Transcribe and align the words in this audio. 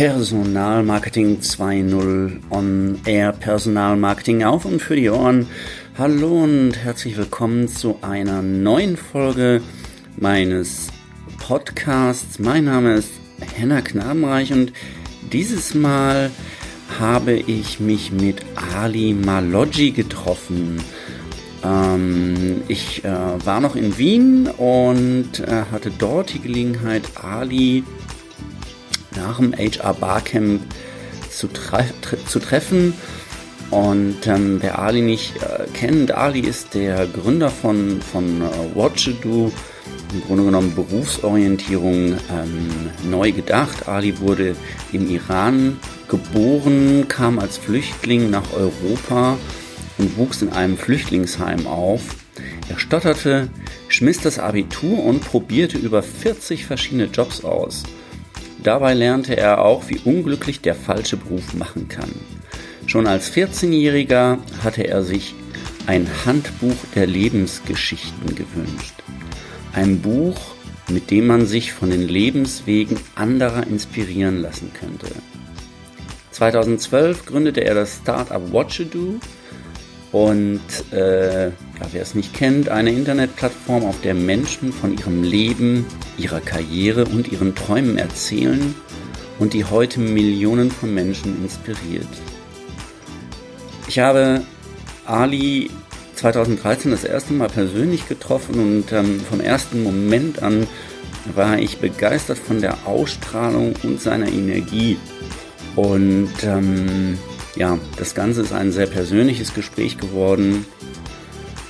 Personalmarketing 0.00 1.40
2.0 1.40 2.40
On 2.48 2.98
Air 3.04 3.32
Personalmarketing 3.32 4.44
auf 4.44 4.64
und 4.64 4.80
für 4.80 4.96
die 4.96 5.10
Ohren. 5.10 5.46
Hallo 5.98 6.42
und 6.42 6.72
herzlich 6.72 7.18
willkommen 7.18 7.68
zu 7.68 7.98
einer 8.00 8.40
neuen 8.40 8.96
Folge 8.96 9.60
meines 10.16 10.86
Podcasts. 11.38 12.38
Mein 12.38 12.64
Name 12.64 12.94
ist 12.94 13.10
Henna 13.54 13.82
Knabenreich 13.82 14.54
und 14.54 14.72
dieses 15.32 15.74
Mal 15.74 16.30
habe 16.98 17.34
ich 17.34 17.78
mich 17.78 18.10
mit 18.10 18.36
Ali 18.74 19.12
Maloggi 19.12 19.90
getroffen. 19.90 20.82
Ähm, 21.62 22.62
ich 22.68 23.04
äh, 23.04 23.10
war 23.44 23.60
noch 23.60 23.76
in 23.76 23.98
Wien 23.98 24.46
und 24.46 25.40
äh, 25.40 25.64
hatte 25.70 25.90
dort 25.90 26.32
die 26.32 26.40
Gelegenheit, 26.40 27.02
Ali 27.22 27.84
nach 29.20 29.38
dem 29.38 29.52
HR 29.52 29.94
Barcamp 29.94 30.62
zu, 31.30 31.48
tre 31.48 31.84
zu 32.26 32.38
treffen. 32.38 32.94
Und 33.70 34.26
ähm, 34.26 34.58
wer 34.60 34.80
Ali 34.80 35.00
nicht 35.00 35.36
äh, 35.36 35.66
kennt, 35.72 36.12
Ali 36.12 36.40
ist 36.40 36.74
der 36.74 37.06
Gründer 37.06 37.50
von, 37.50 38.00
von 38.02 38.42
äh, 38.42 38.74
Watchado, 38.74 39.52
im 40.12 40.20
Grunde 40.22 40.44
genommen 40.44 40.74
Berufsorientierung 40.74 42.14
ähm, 42.14 42.90
neu 43.08 43.30
gedacht. 43.30 43.88
Ali 43.88 44.18
wurde 44.18 44.56
im 44.92 45.08
Iran 45.08 45.78
geboren, 46.08 47.06
kam 47.06 47.38
als 47.38 47.58
Flüchtling 47.58 48.28
nach 48.30 48.52
Europa 48.52 49.38
und 49.98 50.16
wuchs 50.16 50.42
in 50.42 50.48
einem 50.48 50.76
Flüchtlingsheim 50.76 51.68
auf. 51.68 52.02
Er 52.68 52.78
stotterte, 52.78 53.50
schmiss 53.88 54.20
das 54.20 54.40
Abitur 54.40 55.04
und 55.04 55.24
probierte 55.24 55.78
über 55.78 56.02
40 56.02 56.66
verschiedene 56.66 57.04
Jobs 57.04 57.44
aus. 57.44 57.84
Dabei 58.62 58.94
lernte 58.94 59.36
er 59.36 59.64
auch, 59.64 59.88
wie 59.88 60.00
unglücklich 60.04 60.60
der 60.60 60.74
falsche 60.74 61.16
Beruf 61.16 61.54
machen 61.54 61.88
kann. 61.88 62.10
Schon 62.86 63.06
als 63.06 63.32
14-Jähriger 63.32 64.38
hatte 64.62 64.86
er 64.86 65.02
sich 65.02 65.34
ein 65.86 66.06
Handbuch 66.26 66.76
der 66.94 67.06
Lebensgeschichten 67.06 68.34
gewünscht. 68.34 68.94
Ein 69.72 70.00
Buch, 70.00 70.38
mit 70.88 71.10
dem 71.10 71.26
man 71.26 71.46
sich 71.46 71.72
von 71.72 71.90
den 71.90 72.06
Lebenswegen 72.06 72.98
anderer 73.14 73.66
inspirieren 73.66 74.42
lassen 74.42 74.72
könnte. 74.78 75.06
2012 76.32 77.26
gründete 77.26 77.64
er 77.64 77.74
das 77.74 77.96
Startup 78.02 78.52
Watchado 78.52 79.20
und 80.12 80.60
äh, 80.92 81.46
ja, 81.46 81.52
wer 81.92 82.02
es 82.02 82.14
nicht 82.14 82.34
kennt, 82.34 82.68
eine 82.68 82.90
Internetplattform, 82.90 83.84
auf 83.84 84.00
der 84.00 84.14
Menschen 84.14 84.72
von 84.72 84.96
ihrem 84.96 85.22
Leben, 85.22 85.86
ihrer 86.20 86.40
Karriere 86.40 87.04
und 87.04 87.32
ihren 87.32 87.54
Träumen 87.54 87.98
erzählen 87.98 88.74
und 89.38 89.54
die 89.54 89.64
heute 89.64 90.00
Millionen 90.00 90.70
von 90.70 90.92
Menschen 90.94 91.42
inspiriert. 91.42 92.08
Ich 93.88 93.98
habe 93.98 94.42
Ali 95.06 95.70
2013 96.14 96.90
das 96.90 97.04
erste 97.04 97.32
Mal 97.32 97.48
persönlich 97.48 98.06
getroffen 98.06 98.60
und 98.60 98.92
ähm, 98.92 99.20
vom 99.20 99.40
ersten 99.40 99.82
Moment 99.82 100.42
an 100.42 100.66
war 101.34 101.58
ich 101.58 101.78
begeistert 101.78 102.38
von 102.38 102.60
der 102.60 102.86
Ausstrahlung 102.86 103.74
und 103.82 104.00
seiner 104.00 104.28
Energie. 104.28 104.98
Und 105.76 106.32
ähm, 106.42 107.18
ja, 107.56 107.78
das 107.96 108.14
Ganze 108.14 108.42
ist 108.42 108.52
ein 108.52 108.72
sehr 108.72 108.86
persönliches 108.86 109.54
Gespräch 109.54 109.98
geworden. 109.98 110.66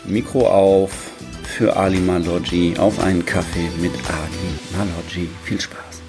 Mikro 0.05 0.49
auf 0.49 1.10
für 1.51 1.77
Ali 1.77 1.99
Maloggi 1.99 2.77
auf 2.79 3.01
einen 3.01 3.27
Kaffee 3.27 3.69
mit 3.81 3.93
Ali 3.93 4.79
Maloggi. 4.79 5.29
Viel 5.43 5.61
Spaß. 5.61 6.01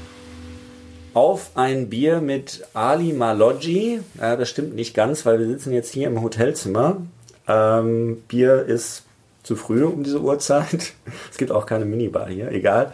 Auf 1.13 1.52
ein 1.56 1.90
Bier 1.90 2.22
mit 2.22 2.63
Ali 2.74 3.12
Maloggi. 3.12 4.02
Äh, 4.19 4.38
das 4.38 4.50
stimmt 4.50 4.75
nicht 4.75 4.94
ganz, 4.94 5.25
weil 5.25 5.40
wir 5.40 5.47
sitzen 5.47 5.74
jetzt 5.74 5.91
hier 5.91 6.07
im 6.07 6.22
Hotelzimmer. 6.22 6.97
Ähm, 7.47 8.22
Bier 8.28 8.63
ist 8.63 9.03
zu 9.44 9.56
früh 9.56 9.84
um 9.84 10.03
diese 10.03 10.22
Uhrzeit. 10.22 10.94
Es 11.31 11.38
gibt 11.38 11.52
auch 11.52 11.66
keine 11.66 11.85
Minibar 11.85 12.29
hier, 12.29 12.52
egal. 12.52 12.94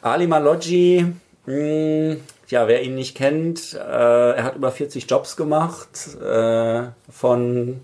Ali 0.00 0.26
Maloggi, 0.26 1.06
mh, 1.46 1.54
hm, 1.54 2.16
ja, 2.48 2.68
wer 2.68 2.82
ihn 2.82 2.94
nicht 2.94 3.16
kennt, 3.16 3.74
äh, 3.74 3.78
er 3.78 4.44
hat 4.44 4.56
über 4.56 4.72
40 4.72 5.08
Jobs 5.08 5.36
gemacht. 5.36 6.16
Äh, 6.22 6.84
von 7.10 7.80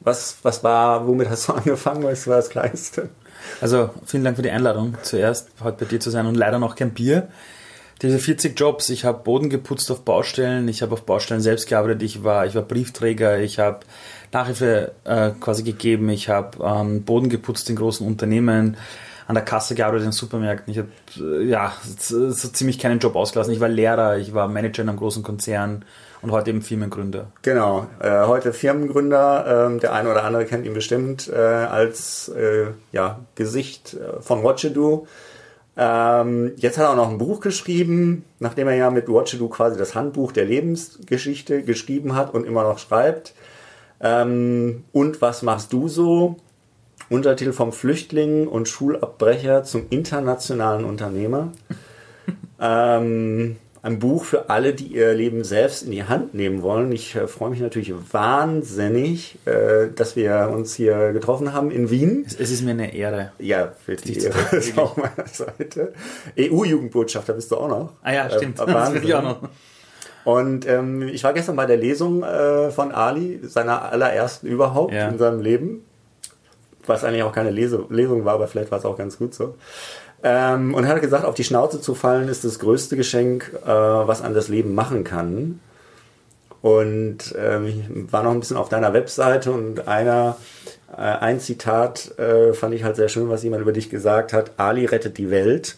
was, 0.00 0.38
was 0.42 0.62
war, 0.62 1.06
womit 1.06 1.30
hast 1.30 1.48
du 1.48 1.52
angefangen? 1.54 2.04
Was 2.04 2.26
war 2.26 2.36
das 2.36 2.50
Kleinste? 2.50 3.08
Also 3.62 3.90
vielen 4.04 4.24
Dank 4.24 4.34
für 4.34 4.42
die 4.42 4.50
Einladung. 4.50 4.96
Zuerst 5.02 5.48
heute 5.62 5.84
bei 5.84 5.90
dir 5.90 6.00
zu 6.00 6.10
sein 6.10 6.26
und 6.26 6.34
leider 6.34 6.58
noch 6.58 6.74
kein 6.74 6.90
Bier. 6.90 7.28
Diese 8.02 8.18
40 8.18 8.58
Jobs, 8.58 8.90
ich 8.90 9.04
habe 9.04 9.22
Boden 9.22 9.50
geputzt 9.50 9.88
auf 9.92 10.04
Baustellen, 10.04 10.66
ich 10.66 10.82
habe 10.82 10.94
auf 10.94 11.06
Baustellen 11.06 11.40
selbst 11.40 11.68
gearbeitet, 11.68 12.02
ich 12.02 12.24
war, 12.24 12.44
ich 12.44 12.56
war 12.56 12.62
Briefträger, 12.62 13.38
ich 13.38 13.60
habe 13.60 13.80
Nachhilfe 14.32 14.90
äh, 15.04 15.30
quasi 15.38 15.62
gegeben, 15.62 16.08
ich 16.08 16.28
habe 16.28 16.58
ähm, 16.60 17.04
Boden 17.04 17.28
geputzt 17.28 17.70
in 17.70 17.76
großen 17.76 18.04
Unternehmen, 18.04 18.76
an 19.28 19.36
der 19.36 19.44
Kasse 19.44 19.76
gearbeitet 19.76 20.06
in 20.06 20.12
Supermärkten. 20.12 20.72
Ich 20.72 20.78
habe 20.78 20.88
äh, 21.24 21.44
ja 21.44 21.72
so 21.84 22.32
ziemlich 22.32 22.80
keinen 22.80 22.98
Job 22.98 23.14
ausgelassen. 23.14 23.54
Ich 23.54 23.60
war 23.60 23.68
Lehrer, 23.68 24.18
ich 24.18 24.34
war 24.34 24.48
Manager 24.48 24.82
in 24.82 24.88
einem 24.88 24.98
großen 24.98 25.22
Konzern 25.22 25.84
und 26.22 26.30
heute 26.30 26.50
eben 26.50 26.62
Firmengründer. 26.62 27.32
Genau, 27.42 27.86
äh, 28.00 28.26
heute 28.26 28.52
Firmengründer. 28.52 29.66
Ähm, 29.66 29.80
der 29.80 29.92
eine 29.92 30.10
oder 30.10 30.24
andere 30.24 30.46
kennt 30.46 30.64
ihn 30.64 30.72
bestimmt 30.72 31.28
äh, 31.28 31.36
als 31.36 32.28
äh, 32.28 32.68
ja, 32.92 33.20
Gesicht 33.34 33.94
äh, 33.94 34.22
von 34.22 34.44
Watchado. 34.44 35.06
Ähm, 35.76 36.52
jetzt 36.56 36.78
hat 36.78 36.84
er 36.84 36.90
auch 36.90 36.96
noch 36.96 37.10
ein 37.10 37.18
Buch 37.18 37.40
geschrieben, 37.40 38.24
nachdem 38.38 38.68
er 38.68 38.74
ja 38.74 38.90
mit 38.90 39.08
Watchado 39.08 39.48
quasi 39.48 39.76
das 39.76 39.94
Handbuch 39.94 40.32
der 40.32 40.44
Lebensgeschichte 40.44 41.62
geschrieben 41.62 42.14
hat 42.14 42.32
und 42.34 42.46
immer 42.46 42.62
noch 42.62 42.78
schreibt. 42.78 43.34
Ähm, 44.00 44.84
und 44.92 45.20
was 45.20 45.42
machst 45.42 45.72
du 45.72 45.88
so? 45.88 46.36
Untertitel 47.08 47.52
vom 47.52 47.72
Flüchtling 47.72 48.46
und 48.46 48.68
Schulabbrecher 48.68 49.64
zum 49.64 49.86
internationalen 49.90 50.84
Unternehmer. 50.84 51.52
ähm, 52.60 53.56
ein 53.82 53.98
Buch 53.98 54.24
für 54.24 54.48
alle, 54.48 54.74
die 54.74 54.86
ihr 54.86 55.12
Leben 55.12 55.42
selbst 55.42 55.82
in 55.82 55.90
die 55.90 56.04
Hand 56.04 56.34
nehmen 56.34 56.62
wollen. 56.62 56.92
Ich 56.92 57.16
äh, 57.16 57.26
freue 57.26 57.50
mich 57.50 57.60
natürlich 57.60 57.92
wahnsinnig, 58.12 59.38
äh, 59.44 59.88
dass 59.94 60.14
wir 60.14 60.50
uns 60.54 60.74
hier 60.74 61.12
getroffen 61.12 61.52
haben 61.52 61.72
in 61.72 61.90
Wien. 61.90 62.24
Es, 62.24 62.38
es 62.38 62.52
ist 62.52 62.62
mir 62.62 62.70
eine 62.70 62.94
Ehre. 62.94 63.32
Ja, 63.40 63.72
wirklich. 63.86 64.18
Die 64.18 64.24
Ehre 64.24 64.56
ist 64.56 64.78
auf 64.78 64.96
meiner 64.96 65.26
Seite. 65.26 65.92
EU-Jugendbotschafter 66.38 67.32
bist 67.32 67.50
du 67.50 67.56
auch 67.56 67.68
noch. 67.68 67.92
Ah 68.02 68.12
ja, 68.12 68.30
stimmt. 68.30 68.60
Äh, 68.60 68.66
das 68.66 68.94
will 68.94 69.04
ich 69.04 69.14
auch 69.14 69.22
noch. 69.22 69.48
Und 70.24 70.68
ähm, 70.68 71.08
ich 71.08 71.24
war 71.24 71.32
gestern 71.32 71.56
bei 71.56 71.66
der 71.66 71.76
Lesung 71.76 72.22
äh, 72.22 72.70
von 72.70 72.92
Ali, 72.92 73.40
seiner 73.42 73.90
allerersten 73.90 74.46
überhaupt 74.46 74.94
ja. 74.94 75.08
in 75.08 75.18
seinem 75.18 75.40
Leben 75.40 75.82
was 76.86 77.04
eigentlich 77.04 77.22
auch 77.22 77.32
keine 77.32 77.50
Lese 77.50 77.84
Lesung 77.90 78.24
war, 78.24 78.34
aber 78.34 78.48
vielleicht 78.48 78.70
war 78.70 78.78
es 78.78 78.84
auch 78.84 78.96
ganz 78.96 79.18
gut 79.18 79.34
so. 79.34 79.54
Ähm, 80.22 80.74
und 80.74 80.84
er 80.84 80.90
hat 80.90 81.00
gesagt, 81.00 81.24
auf 81.24 81.34
die 81.34 81.44
Schnauze 81.44 81.80
zu 81.80 81.94
fallen 81.94 82.28
ist 82.28 82.44
das 82.44 82.58
größte 82.58 82.96
Geschenk, 82.96 83.52
äh, 83.64 83.68
was 83.68 84.22
an 84.22 84.34
das 84.34 84.48
Leben 84.48 84.74
machen 84.74 85.04
kann. 85.04 85.60
Und 86.60 87.34
ähm, 87.36 87.66
ich 87.66 88.12
war 88.12 88.22
noch 88.22 88.30
ein 88.30 88.38
bisschen 88.38 88.56
auf 88.56 88.68
deiner 88.68 88.92
Webseite 88.92 89.50
und 89.50 89.88
einer, 89.88 90.36
äh, 90.92 91.00
ein 91.00 91.40
Zitat 91.40 92.16
äh, 92.18 92.52
fand 92.52 92.74
ich 92.74 92.84
halt 92.84 92.94
sehr 92.94 93.08
schön, 93.08 93.28
was 93.28 93.42
jemand 93.42 93.62
über 93.62 93.72
dich 93.72 93.90
gesagt 93.90 94.32
hat. 94.32 94.52
Ali 94.58 94.86
rettet 94.86 95.18
die 95.18 95.30
Welt. 95.30 95.76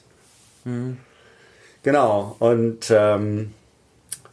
Mhm. 0.65 0.99
Genau. 1.83 2.37
Und 2.38 2.91
ähm, 2.91 3.53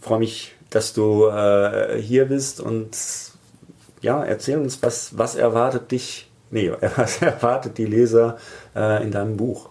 freue 0.01 0.19
mich, 0.19 0.56
dass 0.69 0.91
du 0.91 1.27
äh, 1.27 2.01
hier 2.01 2.25
bist 2.25 2.59
und 2.59 2.97
ja, 4.01 4.24
erzähl 4.24 4.57
uns, 4.57 4.81
was, 4.83 5.18
was 5.18 5.35
erwartet 5.35 5.91
dich 5.91 6.31
nee, 6.51 6.71
was 6.95 7.21
erwartet 7.21 7.77
die 7.77 7.85
Leser 7.85 8.38
äh, 8.75 9.03
in 9.03 9.12
deinem 9.12 9.38
Buch? 9.38 9.69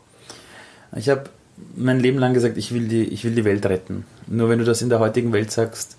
Ich 0.97 1.09
habe 1.09 1.25
mein 1.77 2.01
Leben 2.01 2.19
lang 2.19 2.35
gesagt, 2.35 2.57
ich 2.57 2.73
will, 2.73 2.89
die, 2.89 3.05
ich 3.05 3.25
will 3.25 3.35
die 3.35 3.45
Welt 3.45 3.65
retten. 3.67 4.05
Nur 4.27 4.49
wenn 4.49 4.59
du 4.59 4.65
das 4.65 4.83
in 4.83 4.89
der 4.89 4.99
heutigen 4.99 5.33
Welt 5.33 5.51
sagst, 5.51 5.97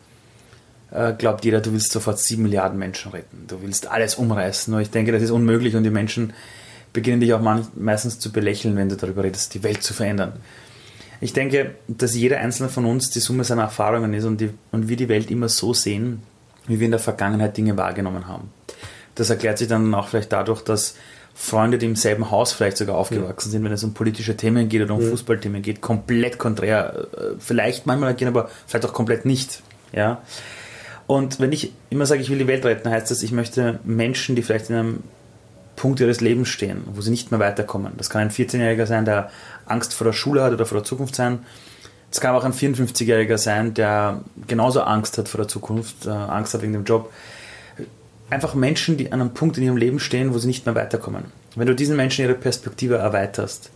äh, 0.91 1.13
glaubt 1.13 1.45
jeder, 1.45 1.61
du 1.61 1.71
willst 1.71 1.91
sofort 1.91 2.19
sieben 2.19 2.43
Milliarden 2.43 2.77
Menschen 2.77 3.11
retten. 3.11 3.45
Du 3.47 3.61
willst 3.61 3.87
alles 3.87 4.15
umreißen. 4.15 4.71
Nur 4.71 4.81
ich 4.81 4.89
denke, 4.89 5.11
das 5.11 5.21
ist 5.21 5.31
unmöglich 5.31 5.75
und 5.75 5.83
die 5.83 5.89
Menschen 5.89 6.33
beginnen 6.93 7.21
dich 7.21 7.33
auch 7.33 7.41
meistens 7.75 8.19
zu 8.19 8.31
belächeln, 8.31 8.75
wenn 8.75 8.89
du 8.89 8.97
darüber 8.97 9.23
redest, 9.23 9.53
die 9.53 9.63
Welt 9.63 9.81
zu 9.81 9.93
verändern. 9.93 10.33
Ich 11.21 11.33
denke, 11.33 11.75
dass 11.87 12.15
jeder 12.15 12.39
einzelne 12.39 12.67
von 12.67 12.85
uns 12.85 13.11
die 13.11 13.19
Summe 13.19 13.43
seiner 13.43 13.61
Erfahrungen 13.61 14.13
ist 14.13 14.25
und, 14.25 14.41
die, 14.41 14.49
und 14.71 14.89
wir 14.89 14.97
die 14.97 15.07
Welt 15.07 15.31
immer 15.31 15.47
so 15.47 15.73
sehen, 15.73 16.23
wie 16.67 16.79
wir 16.79 16.85
in 16.85 16.91
der 16.91 16.99
Vergangenheit 16.99 17.55
Dinge 17.55 17.77
wahrgenommen 17.77 18.27
haben. 18.27 18.51
Das 19.15 19.29
erklärt 19.29 19.57
sich 19.57 19.67
dann 19.67 19.93
auch 19.93 20.07
vielleicht 20.07 20.31
dadurch, 20.31 20.61
dass 20.61 20.95
Freunde, 21.33 21.77
die 21.77 21.85
im 21.85 21.95
selben 21.95 22.29
Haus 22.29 22.53
vielleicht 22.53 22.77
sogar 22.77 22.97
aufgewachsen 22.97 23.49
ja. 23.49 23.51
sind, 23.53 23.63
wenn 23.63 23.71
es 23.71 23.83
um 23.83 23.93
politische 23.93 24.37
Themen 24.37 24.69
geht 24.69 24.81
oder 24.81 24.93
um 24.93 25.01
ja. 25.01 25.09
Fußballthemen 25.09 25.61
geht, 25.61 25.81
komplett 25.81 26.37
konträr, 26.37 27.07
äh, 27.13 27.21
vielleicht 27.39 27.85
manchmal 27.85 28.09
agieren, 28.09 28.35
aber 28.35 28.49
vielleicht 28.67 28.85
auch 28.85 28.93
komplett 28.93 29.25
nicht. 29.25 29.61
Ja? 29.93 30.21
Und 31.07 31.39
wenn 31.39 31.51
ich 31.51 31.73
immer 31.89 32.05
sage, 32.05 32.21
ich 32.21 32.29
will 32.29 32.37
die 32.37 32.47
Welt 32.47 32.65
retten, 32.65 32.89
heißt 32.89 33.11
das, 33.11 33.23
ich 33.23 33.31
möchte 33.31 33.79
Menschen, 33.83 34.35
die 34.35 34.43
vielleicht 34.43 34.69
in 34.69 34.75
einem 34.75 35.03
Punkt 35.75 35.99
ihres 35.99 36.21
Lebens 36.21 36.49
stehen, 36.49 36.83
wo 36.93 37.01
sie 37.01 37.09
nicht 37.09 37.31
mehr 37.31 37.39
weiterkommen. 37.39 37.93
Das 37.97 38.09
kann 38.09 38.21
ein 38.21 38.29
14-Jähriger 38.29 38.85
sein, 38.85 39.05
der 39.05 39.31
Angst 39.65 39.93
vor 39.93 40.05
der 40.05 40.13
Schule 40.13 40.43
hat 40.43 40.53
oder 40.53 40.65
vor 40.65 40.77
der 40.77 40.85
Zukunft 40.85 41.15
sein. 41.15 41.39
Es 42.11 42.19
kann 42.19 42.35
auch 42.35 42.43
ein 42.43 42.53
54-Jähriger 42.53 43.37
sein, 43.37 43.73
der 43.73 44.21
genauso 44.47 44.81
Angst 44.81 45.17
hat 45.17 45.27
vor 45.27 45.39
der 45.39 45.47
Zukunft, 45.47 46.05
äh, 46.05 46.09
Angst 46.09 46.53
hat 46.53 46.61
wegen 46.61 46.73
dem 46.73 46.83
Job. 46.83 47.11
Einfach 48.31 48.55
Menschen, 48.55 48.95
die 48.95 49.11
an 49.11 49.19
einem 49.19 49.33
Punkt 49.33 49.57
in 49.57 49.65
ihrem 49.65 49.75
Leben 49.75 49.99
stehen, 49.99 50.33
wo 50.33 50.37
sie 50.37 50.47
nicht 50.47 50.65
mehr 50.65 50.73
weiterkommen. 50.73 51.25
Wenn 51.55 51.67
du 51.67 51.75
diesen 51.75 51.97
Menschen 51.97 52.23
ihre 52.23 52.33
Perspektive 52.33 52.95
erweiterst, 52.95 53.71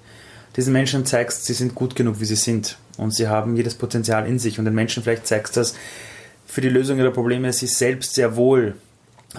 diesen 0.55 0.71
Menschen 0.71 1.05
zeigst, 1.05 1.45
sie 1.45 1.53
sind 1.53 1.75
gut 1.75 1.95
genug, 1.95 2.21
wie 2.21 2.25
sie 2.25 2.37
sind 2.37 2.77
und 2.97 3.11
sie 3.11 3.27
haben 3.27 3.57
jedes 3.57 3.75
Potenzial 3.75 4.25
in 4.25 4.39
sich 4.39 4.57
und 4.57 4.63
den 4.63 4.73
Menschen 4.73 5.03
vielleicht 5.03 5.27
zeigst, 5.27 5.57
dass 5.57 5.75
für 6.45 6.61
die 6.61 6.69
Lösung 6.69 6.97
ihrer 6.97 7.11
Probleme 7.11 7.51
sie 7.51 7.67
selbst 7.67 8.15
sehr 8.15 8.37
wohl 8.37 8.75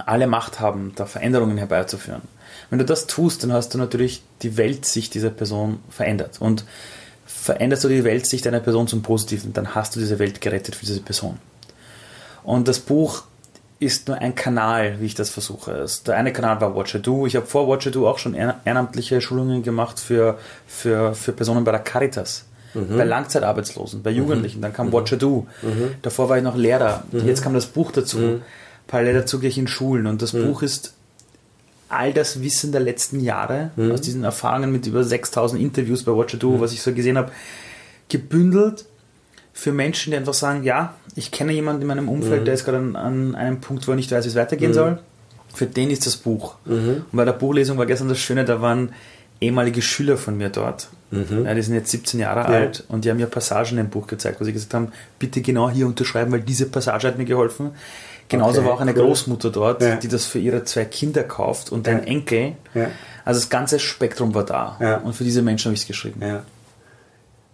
alle 0.05 0.27
Macht 0.27 0.61
haben, 0.61 0.93
da 0.97 1.07
Veränderungen 1.07 1.57
herbeizuführen. 1.57 2.21
Wenn 2.69 2.79
du 2.79 2.85
das 2.85 3.07
tust, 3.07 3.43
dann 3.43 3.55
hast 3.55 3.73
du 3.73 3.79
natürlich 3.79 4.23
die 4.43 4.59
Weltsicht 4.59 5.15
dieser 5.15 5.31
Person 5.31 5.79
verändert. 5.89 6.37
Und 6.41 6.67
veränderst 7.25 7.85
du 7.85 7.89
die 7.89 8.05
Weltsicht 8.05 8.47
einer 8.47 8.61
Person 8.61 8.87
zum 8.87 9.01
Positiven, 9.01 9.55
dann 9.55 9.75
hast 9.75 9.97
du 9.97 10.01
diese 10.01 10.19
Welt 10.19 10.43
gerettet 10.43 10.75
für 10.75 10.85
diese 10.85 11.01
Person. 11.01 11.39
Und 12.43 12.69
das 12.69 12.81
Buch 12.81 13.25
ist 13.79 14.09
nur 14.09 14.17
ein 14.19 14.35
Kanal, 14.35 15.01
wie 15.01 15.07
ich 15.07 15.15
das 15.15 15.29
versuche. 15.31 15.85
Der 16.07 16.17
eine 16.17 16.33
Kanal 16.33 16.61
war 16.61 16.75
Watcher 16.75 16.99
Do. 16.99 17.27
Ich 17.27 17.37
habe 17.37 17.47
vor 17.47 17.69
Watcher 17.69 17.91
Do 17.91 18.09
auch 18.09 18.19
schon 18.19 18.35
ehrenamtliche 18.35 19.21
Schulungen 19.21 19.63
gemacht 19.63 20.01
für, 20.01 20.39
für, 20.67 21.15
für 21.15 21.33
Personen 21.33 21.65
bei 21.65 21.73
der 21.73 21.81
Caritas, 21.81 22.45
mhm. 22.73 22.97
bei 22.97 23.05
Langzeitarbeitslosen, 23.05 24.03
bei 24.03 24.11
Jugendlichen. 24.11 24.63
Dann 24.63 24.73
kam 24.73 24.89
mhm. 24.89 24.93
Watcher 24.93 25.17
Do. 25.17 25.47
Mhm. 25.61 25.97
Davor 26.01 26.29
war 26.31 26.39
ich 26.39 26.43
noch 26.43 26.57
Lehrer. 26.57 27.05
Mhm. 27.13 27.27
Jetzt 27.27 27.43
kam 27.43 27.53
das 27.53 27.67
Buch 27.67 27.93
dazu. 27.93 28.19
Mhm. 28.19 28.43
Parallel 28.87 29.15
dazu 29.15 29.41
gehe 29.41 29.51
ich 29.51 29.59
in 29.59 29.67
Schulen. 29.67 30.07
Und 30.07 30.23
das 30.23 30.33
mhm. 30.33 30.47
Buch 30.47 30.63
ist 30.63 30.95
all 31.89 32.13
das 32.13 32.41
Wissen 32.43 32.73
der 32.73 32.81
letzten 32.81 33.21
Jahre, 33.21 33.71
mhm. 33.77 33.93
aus 33.93 34.01
diesen 34.01 34.25
Erfahrungen 34.25 34.73
mit 34.73 34.87
über 34.87 35.05
6000 35.05 35.61
Interviews 35.61 36.03
bei 36.03 36.13
Watcher 36.13 36.39
Do, 36.39 36.53
mhm. 36.53 36.61
was 36.61 36.73
ich 36.73 36.81
so 36.81 36.93
gesehen 36.93 37.19
habe, 37.19 37.31
gebündelt 38.09 38.87
für 39.53 39.73
Menschen, 39.73 40.11
die 40.11 40.17
einfach 40.17 40.35
sagen, 40.35 40.65
ja, 40.65 40.95
ich 41.17 41.31
kenne 41.31 41.53
jemanden 41.53 41.83
in 41.83 41.89
meinem 41.89 42.09
Umfeld, 42.09 42.43
mhm. 42.43 42.45
der 42.45 42.55
ist 42.55 42.65
gerade 42.65 42.77
an, 42.77 42.95
an, 42.95 43.35
einem 43.35 43.61
Punkt, 43.61 43.89
wo 43.89 43.93
er 43.93 43.97
nicht 43.97 44.13
weiß, 44.13 44.25
wie 44.27 44.29
es 44.29 44.35
weitergehen 44.35 44.71
mhm. 44.71 44.75
soll. 44.75 44.99
Für 45.53 45.67
den 45.67 45.91
ist 45.91 46.05
das 46.07 46.17
Buch. 46.17 46.57
Mhm. 46.67 47.05
Und 47.11 47.17
bei 47.17 47.25
der 47.25 47.33
Buchlesung 47.33 47.79
war 47.79 47.87
gestern 47.87 48.11
das 48.11 48.19
Schöne, 48.19 48.45
da 48.45 48.61
waren 48.61 48.93
ehemalige 49.41 49.81
Schüler 49.81 50.19
von 50.19 50.37
mir 50.37 50.51
dort. 50.51 50.89
Mhm. 51.11 51.47
Ja, 51.47 51.55
die 51.55 51.63
sind 51.63 51.75
jetzt 51.75 51.91
17 51.91 52.21
Jahre 52.21 52.41
ja. 52.41 52.47
alt 52.47 52.85
und 52.89 53.05
die 53.05 53.11
haben 53.11 53.17
mir 53.17 53.27
Passagen 53.27 53.79
im 53.79 53.89
Buch 53.89 54.07
gezeigt, 54.07 54.41
wo 54.41 54.45
sie 54.45 54.53
gesagt 54.53 54.75
haben, 54.75 54.93
bitte 55.19 55.41
genau 55.41 55.71
hier 55.71 55.87
unterschreiben, 55.87 56.33
weil 56.33 56.41
diese 56.41 56.67
Passage 56.67 57.09
hat 57.09 57.17
mir 57.17 57.25
geholfen. 57.25 57.71
Genauso 58.29 58.59
okay, 58.59 58.69
war 58.69 58.75
auch 58.75 58.81
eine 58.81 58.93
cool. 58.93 59.05
Großmutter 59.05 59.51
dort, 59.51 59.83
ja. 59.83 59.97
die 59.97 60.09
das 60.09 60.27
für 60.27 60.41
ihre 60.41 60.65
zwei 60.65 60.85
Kinder 60.85 61.23
kauft 61.23 61.71
und 61.71 61.87
ein 61.89 62.05
Enkel. 62.05 62.55
Also 63.25 63.41
das 63.41 63.49
ganze 63.49 63.79
Spektrum 63.79 64.35
war 64.35 64.45
da. 64.45 65.01
Und 65.05 65.15
für 65.15 65.23
diese 65.23 65.43
Menschen 65.43 65.67
habe 65.67 65.75
ich 65.75 65.83
es 65.83 65.87
geschrieben. 65.87 66.21
Ja. 66.23 66.43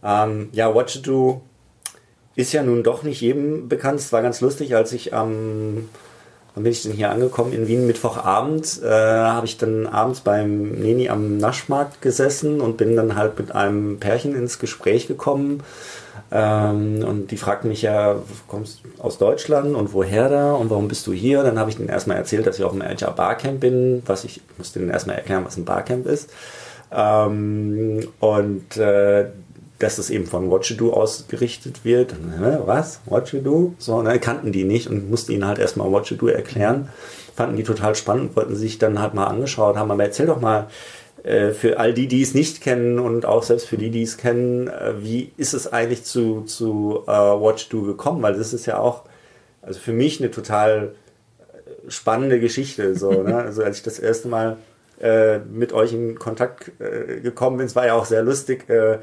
Ähm, 0.03 0.49
ja, 0.53 0.75
What 0.75 0.95
to 0.95 1.01
Do 1.01 1.43
ist 2.35 2.53
ja 2.53 2.63
nun 2.63 2.83
doch 2.83 3.03
nicht 3.03 3.21
jedem 3.21 3.69
bekannt. 3.69 4.01
Es 4.01 4.13
war 4.13 4.23
ganz 4.23 4.41
lustig, 4.41 4.75
als 4.75 4.93
ich 4.93 5.15
am, 5.15 5.31
ähm, 5.31 5.89
wann 6.55 6.65
bin 6.65 6.73
ich 6.73 6.83
denn 6.83 6.93
hier 6.93 7.11
angekommen? 7.11 7.53
In 7.53 7.69
Wien 7.69 7.87
Mittwochabend, 7.87 8.81
äh, 8.83 8.89
habe 8.89 9.47
ich 9.47 9.59
dann 9.59 9.87
abends 9.87 10.21
beim 10.21 10.73
Neni 10.73 11.09
am 11.09 11.39
Naschmarkt 11.39 12.03
gesessen 12.03 12.61
und 12.61 12.77
bin 12.77 12.97
dann 12.97 13.17
halt 13.17 13.39
mit 13.39 13.55
einem 13.55 13.99
Pärchen 13.99 14.35
ins 14.35 14.59
Gespräch 14.59 15.07
gekommen 15.07 15.63
ähm, 16.31 17.05
und 17.07 17.31
die 17.31 17.37
fragten 17.37 17.69
mich 17.69 17.83
ja, 17.83 18.17
kommst 18.49 18.81
du 18.83 19.03
aus 19.03 19.19
Deutschland 19.19 19.75
und 19.75 19.93
woher 19.93 20.31
da 20.31 20.53
und 20.53 20.71
warum 20.71 20.89
bist 20.89 21.07
du 21.07 21.13
hier? 21.13 21.43
Dann 21.43 21.59
habe 21.59 21.69
ich 21.69 21.77
denen 21.77 21.91
erstmal 21.91 22.17
erzählt, 22.17 22.47
dass 22.47 22.59
ich 22.59 22.65
auf 22.65 22.73
dem 22.73 22.83
HR 22.83 23.11
Barcamp 23.11 23.61
bin, 23.61 24.03
was 24.07 24.25
ich, 24.25 24.39
ich 24.39 24.59
musste 24.59 24.79
denen 24.79 24.91
erstmal 24.91 25.17
erklären, 25.17 25.45
was 25.45 25.59
ein 25.59 25.67
Barcamp 25.67 26.07
ist. 26.07 26.31
Ähm, 26.91 28.09
und 28.21 28.77
äh, 28.79 29.27
dass 29.83 29.97
das 29.97 30.11
eben 30.11 30.27
von 30.27 30.51
What 30.51 30.67
You 30.67 30.77
Do 30.77 30.93
ausgerichtet 30.93 31.85
wird. 31.85 32.13
Und, 32.13 32.67
was? 32.67 33.01
What 33.07 33.33
You 33.33 33.41
Do? 33.41 33.75
So, 33.79 33.97
und 33.97 34.05
dann 34.05 34.21
kannten 34.21 34.53
die 34.53 34.65
nicht 34.65 34.89
und 34.89 35.11
musste 35.11 35.33
ihnen 35.33 35.47
halt 35.47 35.59
erstmal 35.59 35.91
What 35.91 36.11
You 36.11 36.17
Do 36.17 36.29
erklären. 36.29 36.89
Fanden 37.35 37.57
die 37.57 37.65
total 37.65 37.95
spannend, 37.95 38.37
wollten 38.37 38.57
sich 38.57 38.79
dann 38.79 39.01
halt 39.01 39.15
mal 39.15 39.27
angeschaut 39.27 39.77
haben. 39.77 39.91
Aber 39.91 40.03
erzähl 40.03 40.27
doch 40.27 40.41
mal, 40.41 40.69
äh, 41.25 41.51
für 41.51 41.79
all 41.79 41.95
die, 41.95 42.09
die 42.09 42.23
es 42.23 42.35
nicht 42.35 42.61
kennen 42.61 42.99
und 42.99 43.27
auch 43.27 43.43
selbst 43.43 43.67
für 43.67 43.77
die, 43.77 43.91
die 43.91 44.03
es 44.03 44.17
kennen, 44.17 44.69
äh, 44.69 44.95
wie 45.01 45.33
ist 45.37 45.55
es 45.55 45.73
eigentlich 45.73 46.05
zu, 46.05 46.43
zu 46.43 47.03
Watch 47.07 47.69
Do 47.69 47.83
gekommen? 47.83 48.23
Weil 48.23 48.35
das 48.35 48.53
ist 48.53 48.67
ja 48.67 48.79
auch, 48.79 49.03
also 49.63 49.79
für 49.79 49.93
mich 49.93 50.21
eine 50.21 50.31
total 50.31 50.95
spannende 51.89 52.41
Geschichte. 52.41 52.95
So, 52.97 53.11
ne? 53.23 53.37
Also 53.37 53.63
als 53.63 53.79
ich 53.79 53.83
das 53.83 53.99
erste 53.99 54.29
Mal 54.29 54.57
äh, 55.01 55.39
mit 55.39 55.73
euch 55.73 55.93
in 55.93 56.19
Kontakt 56.19 56.73
äh, 56.81 57.21
gekommen 57.21 57.57
bin, 57.57 57.67
es 57.67 57.77
war 57.77 57.87
ja 57.87 57.95
auch 57.95 58.07
sehr 58.07 58.23
lustig. 58.23 58.69
Äh, 58.69 58.99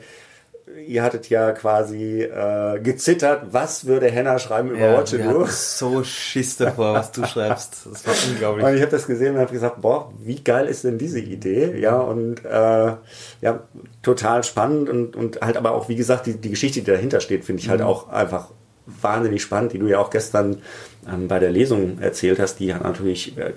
ihr 0.85 1.03
hattet 1.03 1.29
ja 1.29 1.51
quasi 1.51 2.21
äh, 2.21 2.79
gezittert, 2.79 3.47
was 3.51 3.85
würde 3.85 4.07
Henna 4.09 4.39
schreiben 4.39 4.69
über 4.71 4.79
ja, 4.79 4.97
Watch 4.97 5.13
It 5.13 5.47
so 5.49 6.03
Schiss 6.03 6.57
davor, 6.57 6.93
was 6.93 7.11
du 7.11 7.25
schreibst. 7.25 7.87
Das 7.91 8.05
war 8.05 8.13
unglaublich. 8.29 8.65
Und 8.65 8.75
ich 8.75 8.81
habe 8.81 8.91
das 8.91 9.07
gesehen 9.07 9.35
und 9.35 9.41
habe 9.41 9.51
gesagt, 9.51 9.81
boah, 9.81 10.11
wie 10.19 10.41
geil 10.41 10.67
ist 10.67 10.83
denn 10.83 10.97
diese 10.97 11.19
Idee? 11.19 11.79
Ja, 11.79 11.97
und 11.97 12.45
äh, 12.45 12.93
ja, 13.41 13.63
total 14.01 14.43
spannend 14.43 14.89
und, 14.89 15.15
und 15.15 15.41
halt 15.41 15.57
aber 15.57 15.71
auch, 15.71 15.89
wie 15.89 15.95
gesagt, 15.95 16.25
die, 16.25 16.33
die 16.33 16.49
Geschichte, 16.49 16.79
die 16.79 16.91
dahinter 16.91 17.19
steht, 17.19 17.45
finde 17.45 17.61
ich 17.61 17.69
halt 17.69 17.81
mhm. 17.81 17.87
auch 17.87 18.09
einfach 18.09 18.49
wahnsinnig 18.85 19.41
spannend, 19.41 19.73
die 19.73 19.79
du 19.79 19.87
ja 19.87 19.99
auch 19.99 20.09
gestern 20.09 20.61
ähm, 21.07 21.27
bei 21.27 21.39
der 21.39 21.51
Lesung 21.51 21.99
erzählt 21.99 22.39
hast, 22.39 22.59
die 22.59 22.73
hat 22.73 22.83
natürlich 22.83 23.37
äh, 23.37 23.53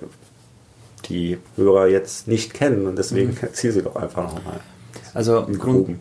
die 1.09 1.39
Hörer 1.57 1.89
jetzt 1.89 2.29
nicht 2.29 2.55
kennen 2.55 2.87
und 2.87 2.97
deswegen 2.97 3.31
mhm. 3.31 3.39
erzähl 3.43 3.73
sie 3.73 3.83
doch 3.83 3.97
einfach 3.97 4.25
nochmal. 4.25 4.61
Also 5.15 5.47
Grund, 5.47 5.99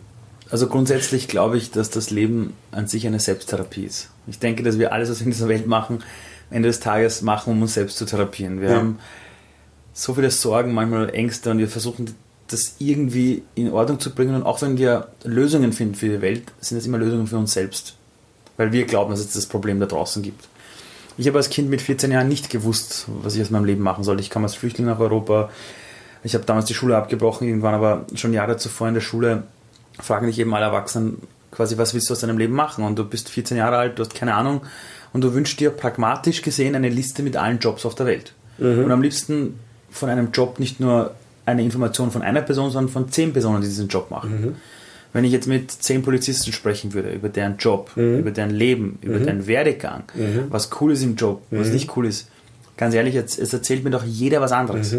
also 0.52 0.66
grundsätzlich 0.66 1.28
glaube 1.28 1.56
ich, 1.56 1.70
dass 1.70 1.88
das 1.88 2.10
Leben 2.10 2.52
an 2.72 2.86
sich 2.86 3.06
eine 3.06 3.18
Selbsttherapie 3.18 3.84
ist. 3.84 4.10
Ich 4.26 4.38
denke, 4.38 4.62
dass 4.62 4.78
wir 4.78 4.92
alles, 4.92 5.08
was 5.08 5.20
wir 5.20 5.24
in 5.24 5.32
dieser 5.32 5.48
Welt 5.48 5.66
machen, 5.66 6.04
am 6.50 6.56
Ende 6.56 6.68
des 6.68 6.78
Tages 6.78 7.22
machen, 7.22 7.54
um 7.54 7.62
uns 7.62 7.72
selbst 7.72 7.96
zu 7.96 8.04
therapieren. 8.04 8.60
Wir 8.60 8.68
ja. 8.68 8.76
haben 8.76 8.98
so 9.94 10.12
viele 10.12 10.30
Sorgen, 10.30 10.74
manchmal 10.74 11.08
Ängste 11.14 11.50
und 11.50 11.56
wir 11.58 11.68
versuchen 11.68 12.14
das 12.48 12.76
irgendwie 12.80 13.42
in 13.54 13.72
Ordnung 13.72 13.98
zu 13.98 14.14
bringen. 14.14 14.34
Und 14.34 14.42
auch 14.42 14.60
wenn 14.60 14.76
wir 14.76 15.08
Lösungen 15.24 15.72
finden 15.72 15.94
für 15.94 16.10
die 16.10 16.20
Welt, 16.20 16.42
sind 16.60 16.76
das 16.76 16.86
immer 16.86 16.98
Lösungen 16.98 17.26
für 17.26 17.38
uns 17.38 17.54
selbst. 17.54 17.96
Weil 18.58 18.72
wir 18.72 18.84
glauben, 18.84 19.10
dass 19.10 19.20
es 19.20 19.32
das 19.32 19.46
Problem 19.46 19.80
da 19.80 19.86
draußen 19.86 20.22
gibt. 20.22 20.48
Ich 21.16 21.26
habe 21.26 21.38
als 21.38 21.48
Kind 21.48 21.70
mit 21.70 21.80
14 21.80 22.12
Jahren 22.12 22.28
nicht 22.28 22.50
gewusst, 22.50 23.06
was 23.22 23.34
ich 23.34 23.40
aus 23.40 23.48
meinem 23.48 23.64
Leben 23.64 23.82
machen 23.82 24.04
soll. 24.04 24.20
Ich 24.20 24.28
kam 24.28 24.42
als 24.42 24.54
Flüchtling 24.54 24.86
nach 24.86 25.00
Europa. 25.00 25.48
Ich 26.24 26.34
habe 26.34 26.44
damals 26.44 26.66
die 26.66 26.74
Schule 26.74 26.94
abgebrochen, 26.94 27.48
irgendwann 27.48 27.72
aber 27.72 28.04
schon 28.14 28.34
Jahre 28.34 28.58
zuvor 28.58 28.88
in 28.88 28.94
der 28.94 29.00
Schule 29.00 29.44
fragen 30.00 30.26
dich 30.26 30.38
eben 30.38 30.54
alle 30.54 30.66
Erwachsenen 30.66 31.18
quasi, 31.50 31.78
was 31.78 31.94
willst 31.94 32.08
du 32.08 32.14
aus 32.14 32.20
deinem 32.20 32.38
Leben 32.38 32.54
machen? 32.54 32.84
Und 32.84 32.98
du 32.98 33.04
bist 33.04 33.28
14 33.28 33.56
Jahre 33.56 33.76
alt, 33.76 33.98
du 33.98 34.02
hast 34.02 34.14
keine 34.14 34.34
Ahnung 34.34 34.62
und 35.12 35.22
du 35.22 35.34
wünschst 35.34 35.60
dir 35.60 35.70
pragmatisch 35.70 36.42
gesehen 36.42 36.74
eine 36.74 36.88
Liste 36.88 37.22
mit 37.22 37.36
allen 37.36 37.58
Jobs 37.58 37.84
auf 37.86 37.94
der 37.94 38.06
Welt. 38.06 38.32
Mhm. 38.58 38.84
Und 38.84 38.90
am 38.90 39.02
liebsten 39.02 39.58
von 39.90 40.08
einem 40.08 40.32
Job 40.32 40.58
nicht 40.58 40.80
nur 40.80 41.14
eine 41.44 41.62
Information 41.62 42.10
von 42.10 42.22
einer 42.22 42.42
Person, 42.42 42.70
sondern 42.70 42.92
von 42.92 43.10
zehn 43.10 43.32
Personen, 43.32 43.60
die 43.60 43.68
diesen 43.68 43.88
Job 43.88 44.10
machen. 44.10 44.40
Mhm. 44.40 44.56
Wenn 45.12 45.24
ich 45.24 45.32
jetzt 45.32 45.46
mit 45.46 45.70
zehn 45.70 46.02
Polizisten 46.02 46.52
sprechen 46.52 46.94
würde 46.94 47.10
über 47.10 47.28
deren 47.28 47.58
Job, 47.58 47.90
mhm. 47.96 48.20
über 48.20 48.30
deren 48.30 48.50
Leben, 48.50 48.98
über 49.02 49.18
mhm. 49.18 49.24
deren 49.24 49.46
Werdegang, 49.46 50.04
mhm. 50.14 50.46
was 50.48 50.70
cool 50.80 50.92
ist 50.92 51.02
im 51.02 51.16
Job, 51.16 51.42
was 51.50 51.68
mhm. 51.68 51.74
nicht 51.74 51.96
cool 51.96 52.06
ist, 52.06 52.28
ganz 52.78 52.94
ehrlich, 52.94 53.14
es 53.16 53.52
erzählt 53.52 53.84
mir 53.84 53.90
doch 53.90 54.04
jeder 54.04 54.40
was 54.40 54.52
anderes. 54.52 54.96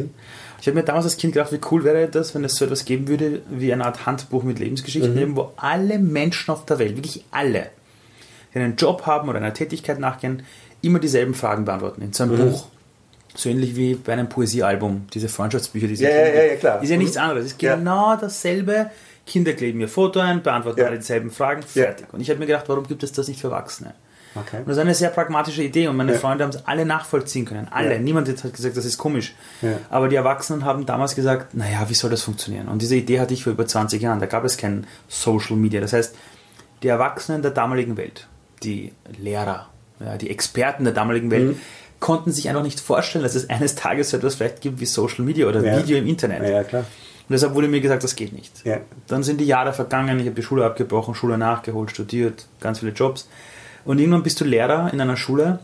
Ich 0.64 0.68
habe 0.68 0.78
mir 0.78 0.86
damals 0.86 1.04
als 1.04 1.18
Kind 1.18 1.34
gedacht, 1.34 1.52
wie 1.52 1.60
cool 1.72 1.84
wäre 1.84 2.08
das, 2.08 2.34
wenn 2.34 2.46
es 2.46 2.56
so 2.56 2.64
etwas 2.64 2.86
geben 2.86 3.10
würde 3.10 3.42
wie 3.50 3.74
eine 3.74 3.84
Art 3.84 4.06
Handbuch 4.06 4.44
mit 4.44 4.60
Lebensgeschichten, 4.60 5.14
mhm. 5.14 5.36
wo 5.36 5.52
alle 5.58 6.00
Menschen 6.00 6.52
auf 6.52 6.66
der 6.66 6.80
Welt, 6.80 6.96
wirklich 6.96 7.26
alle, 7.32 7.70
die 8.54 8.60
einen 8.60 8.78
Job 8.78 9.06
haben 9.06 9.28
oder 9.28 9.40
einer 9.40 9.54
Tätigkeit 9.54 10.00
nachgehen, 10.00 10.44
immer 10.82 11.00
dieselben 11.00 11.34
Fragen 11.34 11.66
beantworten 11.66 12.02
in 12.02 12.14
so 12.14 12.24
einem 12.24 12.38
mhm. 12.38 12.52
Buch. 12.52 12.68
So 13.36 13.50
ähnlich 13.50 13.76
wie 13.76 13.96
bei 13.96 14.14
einem 14.14 14.30
Poesiealbum, 14.30 15.08
diese 15.14 15.28
Freundschaftsbücher, 15.28 15.88
die 15.88 15.96
ja, 15.96 16.10
ja, 16.10 16.28
ja, 16.28 16.44
ja, 16.44 16.56
klar. 16.56 16.82
Ist 16.82 16.90
ja 16.90 16.96
nichts 16.96 17.16
mhm. 17.16 17.24
anderes. 17.24 17.44
Es 17.44 17.52
ist 17.52 17.60
genau 17.60 18.16
dasselbe. 18.16 18.90
Kinder 19.28 19.52
kleben 19.52 19.82
ihr 19.82 19.90
Foto 19.90 20.22
ein, 20.22 20.44
beantworten 20.44 20.80
alle 20.80 20.98
dieselben 20.98 21.32
Fragen, 21.32 21.64
fertig. 21.64 22.08
Und 22.14 22.22
ich 22.22 22.30
habe 22.30 22.40
mir 22.40 22.46
gedacht, 22.46 22.70
warum 22.70 22.88
gibt 22.88 23.04
es 23.04 23.12
das 23.12 23.28
nicht 23.28 23.42
für 23.42 23.48
Erwachsene? 23.48 23.96
Okay. 24.36 24.60
Und 24.60 24.68
das 24.68 24.78
ist 24.78 24.82
eine 24.82 24.96
sehr 24.96 25.10
pragmatische 25.10 25.64
Idee 25.64 25.88
und 25.88 25.96
meine 25.96 26.14
ja. 26.14 26.20
Freunde 26.20 26.44
haben 26.44 26.52
es 26.52 26.66
alle 26.66 26.86
nachvollziehen 26.86 27.46
können. 27.46 27.68
Alle. 27.70 27.94
Ja. 27.94 28.00
Niemand 28.00 28.28
hat 28.28 28.54
gesagt, 28.54 28.76
das 28.76 28.86
ist 28.86 28.98
komisch. 28.98 29.36
Ja. 29.62 29.78
Aber 29.90 30.10
die 30.10 30.16
Erwachsenen 30.16 30.66
haben 30.66 30.86
damals 30.86 31.16
gesagt, 31.16 31.54
naja, 31.54 31.88
wie 31.88 31.94
soll 31.94 32.10
das 32.10 32.24
funktionieren? 32.24 32.68
Und 32.68 32.82
diese 32.82 32.96
Idee 32.96 33.20
hatte 33.20 33.34
ich 33.34 33.44
vor 33.44 33.54
über 33.54 33.66
20 33.66 34.02
Jahren. 34.02 34.20
Da 34.20 34.26
gab 34.26 34.44
es 34.44 34.58
kein 34.58 34.88
Social 35.08 35.56
Media. 35.56 35.82
Das 35.82 35.94
heißt, 35.94 36.16
die 36.82 36.88
Erwachsenen 36.88 37.42
der 37.42 37.52
damaligen 37.52 37.96
Welt, 37.98 38.28
die 38.64 38.92
Lehrer, 39.18 39.68
die 40.20 40.30
Experten 40.30 40.84
der 40.84 40.94
damaligen 40.94 41.32
Welt, 41.32 41.50
mhm. 41.50 41.60
konnten 42.00 42.32
sich 42.32 42.50
einfach 42.50 42.64
nicht 42.64 42.80
vorstellen, 42.80 43.24
dass 43.24 43.36
es 43.36 43.50
eines 43.50 43.76
Tages 43.76 44.10
so 44.10 44.18
etwas 44.18 44.36
vielleicht 44.36 44.62
gibt 44.62 44.80
wie 44.80 44.86
Social 44.86 45.24
Media 45.24 45.48
oder 45.48 45.64
Video 45.64 45.98
im 45.98 46.08
Internet. 46.08 46.48
Ja, 46.48 46.64
klar. 46.64 46.86
Und 47.30 47.32
deshalb 47.32 47.54
wurde 47.54 47.70
mir 47.70 47.80
gesagt, 47.80 48.04
das 48.04 48.16
geht 48.16 48.34
nicht. 48.34 48.52
Dann 49.08 49.24
sind 49.24 49.40
die 49.40 49.46
Jahre 49.46 49.72
vergangen, 49.72 50.20
ich 50.20 50.26
habe 50.26 50.36
die 50.36 50.44
Schule 50.44 50.66
abgebrochen, 50.66 51.16
Schule 51.16 51.38
nachgeholt, 51.38 51.92
studiert, 51.92 52.48
ganz 52.60 52.80
viele 52.80 52.92
Jobs. 52.92 53.30
Und 53.86 54.00
irgendwann 54.00 54.24
bist 54.24 54.40
du 54.40 54.46
Lehrer 54.46 54.92
in 54.94 55.02
einer 55.02 55.18
Schule, 55.18 55.60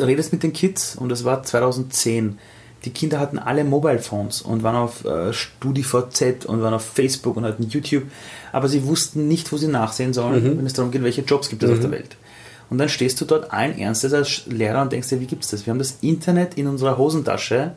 redest 0.00 0.32
mit 0.32 0.42
den 0.42 0.52
Kids 0.52 0.96
und 0.96 1.08
das 1.08 1.24
war 1.24 1.42
2010. 1.42 2.38
Die 2.84 2.90
Kinder 2.90 3.18
hatten 3.18 3.38
alle 3.38 3.64
Mobile 3.64 3.98
Phones 3.98 4.42
und 4.42 4.62
waren 4.62 4.76
auf 4.76 5.04
äh, 5.04 5.32
StudiVZ 5.32 6.46
und 6.46 6.62
waren 6.62 6.74
auf 6.74 6.84
Facebook 6.84 7.36
und 7.36 7.44
hatten 7.44 7.64
YouTube, 7.64 8.04
aber 8.52 8.68
sie 8.68 8.86
wussten 8.86 9.28
nicht, 9.28 9.50
wo 9.50 9.56
sie 9.56 9.68
nachsehen 9.68 10.12
sollen, 10.12 10.58
wenn 10.58 10.66
es 10.66 10.74
darum 10.74 10.90
geht, 10.90 11.02
welche 11.02 11.22
Jobs 11.22 11.48
gibt 11.48 11.62
es 11.62 11.70
auf 11.70 11.80
der 11.80 11.90
Welt. 11.90 12.16
Und 12.68 12.78
dann 12.78 12.88
stehst 12.88 13.20
du 13.20 13.24
dort 13.24 13.52
allen 13.52 13.78
Ernstes 13.78 14.12
als 14.12 14.46
Lehrer 14.46 14.82
und 14.82 14.92
denkst 14.92 15.08
dir, 15.08 15.20
wie 15.20 15.26
gibt 15.26 15.44
es 15.44 15.50
das? 15.50 15.66
Wir 15.66 15.70
haben 15.70 15.78
das 15.78 15.98
Internet 16.00 16.54
in 16.54 16.66
unserer 16.66 16.98
Hosentasche 16.98 17.72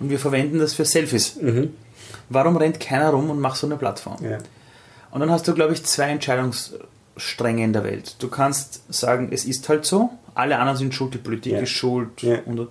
und 0.00 0.10
wir 0.10 0.18
verwenden 0.18 0.58
das 0.58 0.74
für 0.74 0.84
Selfies. 0.84 1.38
Warum 2.28 2.56
rennt 2.56 2.80
keiner 2.80 3.10
rum 3.10 3.30
und 3.30 3.40
macht 3.40 3.56
so 3.56 3.66
eine 3.66 3.76
Plattform? 3.76 4.22
Ja. 4.22 4.38
Und 5.10 5.20
dann 5.20 5.30
hast 5.30 5.46
du, 5.46 5.54
glaube 5.54 5.72
ich, 5.72 5.84
zwei 5.84 6.10
Entscheidungsstränge 7.14 7.64
in 7.64 7.72
der 7.72 7.84
Welt. 7.84 8.16
Du 8.18 8.28
kannst 8.28 8.82
sagen, 8.92 9.28
es 9.30 9.44
ist 9.44 9.68
halt 9.68 9.84
so, 9.84 10.10
alle 10.34 10.58
anderen 10.58 10.76
sind 10.78 10.94
schuld, 10.94 11.14
die 11.14 11.18
Politik 11.18 11.52
Ja. 11.52 11.60
ist 11.60 11.70
schuld. 11.70 12.22
Ja. 12.22 12.38
Und, 12.46 12.68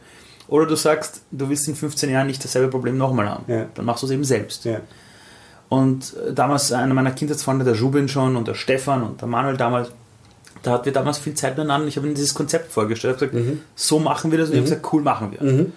oder 0.47 0.65
du 0.65 0.75
sagst, 0.75 1.21
du 1.31 1.49
willst 1.49 1.67
in 1.67 1.75
15 1.75 2.09
Jahren 2.09 2.27
nicht 2.27 2.43
dasselbe 2.43 2.69
Problem 2.69 2.97
nochmal 2.97 3.29
haben. 3.29 3.43
Ja. 3.47 3.65
Dann 3.73 3.85
machst 3.85 4.03
du 4.03 4.07
es 4.07 4.11
eben 4.11 4.23
selbst. 4.23 4.67
Und 5.69 6.13
äh, 6.27 6.33
damals 6.33 6.71
einer 6.71 6.93
meiner 6.93 7.11
Kindheitsfreunde, 7.11 7.65
der 7.65 7.79
Rubin 7.79 8.07
schon 8.07 8.35
und 8.35 8.47
der 8.47 8.53
Stefan 8.55 9.03
und 9.03 9.21
der 9.21 9.27
Manuel 9.27 9.57
damals, 9.57 9.89
da 10.61 10.71
hatten 10.71 10.85
wir 10.85 10.93
damals 10.93 11.17
viel 11.17 11.33
Zeit 11.33 11.57
miteinander. 11.57 11.87
Ich 11.87 11.97
habe 11.97 12.05
ihnen 12.05 12.15
dieses 12.15 12.33
Konzept 12.33 12.71
vorgestellt. 12.71 13.15
Ich 13.17 13.21
habe 13.27 13.31
gesagt, 13.37 13.57
so 13.75 13.99
machen 13.99 14.31
wir 14.31 14.37
das. 14.37 14.49
Und 14.49 14.55
ich 14.55 14.59
habe 14.61 14.69
gesagt, 14.69 14.93
cool, 14.93 15.01
machen 15.01 15.31
wir. 15.31 15.67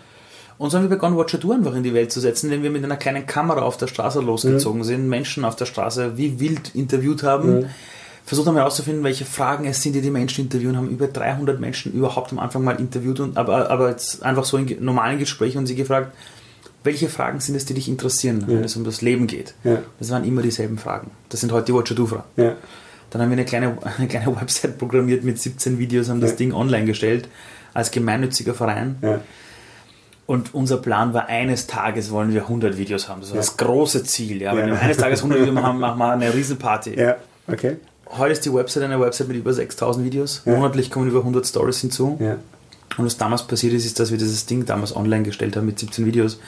Und 0.58 0.70
so 0.70 0.78
haben 0.78 0.84
wir 0.84 0.90
begonnen, 0.90 1.16
Watcher 1.16 1.38
Du 1.38 1.52
einfach 1.52 1.74
in 1.74 1.82
die 1.82 1.92
Welt 1.92 2.10
zu 2.12 2.20
setzen, 2.20 2.46
indem 2.46 2.62
wir 2.62 2.70
mit 2.70 2.82
einer 2.84 2.96
kleinen 2.96 3.26
Kamera 3.26 3.60
auf 3.62 3.76
der 3.76 3.88
Straße 3.88 4.20
losgezogen 4.20 4.84
sind, 4.84 5.06
Menschen 5.08 5.44
auf 5.44 5.54
der 5.56 5.66
Straße 5.66 6.16
wie 6.16 6.40
wild 6.40 6.74
interviewt 6.74 7.22
haben, 7.22 7.66
versucht 8.26 8.46
haben 8.48 8.56
herauszufinden, 8.56 9.02
welche 9.04 9.24
Fragen 9.24 9.64
es 9.66 9.82
sind, 9.82 9.94
die 9.94 10.00
die 10.02 10.10
Menschen 10.10 10.44
interviewen, 10.44 10.76
haben 10.76 10.90
über 10.90 11.06
300 11.06 11.58
Menschen 11.60 11.92
überhaupt 11.92 12.32
am 12.32 12.38
Anfang 12.40 12.62
mal 12.64 12.78
interviewt, 12.78 13.20
und, 13.20 13.36
aber, 13.38 13.70
aber 13.70 13.88
jetzt 13.90 14.22
einfach 14.22 14.44
so 14.44 14.56
in 14.58 14.84
normalen 14.84 15.18
Gesprächen 15.18 15.58
und 15.58 15.66
sie 15.66 15.76
gefragt, 15.76 16.12
welche 16.84 17.08
Fragen 17.08 17.40
sind 17.40 17.54
es, 17.56 17.64
die 17.64 17.74
dich 17.74 17.88
interessieren, 17.88 18.44
wenn 18.46 18.62
es 18.62 18.76
um 18.76 18.84
das 18.84 19.00
Leben 19.00 19.26
geht. 19.26 19.54
Ja. 19.64 19.78
Das 19.98 20.10
waren 20.10 20.24
immer 20.24 20.42
dieselben 20.42 20.78
Fragen. 20.78 21.10
Das 21.30 21.40
sind 21.40 21.50
heute 21.52 21.66
die 21.66 21.74
Watcher 21.74 21.94
Du-Fragen. 21.96 22.24
Ja. 22.36 22.52
Dann 23.10 23.22
haben 23.22 23.30
wir 23.30 23.36
eine 23.36 23.44
kleine, 23.44 23.78
eine 23.98 24.06
kleine 24.08 24.34
Website 24.36 24.78
programmiert 24.78 25.24
mit 25.24 25.40
17 25.40 25.78
Videos, 25.78 26.08
haben 26.08 26.20
das 26.20 26.30
Ja. 26.32 26.36
Ding 26.36 26.52
online 26.52 26.84
gestellt 26.84 27.28
als 27.74 27.90
gemeinnütziger 27.90 28.54
Verein. 28.54 28.96
Ja. 29.02 29.20
Und 30.26 30.54
unser 30.54 30.78
Plan 30.78 31.14
war, 31.14 31.26
eines 31.28 31.66
Tages 31.68 32.10
wollen 32.10 32.32
wir 32.34 32.42
100 32.42 32.76
Videos 32.78 33.08
haben. 33.08 33.20
Das 33.20 33.30
war 33.30 33.36
Ja. 33.36 33.42
das 33.42 33.56
große 33.56 34.02
Ziel. 34.04 34.42
Ja. 34.42 34.56
Wenn 34.56 34.68
Ja. 34.68 34.74
wir 34.74 34.80
eines 34.80 34.96
Tages 34.96 35.20
100 35.22 35.40
Videos 35.42 35.56
haben, 35.62 35.78
machen 35.78 35.98
wir 35.98 36.10
eine 36.12 36.32
Riesenparty. 36.34 36.98
Ja. 36.98 37.16
Okay. 37.48 37.76
Heute 38.10 38.32
ist 38.32 38.44
die 38.44 38.52
Website 38.52 38.84
eine 38.84 39.00
Website 39.00 39.28
mit 39.28 39.36
über 39.36 39.52
6000 39.52 40.04
Videos. 40.04 40.42
Ja. 40.44 40.56
Monatlich 40.56 40.90
kommen 40.90 41.08
über 41.08 41.20
100 41.20 41.46
Stories 41.46 41.80
hinzu. 41.80 42.16
Ja. 42.20 42.38
Und 42.96 43.04
was 43.04 43.16
damals 43.16 43.46
passiert 43.46 43.72
ist, 43.72 43.84
ist, 43.84 43.98
dass 43.98 44.10
wir 44.10 44.18
dieses 44.18 44.46
Ding 44.46 44.64
damals 44.64 44.94
online 44.94 45.24
gestellt 45.24 45.56
haben 45.56 45.66
mit 45.66 45.78
17 45.78 46.06
Videos. 46.06 46.38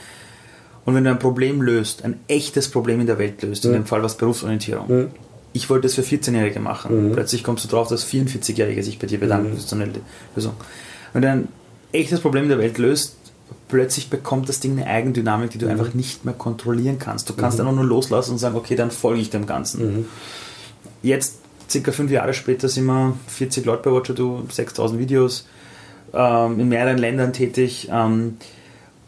Und 0.84 0.94
wenn 0.94 1.04
du 1.04 1.10
ein 1.10 1.18
Problem 1.18 1.60
löst, 1.60 2.04
ein 2.04 2.18
echtes 2.28 2.70
Problem 2.70 3.00
in 3.00 3.06
der 3.06 3.18
Welt 3.18 3.42
löst, 3.42 3.64
in 3.64 3.72
dem 3.72 3.84
Fall 3.84 4.02
was 4.02 4.16
Berufsorientierung. 4.16 4.88
Mhm. 4.88 5.08
Ich 5.52 5.68
wollte 5.68 5.82
das 5.82 5.94
für 5.94 6.02
14-Jährige 6.02 6.60
machen. 6.60 7.10
Plötzlich 7.12 7.42
kommst 7.42 7.64
du 7.64 7.68
drauf, 7.68 7.88
dass 7.88 8.06
44-Jährige 8.06 8.82
sich 8.82 8.98
bei 8.98 9.06
dir 9.06 9.18
bedanken. 9.18 9.50
Das 9.50 9.64
ist 9.64 9.68
so 9.68 9.76
eine 9.76 9.90
Lösung. 10.34 10.54
Wenn 11.12 11.22
du 11.22 11.30
ein 11.30 11.48
echtes 11.92 12.20
Problem 12.20 12.44
in 12.44 12.48
der 12.50 12.58
Welt 12.58 12.78
löst, 12.78 13.16
plötzlich 13.66 14.08
bekommt 14.08 14.48
das 14.48 14.60
Ding 14.60 14.72
eine 14.72 14.86
Eigendynamik, 14.86 15.50
die 15.50 15.58
du 15.58 15.66
einfach 15.66 15.94
nicht 15.94 16.24
mehr 16.24 16.34
kontrollieren 16.34 16.98
kannst. 16.98 17.28
Du 17.28 17.34
kannst 17.34 17.58
einfach 17.60 17.74
nur 17.74 17.84
loslassen 17.84 18.32
und 18.32 18.38
sagen, 18.38 18.56
okay, 18.56 18.76
dann 18.76 18.90
folge 18.90 19.20
ich 19.20 19.30
dem 19.30 19.46
Ganzen. 19.46 20.06
Jetzt, 21.02 21.38
circa 21.70 21.92
fünf 21.92 22.10
Jahre 22.10 22.34
später, 22.34 22.68
sind 22.68 22.86
wir 22.86 23.14
40 23.28 23.64
Leute 23.66 23.82
bei 23.90 23.96
Watcher 23.96 24.14
Do, 24.14 24.44
6000 24.50 24.98
Videos, 25.00 25.46
ähm, 26.12 26.60
in 26.60 26.68
mehreren 26.68 26.98
Ländern 26.98 27.32
tätig. 27.32 27.88
Ähm, 27.92 28.36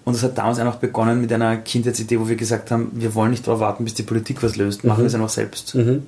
und 0.05 0.15
das 0.17 0.23
hat 0.23 0.39
damals 0.39 0.59
einfach 0.59 0.77
begonnen 0.77 1.21
mit 1.21 1.33
einer 1.33 1.57
Kindheitsidee, 1.59 2.19
wo 2.19 2.29
wir 2.29 2.37
gesagt 2.37 2.71
haben, 2.71 2.91
wir 2.95 3.15
wollen 3.15 3.31
nicht 3.31 3.47
darauf 3.47 3.61
warten, 3.61 3.85
bis 3.85 3.95
die 3.95 4.03
Politik 4.03 4.43
was 4.43 4.57
löst, 4.57 4.85
machen 4.85 5.01
wir 5.03 5.07
es 5.07 5.15
einfach 5.15 5.29
selbst. 5.29 5.75
Mhm. 5.75 6.05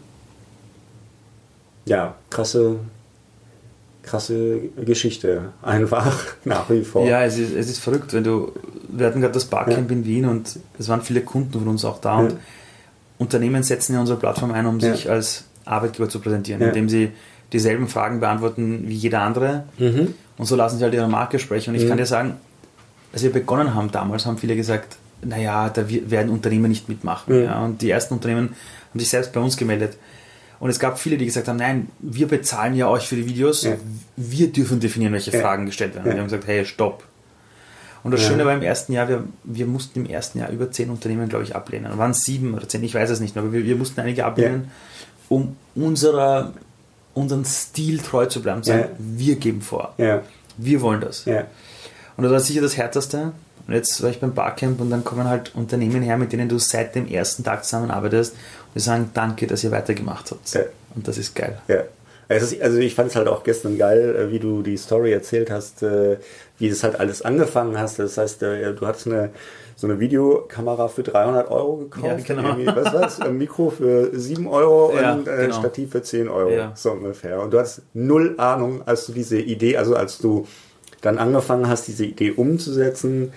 Ja, 1.85 2.15
krasse, 2.31 2.77
krasse 4.03 4.59
Geschichte. 4.85 5.53
Einfach 5.63 6.17
nach 6.45 6.69
wie 6.71 6.83
vor. 6.85 7.07
Ja, 7.07 7.23
es 7.25 7.39
ist, 7.39 7.55
es 7.55 7.69
ist 7.69 7.79
verrückt, 7.81 8.13
wenn 8.13 8.25
du, 8.25 8.53
wir 8.89 9.07
hatten 9.07 9.21
gerade 9.21 9.35
das 9.35 9.45
Barcamp 9.47 9.91
in 9.91 10.05
Wien 10.05 10.27
und 10.27 10.59
es 10.79 10.89
waren 10.89 11.03
viele 11.03 11.23
Kunden 11.23 11.53
von 11.53 11.69
uns 11.69 11.85
auch 11.85 12.01
da 12.01 12.19
und 12.19 12.33
Ja. 12.33 12.37
Unternehmen 13.19 13.63
setzen 13.63 13.95
ja 13.95 14.01
unsere 14.01 14.19
Plattform 14.19 14.51
ein, 14.51 14.67
um 14.67 14.81
Ja. 14.81 14.93
sich 14.95 15.09
als 15.09 15.45
Arbeitgeber 15.65 16.09
zu 16.09 16.21
präsentieren, 16.21 16.61
Ja. 16.61 16.69
indem 16.69 16.89
sie 16.89 17.11
dieselben 17.53 17.89
Fragen 17.89 18.21
beantworten 18.21 18.85
wie 18.89 18.95
jeder 18.95 19.21
andere 19.23 19.65
Mhm. 19.79 20.15
und 20.39 20.47
so 20.47 20.57
lassen 20.57 20.79
sie 20.79 20.85
halt 20.85 20.95
ihre 20.95 21.09
Marke 21.09 21.39
sprechen. 21.39 21.75
Und 21.75 21.81
ich 21.81 21.87
kann 21.89 21.99
dir 21.99 22.07
sagen, 22.07 22.35
als 23.13 23.23
wir 23.23 23.31
begonnen 23.33 23.75
haben 23.75 23.91
damals, 23.91 24.25
haben 24.27 24.39
viele 24.39 24.57
gesagt, 24.57 24.97
naja, 25.25 25.69
da 25.69 25.85
werden 25.89 26.31
Unternehmen 26.31 26.69
nicht 26.71 26.89
mitmachen. 26.89 27.37
Mhm. 27.37 27.45
Ja, 27.45 27.61
und 27.65 27.83
die 27.83 27.91
ersten 27.91 28.15
Unternehmen 28.15 28.55
haben 28.91 28.99
sich 29.01 29.09
selbst 29.11 29.33
bei 29.33 29.41
uns 29.41 29.57
gemeldet. 29.57 29.97
Und 30.61 30.71
es 30.71 30.79
gab 30.79 30.99
viele, 30.99 31.17
die 31.17 31.27
gesagt 31.27 31.49
haben, 31.49 31.57
nein, 31.59 31.89
wir 31.99 32.29
bezahlen 32.29 32.75
ja 32.75 32.89
euch 32.89 33.07
für 33.09 33.17
die 33.17 33.27
Videos, 33.27 33.65
Ja. 33.65 33.73
wir 34.17 34.53
dürfen 34.53 34.81
definieren, 34.81 35.13
welche 35.13 35.33
Ja. 35.33 35.41
Fragen 35.41 35.67
gestellt 35.67 35.95
werden. 35.95 36.07
Ja. 36.07 36.13
Wir 36.15 36.21
haben 36.21 36.29
gesagt, 36.29 36.47
hey, 36.47 36.65
stopp. 36.65 37.03
Und 38.05 38.11
das. 38.13 38.23
Schöne 38.23 38.45
war 38.45 38.55
im 38.55 38.63
ersten 38.63 38.93
Jahr, 38.93 39.09
wir, 39.09 39.25
wir 39.45 39.67
mussten 39.67 40.01
im 40.01 40.07
ersten 40.11 40.39
Jahr 40.41 40.51
über 40.51 40.71
zehn 40.73 40.91
Unternehmen, 40.91 41.29
glaube 41.29 41.45
ich, 41.45 41.55
ablehnen. 41.55 41.97
Waren 41.99 42.11
es 42.13 42.25
sieben 42.25 42.55
oder 42.55 42.69
zehn, 42.69 42.83
ich 42.83 42.95
weiß 42.95 43.11
es 43.11 43.21
nicht 43.21 43.35
mehr, 43.37 43.45
aber 43.45 43.53
wir, 43.53 43.65
wir 43.65 43.77
mussten 43.77 44.01
einige 44.01 44.25
ablehnen, 44.25 44.71
um 45.33 45.57
unserer, 45.75 46.53
unseren 47.15 47.45
Stil 47.45 47.99
treu 47.99 48.27
zu 48.27 48.43
bleiben. 48.43 48.63
Zu 48.63 48.73
Sagen, 48.73 48.83
Ja. 48.83 48.89
Wir 48.99 49.37
geben 49.37 49.63
vor. 49.63 49.95
Ja. 49.97 50.23
Wir 50.59 50.81
wollen 50.83 51.01
das. 51.01 51.25
Ja. 51.25 51.45
Und 52.17 52.25
das 52.25 52.33
war 52.33 52.41
sicher 52.41 52.61
das 52.61 52.77
Härteste. 52.77 53.33
Und 53.67 53.75
jetzt 53.75 54.03
war 54.03 54.11
ich 54.11 54.21
beim 54.21 54.35
Barcamp 54.35 54.81
und 54.81 54.91
dann 54.91 55.05
kommen 55.05 55.29
halt 55.29 55.55
Unternehmen 55.55 56.03
her, 56.03 56.19
mit 56.19 56.33
denen 56.33 56.49
du 56.49 56.59
seit 56.59 56.95
dem 56.95 57.07
ersten 57.09 57.45
Tag 57.45 57.65
zusammenarbeitest 57.65 58.33
und 58.33 58.75
die 58.75 58.81
sagen, 58.81 59.11
danke, 59.15 59.47
dass 59.47 59.65
ihr 59.65 59.71
weitergemacht 59.71 60.31
habt. 60.33 60.53
Ja. 60.53 60.63
Und 60.95 61.09
das 61.09 61.17
ist 61.17 61.35
geil. 61.35 61.59
Ja. 61.69 61.83
Ist, 62.29 62.61
also 62.61 62.79
ich 62.79 62.95
fand 62.95 63.11
es 63.11 63.17
halt 63.17 63.29
auch 63.29 63.45
gestern 63.45 63.79
geil, 63.79 64.17
äh, 64.17 64.31
wie 64.33 64.39
du 64.39 64.63
die 64.63 64.77
Story 64.77 65.13
erzählt 65.13 65.51
hast, 65.51 65.83
äh, 65.83 66.17
wie 66.59 66.69
das 66.69 66.83
halt 66.83 66.99
alles 66.99 67.23
angefangen 67.23 67.79
hast. 67.79 67.99
Das 67.99 68.19
heißt, 68.19 68.43
äh, 68.43 68.75
du 68.75 68.87
hattest 68.87 69.07
eine, 69.07 69.31
so 69.77 69.87
eine 69.87 69.99
Videokamera 70.01 70.89
für 70.89 71.03
300 71.03 71.51
Euro 71.51 71.77
gekauft. 71.77 72.29
Ja, 72.29 72.35
genau. 72.35 72.57
Was 72.77 72.93
war's? 72.95 73.21
Ein 73.21 73.39
Mikro 73.39 73.71
für 73.71 74.11
7 74.19 74.47
Euro 74.47 74.93
Ja, 74.95 75.15
und 75.15 75.29
äh, 75.29 75.37
genau. 75.47 75.59
Stativ 75.59 75.91
für 75.93 76.03
10 76.03 76.29
Euro. 76.29 76.51
Ja. 76.51 76.73
So 76.75 76.93
ungefähr. 76.93 77.41
Und 77.41 77.53
du 77.53 77.59
hattest 77.59 77.83
null 77.95 78.35
Ahnung, 78.39 78.83
als 78.87 79.07
du 79.07 79.13
diese 79.13 79.39
Idee, 79.39 79.77
also 79.77 79.97
als 79.97 80.19
du 80.19 80.47
dann 81.01 81.19
angefangen 81.19 81.69
hast, 81.69 81.89
diese 81.89 82.05
Idee 82.05 82.31
umzusetzen, 82.33 83.33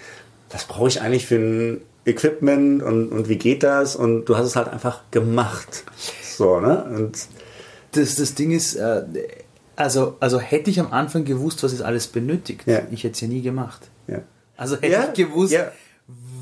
was 0.51 0.65
brauche 0.65 0.87
ich 0.87 1.01
eigentlich 1.01 1.25
für 1.25 1.35
ein 1.35 1.81
Equipment 2.05 2.83
und, 2.83 3.09
und 3.09 3.29
wie 3.29 3.37
geht 3.37 3.63
das? 3.63 3.95
Und 3.95 4.25
du 4.25 4.37
hast 4.37 4.45
es 4.45 4.55
halt 4.55 4.67
einfach 4.67 5.01
gemacht. 5.11 5.83
So, 6.21 6.59
ne? 6.59 6.83
Und 6.95 7.17
Das, 7.93 8.15
das 8.15 8.35
Ding 8.35 8.51
ist, 8.51 8.75
äh, 8.75 9.03
also, 9.75 10.15
also 10.19 10.39
hätte 10.39 10.69
ich 10.69 10.79
am 10.79 10.91
Anfang 10.93 11.25
gewusst, 11.25 11.63
was 11.63 11.73
es 11.73 11.81
alles 11.81 12.07
benötigt, 12.07 12.61
Ja. 12.67 12.81
ich 12.91 13.03
hätte 13.03 13.13
es 13.15 13.21
ja 13.21 13.27
nie 13.27 13.41
gemacht. 13.41 13.89
ja. 14.07 14.19
Also 14.57 14.75
hätte 14.77 14.87
Ja, 14.87 15.07
ich 15.11 15.13
gewusst, 15.25 15.51
ja. 15.51 15.71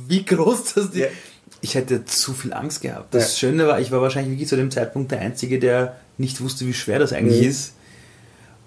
Wie 0.07 0.23
groß 0.25 0.73
das 0.75 0.91
die. 0.91 0.99
Ja. 1.01 1.07
Ich 1.61 1.75
hätte 1.75 2.03
zu 2.05 2.33
viel 2.33 2.53
Angst 2.53 2.81
gehabt. 2.81 3.13
Das 3.13 3.33
Ja. 3.39 3.47
Schöne 3.49 3.67
war, 3.67 3.79
ich 3.79 3.91
war 3.91 4.01
wahrscheinlich 4.01 4.31
wirklich 4.31 4.49
zu 4.49 4.57
dem 4.57 4.69
Zeitpunkt 4.71 5.11
der 5.11 5.21
Einzige, 5.21 5.59
der 5.59 5.95
nicht 6.17 6.41
wusste, 6.41 6.67
wie 6.67 6.73
schwer 6.73 6.99
das 6.99 7.13
eigentlich 7.13 7.41
Mhm. 7.41 7.47
ist. 7.49 7.73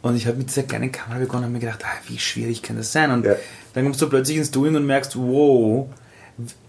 Und 0.03 0.17
ich 0.17 0.27
habe 0.27 0.39
mit 0.39 0.49
dieser 0.49 0.63
kleinen 0.63 0.93
Kamera 0.93 1.19
begonnen 1.19 1.45
und 1.47 1.53
mir 1.53 1.59
gedacht, 1.59 1.81
ah, 1.85 1.89
wie 2.09 2.19
schwierig 2.19 2.63
kann 2.63 2.77
das 2.77 2.93
sein? 2.93 3.11
Und 3.11 3.25
Ja. 3.27 3.35
dann 3.75 3.85
kommst 3.85 4.01
du 4.01 4.09
plötzlich 4.09 4.37
ins 4.39 4.51
Doing 4.51 4.75
und 4.77 4.87
merkst, 4.87 5.17
wow. 5.17 5.89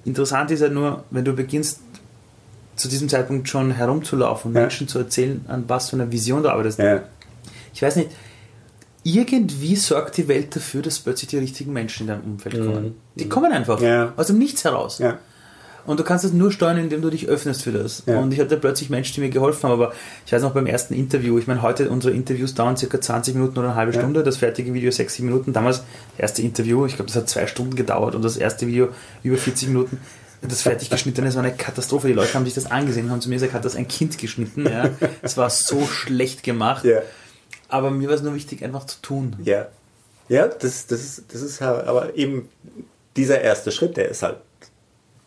Interessant 0.06 0.50
ist 0.52 0.62
ja 0.62 0.70
nur, 0.70 1.04
wenn 1.12 1.24
du 1.26 1.34
beginnst, 1.34 1.80
zu 2.76 2.88
diesem 2.88 3.10
Zeitpunkt 3.10 3.50
schon 3.50 3.72
herumzulaufen 3.72 4.50
und 4.50 4.56
Ja. 4.56 4.62
Menschen 4.62 4.88
zu 4.88 5.00
erzählen, 5.00 5.44
an 5.48 5.64
was 5.68 5.90
für 5.90 5.96
einer 5.96 6.12
Vision 6.12 6.44
du 6.44 6.50
arbeitest. 6.50 6.80
Ja. 6.80 7.04
Ich 7.74 7.82
weiß 7.82 7.96
nicht, 7.96 8.10
irgendwie 9.16 9.76
sorgt 9.76 10.18
die 10.18 10.28
Welt 10.28 10.56
dafür, 10.56 10.82
dass 10.82 11.00
plötzlich 11.00 11.30
die 11.30 11.38
richtigen 11.38 11.72
Menschen 11.74 12.04
in 12.04 12.08
deinem 12.08 12.24
Umfeld 12.34 12.56
kommen. 12.56 12.96
Die 13.16 13.30
kommen 13.30 13.52
einfach 13.52 13.80
Mhm. 13.80 13.86
Ja. 13.86 14.14
aus 14.18 14.28
dem 14.28 14.38
Nichts 14.38 14.64
heraus. 14.64 15.00
Ja. 15.00 15.18
Und 15.86 16.02
du 16.02 16.04
kannst 16.04 16.26
es 16.26 16.34
nur 16.34 16.52
steuern, 16.52 16.78
indem 16.78 17.02
du 17.02 17.10
dich 17.10 17.28
öffnest 17.30 17.64
für 17.64 17.72
das. 17.72 18.04
Ja. 18.06 18.20
Und 18.20 18.34
ich 18.34 18.42
hatte 18.42 18.58
plötzlich 18.58 18.90
Menschen, 18.90 19.14
die 19.16 19.22
mir 19.22 19.30
geholfen 19.30 19.64
haben. 19.64 19.72
Aber 19.72 19.94
ich 20.26 20.34
weiß 20.34 20.42
noch 20.42 20.52
beim 20.54 20.66
ersten 20.66 20.94
Interview, 20.94 21.38
ich 21.40 21.48
meine, 21.48 21.62
heute 21.62 21.90
unsere 21.90 22.14
Interviews 22.14 22.54
dauern 22.56 22.76
circa 22.76 23.00
20 23.00 23.36
Minuten 23.36 23.58
oder 23.58 23.70
eine 23.70 23.76
halbe 23.76 23.94
Ja. 23.94 24.00
Stunde, 24.00 24.22
das 24.24 24.36
fertige 24.36 24.74
Video 24.74 24.92
6 24.92 25.14
7 25.14 25.28
Minuten. 25.30 25.54
Damals 25.54 25.78
das 25.78 26.20
erste 26.20 26.42
Interview, 26.42 26.86
ich 26.86 26.96
glaube, 26.98 27.08
das 27.08 27.16
hat 27.16 27.30
zwei 27.30 27.48
Stunden 27.48 27.76
gedauert 27.78 28.16
und 28.16 28.22
das 28.26 28.36
erste 28.36 28.68
Video 28.68 28.90
über 29.24 29.38
40 29.38 29.70
Minuten. 29.70 30.00
Das 30.42 30.62
fertig 30.62 30.90
geschnittene, 30.90 31.30
es 31.30 31.36
war 31.36 31.44
eine 31.44 31.54
Katastrophe. 31.56 32.08
Die 32.08 32.14
Leute 32.14 32.34
haben 32.34 32.44
sich 32.46 32.54
das 32.54 32.70
angesehen 32.70 33.06
und 33.06 33.12
haben 33.12 33.22
zu 33.22 33.30
mir 33.30 33.36
gesagt, 33.36 33.54
hat 33.54 33.64
das 33.66 33.76
ein 33.78 33.88
Kind 33.88 34.18
geschnitten. 34.18 34.66
Ja. 34.66 34.90
Es 35.22 35.38
war 35.38 35.50
so 35.50 35.86
schlecht 35.88 36.44
gemacht. 36.44 36.84
Ja. 36.84 37.00
Aber 37.70 37.92
mir 37.92 38.08
war 38.08 38.16
es 38.16 38.22
nur 38.22 38.36
wichtig, 38.36 38.64
einfach 38.64 38.86
zu 38.86 39.02
tun. 39.02 39.36
Ja. 39.44 39.68
Ja, 40.30 40.48
das, 40.48 40.88
das, 40.88 41.00
ist, 41.00 41.34
das 41.34 41.42
ist 41.42 41.62
aber 41.62 42.16
eben 42.16 42.50
dieser 43.16 43.42
erste 43.42 43.72
Schritt, 43.72 43.98
der 43.98 44.10
ist 44.10 44.24
halt 44.24 44.38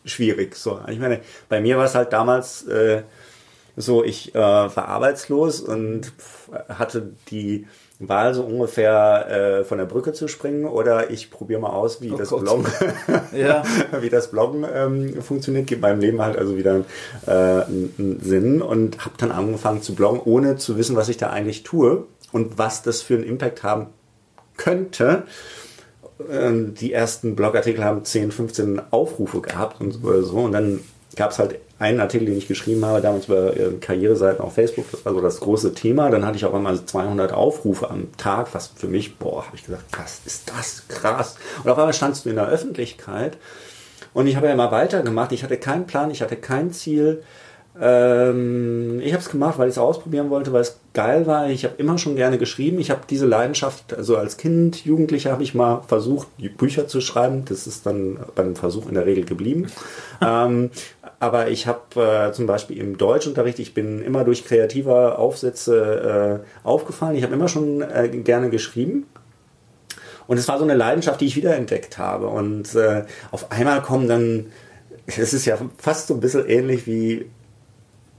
schwierig. 0.05 0.57
So, 0.57 0.81
ich 0.89 0.99
meine, 0.99 1.21
bei 1.49 1.61
mir 1.61 1.79
war 1.79 1.87
es 1.87 1.95
halt 1.95 2.13
damals, 2.13 2.67
äh, 2.67 3.03
so, 3.77 4.05
ich 4.05 4.35
äh, 4.35 4.39
war 4.39 4.89
arbeitslos 4.89 5.61
und 5.61 6.13
hatte 6.69 7.13
die 7.31 7.67
Wahl 7.99 8.35
so 8.35 8.43
ungefähr 8.43 9.61
äh, 9.61 9.65
von 9.65 9.79
der 9.79 9.85
Brücke 9.85 10.13
zu 10.13 10.27
springen 10.27 10.65
oder 10.65 11.11
ich 11.11 11.31
probiere 11.31 11.61
mal 11.61 11.71
aus, 11.71 12.01
wie 12.01 12.11
oh 12.11 12.17
das 12.17 12.31
Gott. 12.31 12.41
Bloggen, 12.41 12.67
ja. 13.35 13.63
wie 14.01 14.09
das 14.09 14.31
Bloggen 14.31 14.67
ähm, 14.73 15.23
funktioniert, 15.23 15.67
gibt 15.67 15.83
meinem 15.83 16.01
Leben 16.01 16.23
halt 16.23 16.37
also 16.37 16.57
wieder 16.57 16.85
äh, 17.27 17.31
einen 17.31 18.21
Sinn 18.23 18.63
und 18.63 19.05
habe 19.05 19.15
dann 19.19 19.31
angefangen 19.31 19.83
zu 19.83 19.95
bloggen, 19.95 20.21
ohne 20.25 20.57
zu 20.57 20.79
wissen, 20.79 20.97
was 20.97 21.11
ich 21.11 21.19
da 21.19 21.29
eigentlich 21.29 21.63
tue 21.63 22.07
und 22.33 22.59
was 22.59 22.83
das 22.83 23.03
für 23.03 23.15
einen 23.15 23.25
Impact 23.25 23.63
haben 23.63 23.89
könnte. 24.57 25.25
Ähm, 26.31 26.75
die 26.75 26.93
ersten 26.93 27.35
Blogartikel 27.37 27.85
haben 27.85 28.05
10, 28.05 28.31
15 28.31 28.83
Aufrufe 28.91 29.41
gehabt 29.41 29.81
und 29.81 29.93
so 29.93 30.39
und 30.39 30.53
dann 30.53 30.81
gab 31.17 31.31
es 31.31 31.39
halt 31.39 31.59
einen 31.79 31.99
Artikel, 32.01 32.27
den 32.27 32.37
ich 32.37 32.47
geschrieben 32.47 32.85
habe, 32.85 33.01
damals 33.01 33.25
über 33.25 33.57
äh, 33.57 33.73
Karriereseiten 33.81 34.45
auf 34.45 34.55
Facebook, 34.55 34.91
das 34.93 35.05
war 35.05 35.15
so 35.15 35.21
das 35.21 35.41
große 35.41 35.73
Thema. 35.75 36.11
Dann 36.11 36.27
hatte 36.27 36.37
ich 36.37 36.45
auch 36.45 36.53
einmal 36.53 36.85
200 36.85 37.33
Aufrufe 37.33 37.91
am 37.91 38.15
Tag, 38.19 38.55
was 38.55 38.69
für 38.69 38.87
mich, 38.87 39.17
boah, 39.17 39.47
habe 39.47 39.57
ich 39.57 39.65
gesagt, 39.65 39.85
was 39.99 40.21
ist 40.27 40.51
das 40.51 40.87
krass. 40.89 41.37
Und 41.65 41.71
auf 41.71 41.79
einmal 41.79 41.95
standst 41.95 42.27
du 42.27 42.31
in 42.31 42.37
der 42.37 42.49
Öffentlichkeit 42.49 43.39
und 44.13 44.27
ich 44.27 44.37
habe 44.37 44.47
ja 44.47 44.53
immer 44.53 44.71
weitergemacht. 44.71 45.33
Ich 45.33 45.43
hatte 45.43 45.57
keinen 45.57 45.87
Plan, 45.87 46.11
ich 46.11 46.21
hatte 46.21 46.37
kein 46.37 46.73
Ziel. 46.73 47.23
Ähm, 47.81 49.01
ich 49.01 49.13
habe 49.13 49.23
es 49.23 49.31
gemacht, 49.31 49.59
weil 49.59 49.69
ich 49.69 49.75
es 49.75 49.79
ausprobieren 49.79 50.29
wollte, 50.29 50.53
weil 50.53 50.63
es 50.63 50.80
geil 50.93 51.27
war. 51.27 51.49
Ich 51.49 51.65
habe 51.65 51.77
immer 51.79 51.99
schon 51.99 52.17
gerne 52.17 52.39
geschrieben. 52.39 52.81
Ich 52.81 52.91
habe 52.91 53.03
diese 53.09 53.27
Leidenschaft, 53.27 53.95
also 53.95 54.17
als 54.17 54.37
Kind, 54.37 54.85
Jugendlicher 54.85 55.31
habe 55.31 55.43
ich 55.43 55.55
mal 55.55 55.83
versucht, 55.87 56.29
Bücher 56.57 56.89
zu 56.89 57.01
schreiben. 57.01 57.45
Das 57.45 57.67
ist 57.67 57.87
dann 57.87 58.19
beim 58.35 58.57
Versuch 58.57 58.89
in 58.89 58.95
der 58.95 59.07
Regel 59.07 59.25
geblieben. 59.25 59.69
ähm, 60.21 60.71
aber 61.21 61.49
ich 61.49 61.67
habe 61.67 62.29
äh, 62.29 62.33
zum 62.33 62.47
Beispiel 62.47 62.79
im 62.79 62.99
Deutschunterricht, 62.99 63.59
ich 63.59 63.75
bin 63.75 64.03
immer 64.03 64.25
durch 64.25 64.45
kreative 64.45 65.19
Aufsätze 65.19 66.43
äh, 66.43 66.67
aufgefallen. 66.67 67.17
Ich 67.17 67.23
habe 67.23 67.35
immer 67.35 67.49
schon 67.49 67.83
äh, 67.83 68.09
gerne 68.09 68.51
geschrieben. 68.51 69.07
Und 70.27 70.39
es 70.39 70.49
war 70.49 70.59
so 70.59 70.65
eine 70.65 70.75
Leidenschaft, 70.75 71.21
die 71.21 71.27
ich 71.27 71.37
wiederentdeckt 71.37 71.99
habe. 71.99 72.29
Und 72.29 72.75
äh, 72.75 73.05
auf 73.31 73.51
einmal 73.53 73.83
kommen 73.83 74.09
dann, 74.09 74.47
es 75.07 75.33
ist 75.33 75.45
ja 75.45 75.59
fast 75.77 76.09
so 76.09 76.15
ein 76.15 76.21
bisschen 76.21 76.49
ähnlich 76.49 76.87
wie 76.87 77.27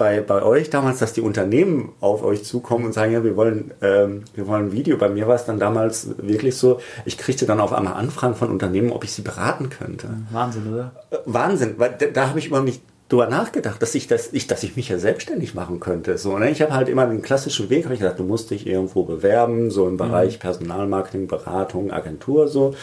bei, 0.01 0.19
bei 0.19 0.41
euch 0.41 0.71
damals, 0.71 0.97
dass 0.97 1.13
die 1.13 1.21
Unternehmen 1.21 1.89
auf 1.99 2.23
euch 2.23 2.43
zukommen 2.43 2.85
und 2.85 2.93
sagen, 2.93 3.13
ja, 3.13 3.23
wir 3.23 3.35
wollen, 3.35 3.69
ähm, 3.83 4.23
wir 4.33 4.47
wollen 4.47 4.69
ein 4.69 4.71
Video. 4.71 4.97
Bei 4.97 5.09
mir 5.09 5.27
war 5.27 5.35
es 5.35 5.45
dann 5.45 5.59
damals 5.59 6.07
wirklich 6.17 6.57
so, 6.57 6.79
ich 7.05 7.19
kriegte 7.19 7.45
dann 7.45 7.59
auf 7.59 7.71
einmal 7.71 7.93
Anfragen 7.93 8.33
von 8.33 8.49
Unternehmen, 8.49 8.91
ob 8.91 9.03
ich 9.03 9.11
sie 9.11 9.21
beraten 9.21 9.69
könnte. 9.69 10.07
Wahnsinn, 10.31 10.73
oder? 10.73 10.91
Äh, 11.11 11.17
Wahnsinn, 11.27 11.75
weil 11.77 11.93
da, 11.99 12.07
da 12.07 12.29
habe 12.29 12.39
ich 12.39 12.47
überhaupt 12.47 12.65
nicht 12.65 12.81
drüber 13.09 13.27
nachgedacht, 13.27 13.79
dass 13.79 13.93
ich 13.93 14.07
das, 14.07 14.33
ich, 14.33 14.47
dass 14.47 14.63
ich 14.63 14.75
mich 14.75 14.89
ja 14.89 14.97
selbstständig 14.97 15.53
machen 15.53 15.79
könnte. 15.79 16.17
So, 16.17 16.35
ne? 16.39 16.49
Ich 16.49 16.63
habe 16.63 16.73
halt 16.73 16.89
immer 16.89 17.05
den 17.05 17.21
klassischen 17.21 17.69
Weg, 17.69 17.83
habe 17.83 17.93
ich 17.93 17.99
gedacht, 17.99 18.17
du 18.17 18.23
musst 18.23 18.49
dich 18.49 18.65
irgendwo 18.65 19.03
bewerben, 19.03 19.69
so 19.69 19.87
im 19.87 19.97
Bereich 19.97 20.37
mhm. 20.37 20.39
Personalmarketing, 20.39 21.27
Beratung, 21.27 21.91
Agentur, 21.91 22.47
so. 22.47 22.73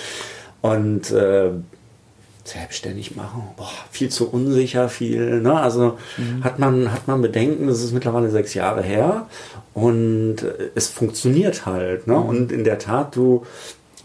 Und 0.61 1.11
äh, 1.11 1.51
selbstständig 2.49 3.17
machen, 3.17 3.43
boah, 3.57 3.71
viel 3.91 4.09
zu 4.09 4.29
unsicher, 4.29 4.89
viel, 4.89 5.41
ne? 5.41 5.61
Also 5.61 5.99
mhm. 6.17 6.45
hat 6.45 6.59
man, 6.59 6.93
hat 6.93 7.09
man 7.09 7.23
Bedenken, 7.23 7.67
das 7.67 7.83
ist 7.83 7.93
mittlerweile 7.93 8.31
sechs 8.31 8.55
Jahre 8.55 8.83
her 8.83 9.27
und 9.75 10.37
es 10.75 10.89
funktioniert 10.89 11.67
halt, 11.67 12.07
ne? 12.07 12.15
Mhm. 12.15 12.27
Und 12.27 12.53
in 12.53 12.65
der 12.65 12.79
Tat, 12.79 13.15
du 13.17 13.45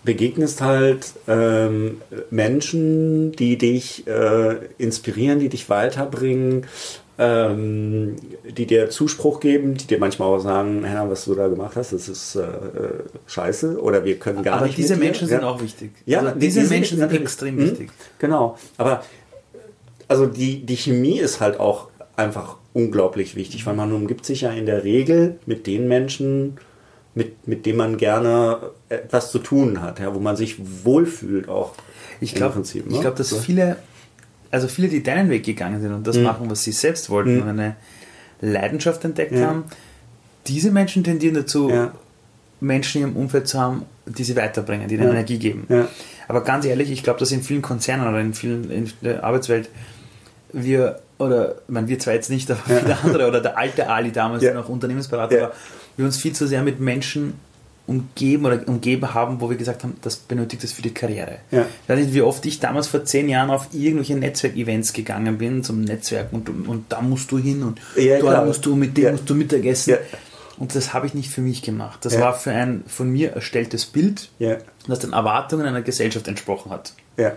begegnest 0.03 0.62
halt 0.62 1.13
ähm, 1.27 2.01
Menschen, 2.29 3.31
die 3.31 3.57
dich 3.57 4.05
äh, 4.07 4.57
inspirieren, 4.77 5.39
die 5.39 5.50
dich 5.50 5.69
weiterbringen, 5.69 6.65
ähm, 7.20 8.15
die 8.58 8.65
dir 8.65 8.89
Zuspruch 8.89 9.39
geben, 9.39 9.75
die 9.75 9.86
dir 9.86 10.00
manchmal 10.00 10.29
auch 10.29 10.39
sagen, 10.39 10.84
Henna, 10.84 11.10
was 11.10 11.25
du 11.25 11.36
da 11.36 11.48
gemacht 11.48 11.75
hast, 11.75 11.93
das 11.93 12.10
ist 12.10 12.36
äh, 12.36 12.41
äh 12.41 13.03
scheiße 13.27 13.79
oder 13.79 14.03
wir 14.03 14.17
können 14.17 14.41
gar 14.41 14.55
aber 14.55 14.65
nicht. 14.65 14.75
Aber 14.75 14.82
diese 14.82 14.96
Menschen 14.96 15.27
sind 15.27 15.43
auch 15.43 15.62
wichtig. 15.62 15.91
Ja, 16.05 16.19
also 16.19 16.39
diese, 16.39 16.62
diese 16.62 16.73
Menschen 16.73 16.97
sind 16.97 17.13
extrem 17.13 17.56
mh, 17.56 17.63
wichtig. 17.63 17.91
Genau, 18.17 18.58
aber 18.78 19.04
also 20.08 20.26
die, 20.26 20.65
die 20.65 20.76
Chemie 20.76 21.19
ist 21.19 21.39
halt 21.39 21.60
auch 21.60 21.89
einfach 22.15 22.58
unglaublich 22.73 23.36
wichtig, 23.36 23.65
weil 23.65 23.76
man 23.76 23.91
umgibt 23.91 24.26
sich 24.26 24.41
ja 24.41 24.52
in 24.52 24.65
der 24.65 24.84
Regel 24.84 25.39
mit 25.45 25.67
den 25.67 25.88
Menschen, 25.88 26.58
mit, 27.15 27.47
mit 27.47 27.65
denen 27.65 27.78
man 27.78 27.97
gerne 27.97 28.71
etwas 28.89 29.32
zu 29.32 29.39
tun 29.39 29.82
hat, 29.82 29.99
ja, 29.99 30.13
wo 30.15 30.19
man 30.19 30.36
sich 30.36 30.58
wohlfühlt 30.84 31.47
auch. 31.47 31.73
Ich 32.21 32.34
glaube, 32.34 32.60
ne? 32.60 32.63
ich 32.89 33.02
glaube, 33.02 33.17
dass 33.17 33.30
so. 33.30 33.38
viele 33.38 33.78
also 34.54 34.68
viele, 34.68 34.88
die 34.88 35.02
deinen 35.02 35.30
Weg 35.30 35.44
gegangen 35.44 35.82
sind 35.82 35.94
und 35.94 36.06
das 36.06 36.18
mhm. 36.18 36.24
machen, 36.24 36.50
was 36.50 36.63
sie 36.63 36.72
selbst 36.72 37.10
wollten 37.10 37.38
mhm. 37.38 37.42
und 37.42 37.50
eine 37.50 37.76
Leidenschaft 38.39 39.04
entdeckt 39.04 39.34
ja. 39.34 39.48
haben, 39.48 39.63
diese 40.46 40.72
Menschen 40.72 41.04
tendieren 41.04 41.34
dazu, 41.34 41.70
ja. 41.70 41.92
Menschen 42.60 43.02
in 43.02 43.08
ihrem 43.08 43.18
Umfeld 43.18 43.48
zu 43.48 43.60
haben, 43.60 43.84
die 44.06 44.24
sie 44.24 44.36
weiterbringen, 44.36 44.88
die 44.88 44.96
ihnen. 44.96 45.10
Energie 45.10 45.39
geben. 45.39 45.66
Aber 46.28 46.44
ganz 46.44 46.66
ehrlich, 46.66 46.92
ich 46.92 47.04
glaube, 47.04 47.20
dass 47.20 47.32
in 47.32 47.42
vielen 47.42 47.62
Konzernen 47.62 48.08
oder 48.08 48.20
in 48.20 48.34
vielen 48.34 48.70
in 48.70 48.92
der 49.02 49.24
Arbeitswelt 49.24 49.70
wir, 50.52 51.00
oder 51.18 51.56
ich 51.68 51.74
meine, 51.74 51.88
wir 51.88 51.98
zwar 51.98 52.13
jetzt 52.13 52.30
nicht, 52.30 52.52
aber 52.52 52.60
viele 52.66 52.98
andere, 53.04 53.28
oder 53.28 53.42
der 53.42 53.58
alte 53.58 53.89
Ali 53.89 54.12
damals, 54.12 54.42
der 54.42 54.54
noch 54.54 54.70
Unternehmensberater 54.70 55.42
war, 55.42 55.52
wir 55.98 56.06
uns 56.06 56.18
viel 56.18 56.34
zu 56.34 56.48
sehr 56.48 56.62
mit 56.62 56.80
Menschen 56.80 57.34
umgeben 57.86 58.46
oder 58.46 58.65
umgeben 58.67 59.13
haben, 59.13 59.41
wo 59.41 59.50
wir 59.50 59.58
gesagt 59.58 59.84
haben, 59.84 59.98
das 60.02 60.15
benötigt 60.15 60.63
es 60.63 60.72
für 60.72 60.82
die 60.82 60.93
Karriere. 60.93 61.39
Ja. 61.52 61.62
Ich 61.62 61.89
weiß 61.89 62.00
nicht, 62.00 62.13
wie 62.13 62.22
oft 62.22 62.46
ich 62.46 62.60
damals 62.60 62.88
vor 62.88 63.04
zehn 63.04 63.28
Jahren 63.28 63.50
auf 63.50 63.67
irgendwelche 63.74 64.15
Netzwerkevents 64.15 64.93
gegangen 64.93 65.38
bin 65.38 65.63
zum 65.63 65.82
Netzwerken 65.82 66.38
und, 66.38 66.67
und 66.67 66.86
da 66.91 67.02
musst 67.02 67.32
du 67.32 67.38
hin 67.38 67.62
und 67.63 67.82
ja, 67.98 68.19
da 68.19 68.46
musst 68.46 68.65
du 68.65 68.76
mit 68.76 68.96
dem 68.96 69.04
ja. 69.04 69.12
musst 69.12 69.30
du 69.30 69.36
Mittagessen. 69.36 69.91
Ja. 69.91 69.98
Und 70.58 70.76
das 70.76 70.93
habe 70.93 71.08
ich 71.08 71.13
nicht 71.13 71.30
für 71.30 71.41
mich 71.41 71.63
gemacht. 71.63 72.06
Das 72.06 72.19
war 72.19 72.34
für 72.38 72.52
ein 72.52 72.84
von 72.88 73.10
mir 73.10 73.32
erstelltes 73.32 73.86
Bild, 73.86 74.30
das 74.88 75.00
den 75.00 75.12
Erwartungen 75.12 75.65
einer 75.65 75.82
Gesellschaft 75.82 76.28
entsprochen 76.28 76.72
hat. 76.72 76.93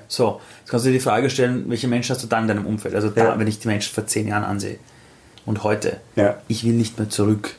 So, 0.06 0.40
jetzt 0.60 0.70
kannst 0.70 0.84
du 0.84 0.90
dir 0.90 0.98
die 0.98 1.02
Frage 1.02 1.30
stellen, 1.30 1.64
welche 1.68 1.88
Menschen 1.88 2.14
hast 2.14 2.22
du 2.22 2.28
da 2.28 2.38
in 2.38 2.46
deinem 2.46 2.66
Umfeld? 2.66 2.94
Also 2.94 3.08
da, 3.08 3.38
wenn 3.38 3.46
ich 3.46 3.58
die 3.58 3.68
Menschen 3.68 3.92
vor 3.94 4.06
zehn 4.06 4.28
Jahren 4.28 4.44
ansehe 4.44 4.78
und 5.46 5.64
heute, 5.64 5.96
ich 6.46 6.64
will 6.64 6.74
nicht 6.74 6.98
mehr 6.98 7.08
zurück. 7.08 7.54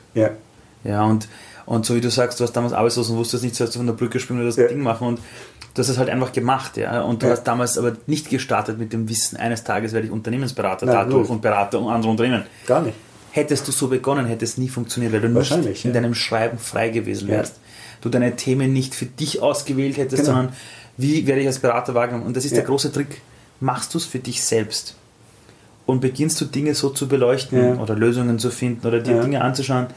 Ja, 0.84 1.04
und 1.04 1.28
und 1.68 1.86
so 1.86 1.96
wie 1.96 2.02
du 2.02 2.10
sagst, 2.10 2.40
du 2.40 2.46
hast 2.46 2.54
damals 2.54 2.72
arbeitslos 2.72 3.10
und 3.10 3.18
wusstest 3.18 3.44
nicht, 3.44 3.56
sollst 3.56 3.76
du 3.76 3.80
von 3.80 3.88
der 3.88 3.94
Brücke 3.94 4.22
springen 4.22 4.40
oder 4.40 4.48
das 4.48 4.56
ja. 4.56 4.68
Ding 4.68 4.80
machen 4.80 5.06
und 5.06 5.20
du 5.74 5.80
hast 5.80 5.90
es 5.90 5.98
halt 5.98 6.10
einfach 6.10 6.32
gemacht, 6.32 6.78
ja. 6.78 7.02
Und 7.02 7.22
du 7.22 7.28
ja. 7.28 7.34
hast 7.34 7.44
damals 7.44 7.78
aber 7.78 7.98
nicht 8.08 8.30
gestartet 8.30 8.80
mit 8.80 8.94
dem 8.94 9.10
Wissen, 9.10 9.36
eines 9.38 9.66
Tages 9.66 9.92
werde 9.92 10.08
ich 10.08 10.14
Unternehmensberater 10.14 10.86
Nein, 10.86 10.96
dadurch 10.96 11.30
und 11.30 11.42
Berater 11.42 11.80
und 11.80 11.92
andere 11.92 12.10
Unternehmen. 12.12 12.46
Gar 12.66 12.84
nicht. 12.84 12.96
Hättest 13.32 13.68
du 13.68 13.74
so 13.74 13.90
begonnen, 13.90 14.26
hätte 14.28 14.46
es 14.46 14.58
nie 14.58 14.70
funktioniert, 14.70 15.12
weil 15.12 15.20
du 15.20 15.28
nicht 15.28 15.86
in 15.86 15.92
ja. 15.92 15.94
deinem 15.94 16.16
Schreiben 16.16 16.58
frei 16.58 16.88
gewesen 16.90 17.28
wärst. 17.28 17.58
Du 18.00 18.08
deine 18.08 18.36
Themen 18.38 18.72
nicht 18.72 18.96
für 18.96 19.06
dich 19.06 19.42
ausgewählt 19.42 19.98
hättest, 19.98 20.24
genau. 20.24 20.38
sondern 20.38 20.56
wie 20.96 21.28
werde 21.28 21.42
ich 21.42 21.48
als 21.48 21.60
Berater 21.60 21.94
wahrgenommen? 21.94 22.26
Und 22.26 22.38
das 22.38 22.46
ist 22.46 22.56
der 22.56 22.64
große 22.64 22.94
Trick. 22.94 23.22
Machst 23.60 23.94
du 23.94 23.98
es 23.98 24.06
für 24.06 24.20
dich 24.20 24.42
selbst 24.42 24.96
und 25.86 26.00
beginnst 26.00 26.40
du 26.40 26.46
Dinge 26.46 26.76
so 26.76 26.92
zu 26.92 27.08
beleuchten 27.08 27.80
oder 27.80 27.94
Lösungen 27.94 28.40
zu 28.40 28.52
finden 28.52 28.88
oder 28.88 29.00
dir 29.00 29.22
Dinge 29.22 29.42
anzuschauen, 29.42 29.88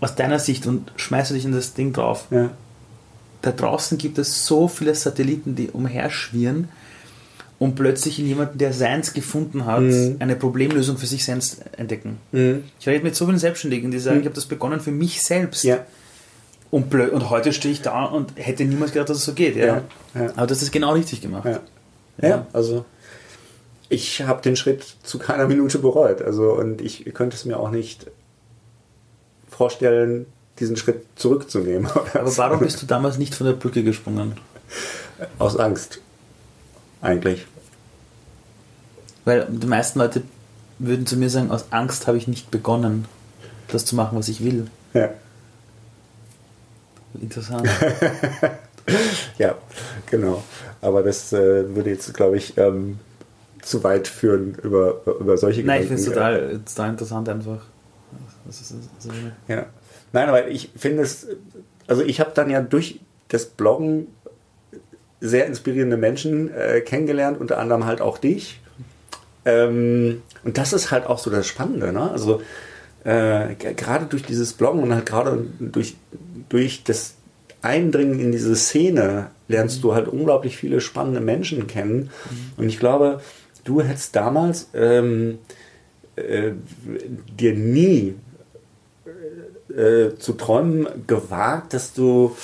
aus 0.00 0.14
deiner 0.14 0.38
Sicht 0.38 0.66
und 0.66 0.92
schmeißt 0.96 1.30
du 1.30 1.34
dich 1.34 1.44
in 1.44 1.52
das 1.52 1.74
Ding 1.74 1.92
drauf. 1.92 2.26
Ja. 2.30 2.50
Da 3.42 3.52
draußen 3.52 3.98
gibt 3.98 4.18
es 4.18 4.44
so 4.44 4.68
viele 4.68 4.94
Satelliten, 4.94 5.56
die 5.56 5.70
umherschwirren 5.70 6.68
und 7.58 7.74
plötzlich 7.74 8.18
in 8.18 8.26
jemanden, 8.26 8.58
der 8.58 8.72
seins 8.72 9.12
gefunden 9.12 9.66
hat, 9.66 9.82
mhm. 9.82 10.16
eine 10.18 10.36
Problemlösung 10.36 10.96
für 10.96 11.06
sich 11.06 11.24
selbst 11.24 11.62
entdecken. 11.76 12.18
Mhm. 12.32 12.64
Ich 12.80 12.88
rede 12.88 13.04
mit 13.04 13.14
so 13.14 13.26
vielen 13.26 13.38
Selbstständigen, 13.38 13.90
die 13.90 13.98
sagen, 13.98 14.16
mhm. 14.16 14.22
ich 14.22 14.26
habe 14.26 14.34
das 14.34 14.46
begonnen 14.46 14.80
für 14.80 14.92
mich 14.92 15.22
selbst. 15.22 15.64
Ja. 15.64 15.84
Und, 16.70 16.94
und 16.94 17.30
heute 17.30 17.52
stehe 17.52 17.72
ich 17.72 17.82
da 17.82 18.04
und 18.04 18.32
hätte 18.36 18.64
niemals 18.64 18.92
gedacht, 18.92 19.10
dass 19.10 19.18
es 19.18 19.24
so 19.24 19.34
geht. 19.34 19.56
Ja. 19.56 19.82
ja. 20.14 20.30
Aber 20.36 20.46
das 20.46 20.62
ist 20.62 20.72
genau 20.72 20.92
richtig 20.92 21.20
gemacht. 21.20 21.44
Ja, 21.44 21.60
ja 22.22 22.46
also 22.52 22.84
ich 23.90 24.22
habe 24.22 24.40
den 24.40 24.56
Schritt 24.56 24.84
zu 25.02 25.18
keiner 25.18 25.46
Minute 25.46 25.80
bereut. 25.80 26.22
Also 26.22 26.52
und 26.52 26.80
ich 26.80 27.04
könnte 27.12 27.36
es 27.36 27.44
mir 27.44 27.58
auch 27.58 27.70
nicht 27.70 28.06
vorstellen, 29.60 30.24
diesen 30.58 30.78
Schritt 30.78 31.04
zurückzunehmen. 31.16 31.86
Aber 32.14 32.34
warum 32.38 32.60
bist 32.60 32.80
du 32.80 32.86
damals 32.86 33.18
nicht 33.18 33.34
von 33.34 33.46
der 33.46 33.52
Brücke 33.52 33.82
gesprungen? 33.82 34.32
Aus 35.38 35.58
Angst. 35.58 36.00
Eigentlich. 37.02 37.44
Weil 39.26 39.46
die 39.50 39.66
meisten 39.66 39.98
Leute 39.98 40.22
würden 40.78 41.04
zu 41.04 41.18
mir 41.18 41.28
sagen, 41.28 41.50
aus 41.50 41.66
Angst 41.72 42.06
habe 42.06 42.16
ich 42.16 42.26
nicht 42.26 42.50
begonnen, 42.50 43.04
das 43.68 43.84
zu 43.84 43.96
machen, 43.96 44.16
was 44.16 44.28
ich 44.28 44.42
will. 44.42 44.68
Ja. 44.94 45.10
Interessant. 47.20 47.68
ja, 49.36 49.56
genau. 50.06 50.42
Aber 50.80 51.02
das 51.02 51.34
äh, 51.34 51.74
würde 51.74 51.90
jetzt, 51.90 52.14
glaube 52.14 52.38
ich, 52.38 52.56
ähm, 52.56 52.98
zu 53.60 53.84
weit 53.84 54.08
führen 54.08 54.54
über, 54.62 55.02
über 55.20 55.36
solche 55.36 55.62
Nein, 55.64 55.82
Gedanken. 55.82 55.82
ich 55.82 55.88
finde 55.88 56.02
es 56.02 56.08
total, 56.08 56.60
total 56.64 56.90
interessant 56.90 57.28
einfach. 57.28 57.60
Das 58.50 58.60
ist, 58.60 58.72
ist 58.72 59.08
ja. 59.46 59.66
Nein, 60.12 60.28
aber 60.28 60.48
ich 60.48 60.70
finde 60.76 61.04
es, 61.04 61.28
also 61.86 62.02
ich 62.02 62.18
habe 62.18 62.32
dann 62.34 62.50
ja 62.50 62.60
durch 62.60 62.98
das 63.28 63.46
Bloggen 63.46 64.08
sehr 65.20 65.46
inspirierende 65.46 65.96
Menschen 65.96 66.52
äh, 66.52 66.80
kennengelernt, 66.80 67.40
unter 67.40 67.58
anderem 67.58 67.86
halt 67.86 68.00
auch 68.00 68.18
dich. 68.18 68.60
Ähm, 69.44 70.22
und 70.42 70.58
das 70.58 70.72
ist 70.72 70.90
halt 70.90 71.06
auch 71.06 71.18
so 71.18 71.30
das 71.30 71.46
Spannende. 71.46 71.92
Ne? 71.92 72.10
Also 72.10 72.42
äh, 73.04 73.54
gerade 73.54 74.06
durch 74.06 74.24
dieses 74.24 74.52
Bloggen 74.54 74.82
und 74.82 74.92
halt 74.92 75.06
gerade 75.06 75.46
durch, 75.60 75.94
durch 76.48 76.82
das 76.82 77.14
Eindringen 77.62 78.18
in 78.18 78.32
diese 78.32 78.56
Szene 78.56 79.30
lernst 79.46 79.84
du 79.84 79.94
halt 79.94 80.08
unglaublich 80.08 80.56
viele 80.56 80.80
spannende 80.80 81.20
Menschen 81.20 81.68
kennen. 81.68 82.10
Und 82.56 82.66
ich 82.66 82.80
glaube, 82.80 83.20
du 83.62 83.80
hättest 83.80 84.16
damals 84.16 84.70
ähm, 84.74 85.38
äh, 86.16 86.52
dir 87.38 87.54
nie 87.54 88.16
äh, 89.70 90.16
zu 90.18 90.34
träumen 90.34 90.86
gewagt, 91.06 91.74
dass 91.74 91.92
du, 91.92 92.36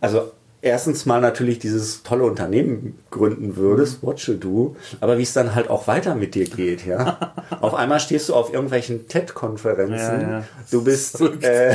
also 0.00 0.32
erstens 0.60 1.06
mal 1.06 1.20
natürlich 1.20 1.58
dieses 1.58 2.02
tolle 2.02 2.24
Unternehmen 2.24 2.98
gründen 3.10 3.56
würdest, 3.56 4.02
What 4.02 4.20
You 4.20 4.34
Do, 4.34 4.76
aber 5.00 5.18
wie 5.18 5.22
es 5.22 5.32
dann 5.32 5.54
halt 5.54 5.68
auch 5.70 5.86
weiter 5.86 6.14
mit 6.14 6.34
dir 6.34 6.46
geht, 6.46 6.86
ja. 6.86 7.34
auf 7.60 7.74
einmal 7.74 8.00
stehst 8.00 8.28
du 8.28 8.34
auf 8.34 8.52
irgendwelchen 8.52 9.08
TED-Konferenzen, 9.08 10.20
ja, 10.20 10.30
ja. 10.30 10.44
du 10.70 10.84
bist, 10.84 11.20
äh, 11.20 11.74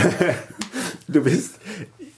du 1.07 1.23
bist 1.23 1.55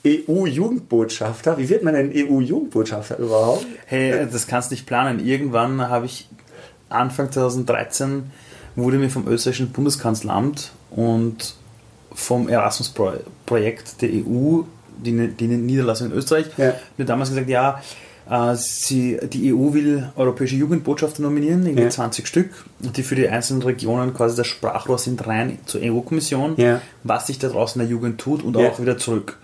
EU-Jugendbotschafter. 0.06 1.58
Wie 1.58 1.68
wird 1.68 1.84
man 1.84 1.94
denn 1.94 2.12
EU-Jugendbotschafter 2.14 3.18
überhaupt? 3.18 3.66
Hey, 3.86 4.28
das 4.32 4.48
kannst 4.48 4.72
du 4.72 4.76
nicht 4.76 4.86
planen. 4.86 5.20
Irgendwann 5.20 5.90
habe 5.90 6.06
ich 6.06 6.30
Anfang 6.88 7.32
2013 7.32 8.32
wurde 8.76 8.98
mir 8.98 9.10
vom 9.10 9.28
österreichischen 9.28 9.72
Bundeskanzleramt 9.72 10.72
und 10.92 11.56
vom 12.14 12.50
Erasmus-Projekt 12.50 14.02
der 14.02 14.10
EU, 14.10 14.62
die, 14.98 15.28
die 15.28 15.48
Niederlassung 15.48 16.12
in 16.12 16.14
Österreich, 16.14 16.48
ja. 16.58 16.74
mir 16.98 17.06
damals 17.06 17.30
gesagt, 17.30 17.50
ja, 17.50 17.82
äh, 18.30 18.56
sie, 18.56 19.20
die 19.24 19.54
EU 19.54 19.74
will 19.74 20.10
europäische 20.16 20.56
Jugendbotschafter 20.56 21.22
nominieren, 21.22 21.66
irgendwie 21.66 21.84
ja. 21.84 21.90
20 21.90 22.28
Stück, 22.28 22.66
die 22.80 23.04
für 23.04 23.16
die 23.16 23.28
einzelnen 23.28 23.62
Regionen 23.64 24.14
quasi 24.14 24.36
das 24.36 24.48
Sprachrohr 24.48 24.98
sind 24.98 25.26
rein 25.26 25.58
zur 25.66 25.82
EU-Kommission, 25.82 26.56
ja. 26.58 26.82
was 27.04 27.28
sich 27.28 27.40
da 27.40 27.50
draußen 27.50 27.82
in 27.82 27.88
der 27.88 27.92
Jugend 27.92 28.22
tut 28.22 28.44
und 28.44 28.56
auch 28.58 28.80
wieder 28.80 28.98
zurück. 28.98 29.38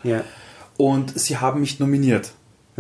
Und 0.78 1.18
sie 1.18 1.38
haben 1.38 1.62
mich 1.62 1.80
nominiert. 1.80 2.32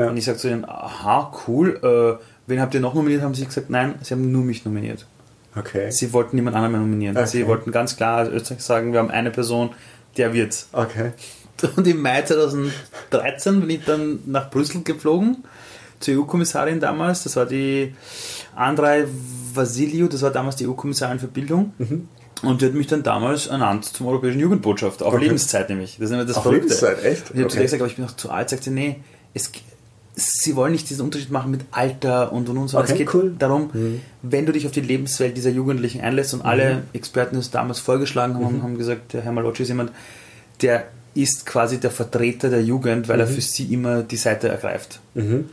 Und 0.09 0.17
ich 0.17 0.25
sage 0.25 0.37
zu 0.37 0.49
ihnen, 0.49 0.65
aha, 0.65 1.31
cool, 1.47 1.79
äh, 1.81 2.23
wen 2.47 2.59
habt 2.59 2.73
ihr 2.73 2.81
noch 2.81 2.93
nominiert? 2.93 3.21
Haben 3.21 3.33
sie 3.33 3.45
gesagt, 3.45 3.69
nein, 3.69 3.95
sie 4.01 4.13
haben 4.13 4.29
nur 4.29 4.43
mich 4.43 4.65
nominiert. 4.65 5.07
Okay. 5.57 5.91
Sie 5.91 6.11
wollten 6.13 6.35
niemand 6.35 6.55
anderen 6.55 6.71
mehr 6.73 6.81
nominieren. 6.81 7.17
Okay. 7.17 7.27
Sie 7.27 7.47
wollten 7.47 7.71
ganz 7.71 7.95
klar 7.95 8.17
als 8.17 8.29
Österreich 8.29 8.61
sagen, 8.61 8.91
wir 8.91 8.99
haben 8.99 9.11
eine 9.11 9.31
Person, 9.31 9.71
der 10.17 10.33
wird's. 10.33 10.69
Okay. 10.73 11.11
Und 11.75 11.87
im 11.87 12.01
Mai 12.01 12.21
2013 12.21 13.61
bin 13.61 13.69
ich 13.69 13.85
dann 13.85 14.19
nach 14.25 14.49
Brüssel 14.49 14.83
geflogen, 14.83 15.43
zur 15.99 16.15
EU-Kommissarin 16.15 16.79
damals. 16.79 17.23
Das 17.23 17.35
war 17.37 17.45
die 17.45 17.95
Andrei 18.55 19.05
Vasiliou, 19.53 20.07
das 20.07 20.21
war 20.21 20.31
damals 20.31 20.57
die 20.57 20.67
EU-Kommissarin 20.67 21.19
für 21.19 21.27
Bildung. 21.27 21.73
Mhm. 21.77 22.09
Und 22.41 22.61
die 22.61 22.65
hat 22.65 22.73
mich 22.73 22.87
dann 22.87 23.01
damals 23.03 23.47
ernannt 23.47 23.85
zum 23.85 24.07
europäischen 24.07 24.39
Jugendbotschafter, 24.39 25.05
auf 25.05 25.13
okay. 25.13 25.23
Lebenszeit 25.23 25.69
nämlich. 25.69 25.97
Das 25.97 26.09
ist 26.09 26.11
immer 26.11 26.25
das 26.25 26.35
auf 26.37 26.43
Verrückte. 26.43 26.67
Lebenszeit, 26.67 27.03
echt? 27.03 27.23
Ich 27.29 27.37
habe 27.37 27.45
okay. 27.45 27.61
gesagt, 27.61 27.81
aber 27.81 27.89
ich 27.89 27.95
bin 27.95 28.05
noch 28.05 28.15
zu 28.15 28.29
alt. 28.29 28.49
Sagt 28.49 28.63
sie, 28.63 28.71
nee, 28.71 28.97
es, 29.33 29.51
sie 30.15 30.55
wollen 30.55 30.71
nicht 30.71 30.89
diesen 30.89 31.03
Unterschied 31.03 31.31
machen 31.31 31.51
mit 31.51 31.61
Alter 31.71 32.31
und 32.31 32.47
und 32.49 32.57
und, 32.57 32.67
sondern 32.69 32.91
okay, 32.91 33.03
es 33.03 33.11
geht 33.11 33.13
cool. 33.13 33.35
darum, 33.37 33.69
mhm. 33.73 34.01
wenn 34.21 34.45
du 34.45 34.51
dich 34.51 34.65
auf 34.65 34.71
die 34.71 34.81
Lebenswelt 34.81 35.35
dieser 35.35 35.49
Jugendlichen 35.49 36.01
einlässt 36.01 36.33
und 36.33 36.41
mhm. 36.41 36.45
alle 36.45 36.83
Experten, 36.93 37.35
die 37.35 37.41
es 37.41 37.51
damals 37.51 37.79
vorgeschlagen 37.79 38.35
haben, 38.35 38.57
mhm. 38.57 38.63
haben 38.63 38.77
gesagt, 38.77 39.13
der 39.13 39.21
Herr 39.21 39.31
Malocci 39.31 39.63
ist 39.63 39.69
jemand, 39.69 39.91
der 40.61 40.85
ist 41.13 41.45
quasi 41.45 41.79
der 41.79 41.91
Vertreter 41.91 42.49
der 42.49 42.63
Jugend, 42.63 43.07
weil 43.07 43.19
er 43.19 43.27
mhm. 43.27 43.31
für 43.31 43.41
sie 43.41 43.73
immer 43.73 44.03
die 44.03 44.17
Seite 44.17 44.47
ergreift. 44.47 44.99
Mhm. 45.13 45.49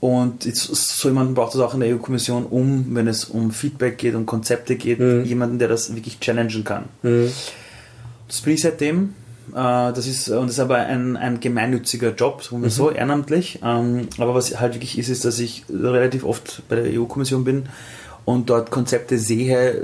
Und 0.00 0.42
so 0.42 1.08
jemanden 1.08 1.34
braucht 1.34 1.54
es 1.54 1.60
auch 1.60 1.72
in 1.72 1.80
der 1.80 1.94
EU-Kommission, 1.94 2.44
um, 2.44 2.94
wenn 2.94 3.08
es 3.08 3.24
um 3.24 3.52
Feedback 3.52 3.96
geht, 3.96 4.14
um 4.14 4.26
Konzepte 4.26 4.76
geht, 4.76 5.00
mhm. 5.00 5.24
jemanden, 5.24 5.58
der 5.58 5.68
das 5.68 5.94
wirklich 5.94 6.20
challengen 6.20 6.62
kann. 6.62 6.84
Das 7.02 8.40
bin 8.42 8.52
ich 8.52 8.60
seitdem 8.60 9.14
das 9.52 10.06
ist, 10.06 10.28
und 10.28 10.46
das 10.46 10.52
ist 10.52 10.60
aber 10.60 10.78
ein, 10.78 11.16
ein 11.16 11.40
gemeinnütziger 11.40 12.14
Job, 12.14 12.42
sagen 12.42 12.62
wir 12.62 12.68
mhm. 12.68 12.72
so, 12.72 12.90
ehrenamtlich. 12.90 13.60
Ähm, 13.62 14.08
aber 14.18 14.34
was 14.34 14.60
halt 14.60 14.74
wirklich 14.74 14.98
ist, 14.98 15.08
ist, 15.08 15.24
dass 15.24 15.38
ich 15.38 15.64
relativ 15.68 16.24
oft 16.24 16.62
bei 16.68 16.76
der 16.76 17.00
EU-Kommission 17.00 17.44
bin 17.44 17.64
und 18.24 18.48
dort 18.48 18.70
Konzepte 18.70 19.18
sehe, 19.18 19.82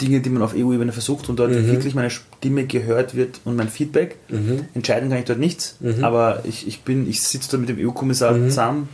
Dinge, 0.00 0.20
die 0.20 0.30
man 0.30 0.42
auf 0.42 0.54
EU-Ebene 0.54 0.92
versucht 0.92 1.28
und 1.28 1.38
dort 1.38 1.50
mhm. 1.50 1.66
wirklich 1.68 1.94
meine 1.94 2.10
Stimme 2.10 2.66
gehört 2.66 3.14
wird 3.14 3.40
und 3.44 3.56
mein 3.56 3.68
Feedback. 3.68 4.16
Mhm. 4.28 4.66
Entscheiden 4.74 5.08
kann 5.08 5.18
ich 5.18 5.24
dort 5.24 5.38
nichts, 5.38 5.76
mhm. 5.80 6.04
aber 6.04 6.40
ich, 6.44 6.66
ich 6.66 6.82
bin, 6.82 7.08
ich 7.08 7.22
sitze 7.22 7.50
dort 7.50 7.60
mit 7.60 7.68
dem 7.68 7.86
EU-Kommissar 7.86 8.32
mhm. 8.32 8.48
zusammen, 8.48 8.88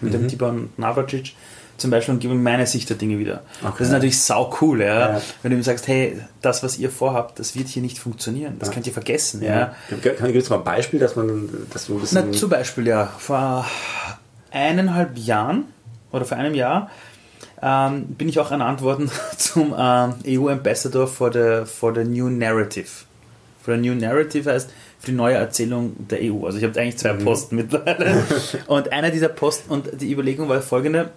mit 0.00 0.14
dem 0.14 0.22
mhm. 0.22 0.28
Tibor 0.28 0.54
Navracic 0.76 1.32
zum 1.76 1.90
Beispiel 1.90 2.14
und 2.14 2.20
gebe 2.20 2.34
meine 2.34 2.66
Sicht 2.66 2.88
der 2.88 2.96
Dinge 2.96 3.18
wieder. 3.18 3.42
Okay. 3.62 3.74
Das 3.78 3.88
ist 3.88 3.92
natürlich 3.92 4.20
sau 4.20 4.54
cool, 4.60 4.80
ja? 4.80 5.16
ja? 5.16 5.22
Wenn 5.42 5.50
du 5.50 5.56
ihm 5.56 5.62
sagst, 5.62 5.88
hey, 5.88 6.20
das, 6.40 6.62
was 6.62 6.78
ihr 6.78 6.90
vorhabt, 6.90 7.38
das 7.38 7.56
wird 7.56 7.68
hier 7.68 7.82
nicht 7.82 7.98
funktionieren. 7.98 8.56
Das 8.58 8.68
ja. 8.68 8.74
könnt 8.74 8.86
ihr 8.86 8.92
vergessen. 8.92 9.42
Ja. 9.42 9.74
ja. 9.90 10.10
Kann 10.12 10.28
ich 10.28 10.36
jetzt 10.36 10.50
mal 10.50 10.58
ein 10.58 10.64
Beispiel, 10.64 11.00
dass 11.00 11.16
man 11.16 11.48
dass 11.72 11.86
du 11.86 11.94
ein 11.94 12.00
bisschen. 12.00 12.30
Na, 12.30 12.32
zum 12.36 12.50
Beispiel, 12.50 12.86
ja. 12.86 13.06
Vor 13.18 13.66
eineinhalb 14.50 15.18
Jahren 15.18 15.64
oder 16.12 16.24
vor 16.24 16.36
einem 16.36 16.54
Jahr 16.54 16.90
ähm, 17.60 18.06
bin 18.06 18.28
ich 18.28 18.38
auch 18.38 18.50
ernannt 18.50 18.82
worden 18.82 19.10
zum 19.36 19.74
ähm, 19.76 20.14
EU-Ambassador 20.26 21.06
for 21.06 21.32
the, 21.32 21.66
for 21.66 21.94
the 21.94 22.04
New 22.04 22.28
Narrative. 22.28 22.88
For 23.62 23.74
the 23.74 23.80
New 23.80 23.94
Narrative 23.94 24.50
heißt 24.50 24.70
für 24.98 25.10
die 25.10 25.16
neue 25.16 25.34
Erzählung 25.34 25.94
der 26.08 26.20
EU. 26.22 26.46
Also 26.46 26.58
ich 26.58 26.64
habe 26.64 26.78
eigentlich 26.80 26.98
zwei 26.98 27.14
mhm. 27.14 27.24
Posten 27.24 27.56
mittlerweile. 27.56 28.22
und 28.66 28.92
einer 28.92 29.10
dieser 29.10 29.28
Posten, 29.28 29.70
und 29.70 30.00
die 30.00 30.12
Überlegung 30.12 30.48
war 30.48 30.60
folgende, 30.60 31.10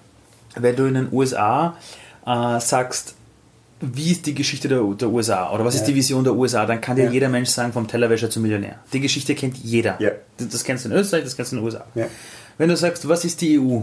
wenn 0.62 0.76
du 0.76 0.86
in 0.86 0.94
den 0.94 1.08
USA 1.12 1.76
äh, 2.26 2.60
sagst, 2.60 3.16
wie 3.80 4.12
ist 4.12 4.26
die 4.26 4.34
Geschichte 4.34 4.68
der, 4.68 4.82
der 4.82 5.10
USA 5.10 5.54
oder 5.54 5.64
was 5.64 5.76
ja. 5.76 5.82
ist 5.82 5.88
die 5.88 5.96
Vision 5.96 6.24
der 6.24 6.34
USA, 6.34 6.66
dann 6.66 6.82
kann 6.82 6.96
dir 6.96 7.06
ja. 7.06 7.12
jeder 7.12 7.30
Mensch 7.30 7.50
sagen, 7.50 7.74
vom 7.74 7.88
Tellerwäscher 7.88 8.30
zum 8.30 8.42
Millionär. 8.42 8.80
Die 8.92 9.00
Geschichte 9.00 9.36
kennt 9.36 9.58
jeder. 9.58 9.98
Ja. 10.00 10.12
Das 10.38 10.64
kennst 10.64 10.86
du 10.86 10.90
in 10.90 10.96
Österreich, 10.96 11.24
das 11.24 11.36
kennst 11.36 11.52
du 11.52 11.58
in 11.58 11.62
den 11.62 11.66
USA. 11.66 11.86
Wenn 12.58 12.70
du 12.70 12.76
sagst, 12.76 13.08
was 13.08 13.24
ist 13.24 13.42
die 13.42 13.60
EU? 13.60 13.82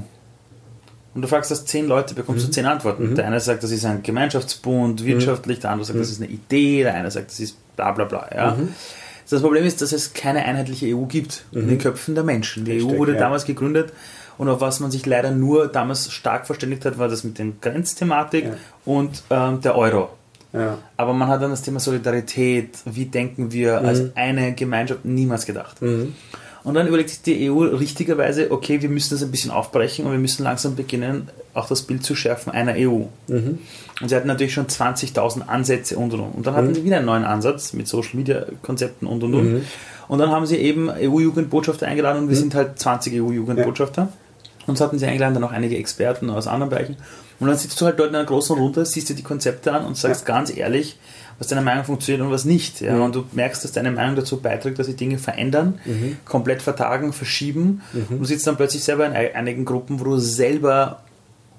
Und 1.14 1.22
du 1.22 1.28
fragst 1.28 1.52
das 1.52 1.64
zehn 1.64 1.86
Leute, 1.86 2.14
bekommst 2.14 2.42
mhm. 2.42 2.48
du 2.48 2.52
zehn 2.54 2.66
Antworten. 2.66 3.10
Mhm. 3.10 3.14
Der 3.14 3.26
eine 3.26 3.38
sagt, 3.38 3.62
das 3.62 3.70
ist 3.70 3.84
ein 3.84 4.02
Gemeinschaftsbund, 4.02 5.02
mhm. 5.02 5.06
wirtschaftlich, 5.06 5.60
der 5.60 5.70
andere 5.70 5.86
sagt, 5.86 6.00
das 6.00 6.08
mhm. 6.08 6.12
ist 6.12 6.22
eine 6.22 6.30
Idee, 6.32 6.82
der 6.82 6.94
eine 6.94 7.10
sagt, 7.12 7.30
das 7.30 7.38
ist 7.38 7.56
bla 7.76 7.92
bla 7.92 8.04
bla. 8.04 8.28
Ja? 8.34 8.56
Mhm. 8.56 8.70
Das 9.30 9.40
Problem 9.40 9.64
ist, 9.64 9.80
dass 9.80 9.92
es 9.92 10.12
keine 10.12 10.44
einheitliche 10.44 10.94
EU 10.94 11.04
gibt 11.04 11.44
in 11.52 11.68
den 11.68 11.78
Köpfen 11.78 12.14
der 12.14 12.24
Menschen. 12.24 12.64
Die 12.64 12.72
Richtig, 12.72 12.90
EU 12.92 12.98
wurde 12.98 13.14
damals 13.14 13.46
gegründet 13.46 13.92
und 14.38 14.48
auf 14.48 14.60
was 14.60 14.80
man 14.80 14.90
sich 14.90 15.06
leider 15.06 15.30
nur 15.30 15.68
damals 15.68 16.10
stark 16.10 16.46
verständigt 16.46 16.84
hat, 16.84 16.98
war 16.98 17.08
das 17.08 17.24
mit 17.24 17.38
der 17.38 17.46
Grenzthematik 17.60 18.44
ja. 18.44 18.52
und 18.84 19.22
ähm, 19.30 19.60
der 19.60 19.76
Euro. 19.76 20.10
Ja. 20.52 20.78
Aber 20.96 21.12
man 21.12 21.28
hat 21.28 21.42
dann 21.42 21.50
das 21.50 21.62
Thema 21.62 21.80
Solidarität, 21.80 22.78
wie 22.84 23.06
denken 23.06 23.52
wir 23.52 23.80
mhm. 23.80 23.86
als 23.86 24.02
eine 24.14 24.54
Gemeinschaft, 24.54 25.04
niemals 25.04 25.46
gedacht. 25.46 25.82
Mhm. 25.82 26.14
Und 26.62 26.74
dann 26.74 26.86
überlegt 26.86 27.10
sich 27.10 27.20
die 27.20 27.50
EU 27.50 27.62
richtigerweise, 27.62 28.50
okay, 28.50 28.80
wir 28.80 28.88
müssen 28.88 29.14
das 29.14 29.22
ein 29.22 29.30
bisschen 29.30 29.50
aufbrechen 29.50 30.06
und 30.06 30.12
wir 30.12 30.18
müssen 30.18 30.44
langsam 30.44 30.76
beginnen, 30.76 31.28
auch 31.52 31.68
das 31.68 31.82
Bild 31.82 32.02
zu 32.02 32.14
schärfen 32.14 32.52
einer 32.52 32.72
EU. 32.72 33.02
Mhm. 33.28 33.58
Und 34.00 34.08
sie 34.08 34.16
hatten 34.16 34.28
natürlich 34.28 34.54
schon 34.54 34.66
20.000 34.66 35.46
Ansätze 35.46 35.98
und 35.98 36.14
und 36.14 36.20
und. 36.20 36.34
Und 36.36 36.46
dann 36.46 36.54
hatten 36.54 36.68
mhm. 36.68 36.74
sie 36.74 36.84
wieder 36.84 36.96
einen 36.96 37.06
neuen 37.06 37.24
Ansatz 37.24 37.74
mit 37.74 37.86
Social 37.86 38.16
Media 38.16 38.46
Konzepten 38.62 39.06
und 39.06 39.22
und 39.22 39.34
und. 39.34 39.52
Mhm. 39.52 39.62
Und 40.08 40.18
dann 40.18 40.30
haben 40.30 40.46
sie 40.46 40.56
eben 40.56 40.88
EU-Jugendbotschafter 40.88 41.86
eingeladen 41.86 42.22
und 42.22 42.28
wir 42.28 42.36
mhm. 42.36 42.40
sind 42.40 42.54
halt 42.54 42.78
20 42.78 43.20
EU-Jugendbotschafter. 43.20 44.02
Ja. 44.02 44.08
Uns 44.66 44.80
hatten 44.80 44.98
sie 44.98 45.06
eingeladen, 45.06 45.34
dann 45.34 45.44
auch 45.44 45.52
einige 45.52 45.76
Experten 45.76 46.30
aus 46.30 46.46
anderen 46.46 46.70
Bereichen. 46.70 46.96
Und 47.40 47.48
dann 47.48 47.58
sitzt 47.58 47.80
du 47.80 47.86
halt 47.86 47.98
dort 47.98 48.10
in 48.10 48.14
einer 48.14 48.24
großen 48.24 48.56
Runde, 48.56 48.86
siehst 48.86 49.08
dir 49.08 49.14
die 49.14 49.22
Konzepte 49.22 49.72
an 49.72 49.84
und 49.84 49.96
sagst 49.96 50.26
ja. 50.26 50.34
ganz 50.34 50.54
ehrlich, 50.56 50.98
was 51.38 51.48
deiner 51.48 51.62
Meinung 51.62 51.84
funktioniert 51.84 52.24
und 52.24 52.30
was 52.30 52.44
nicht. 52.44 52.80
Ja? 52.80 52.94
Mhm. 52.94 53.02
Und 53.02 53.14
du 53.14 53.24
merkst, 53.32 53.64
dass 53.64 53.72
deine 53.72 53.90
Meinung 53.90 54.16
dazu 54.16 54.40
beiträgt, 54.40 54.78
dass 54.78 54.86
sich 54.86 54.96
Dinge 54.96 55.18
verändern, 55.18 55.80
mhm. 55.84 56.18
komplett 56.24 56.62
vertagen, 56.62 57.12
verschieben. 57.12 57.82
Mhm. 57.92 58.06
Und 58.10 58.18
du 58.20 58.24
sitzt 58.24 58.46
dann 58.46 58.56
plötzlich 58.56 58.84
selber 58.84 59.06
in 59.06 59.12
einigen 59.12 59.64
Gruppen, 59.64 60.00
wo 60.00 60.04
du 60.04 60.18
selber 60.18 61.00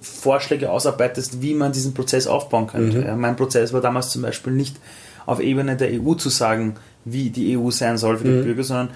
Vorschläge 0.02 0.72
ausarbeitest, 0.72 1.42
wie 1.42 1.54
man 1.54 1.72
diesen 1.72 1.94
Prozess 1.94 2.28
aufbauen 2.28 2.68
könnte. 2.68 3.00
Mhm. 3.00 3.06
Ja, 3.06 3.16
mein 3.16 3.36
Prozess 3.36 3.74
war 3.74 3.82
damals 3.82 4.12
zum 4.12 4.22
Beispiel 4.22 4.54
nicht 4.54 4.78
auf 5.26 5.40
Ebene 5.40 5.76
der 5.76 5.90
EU 6.00 6.14
zu 6.14 6.30
sagen, 6.30 6.76
wie 7.04 7.30
die 7.30 7.58
EU 7.58 7.72
sein 7.72 7.98
soll 7.98 8.18
für 8.18 8.24
die 8.26 8.30
mhm. 8.30 8.44
Bürger, 8.44 8.64
sondern 8.64 8.90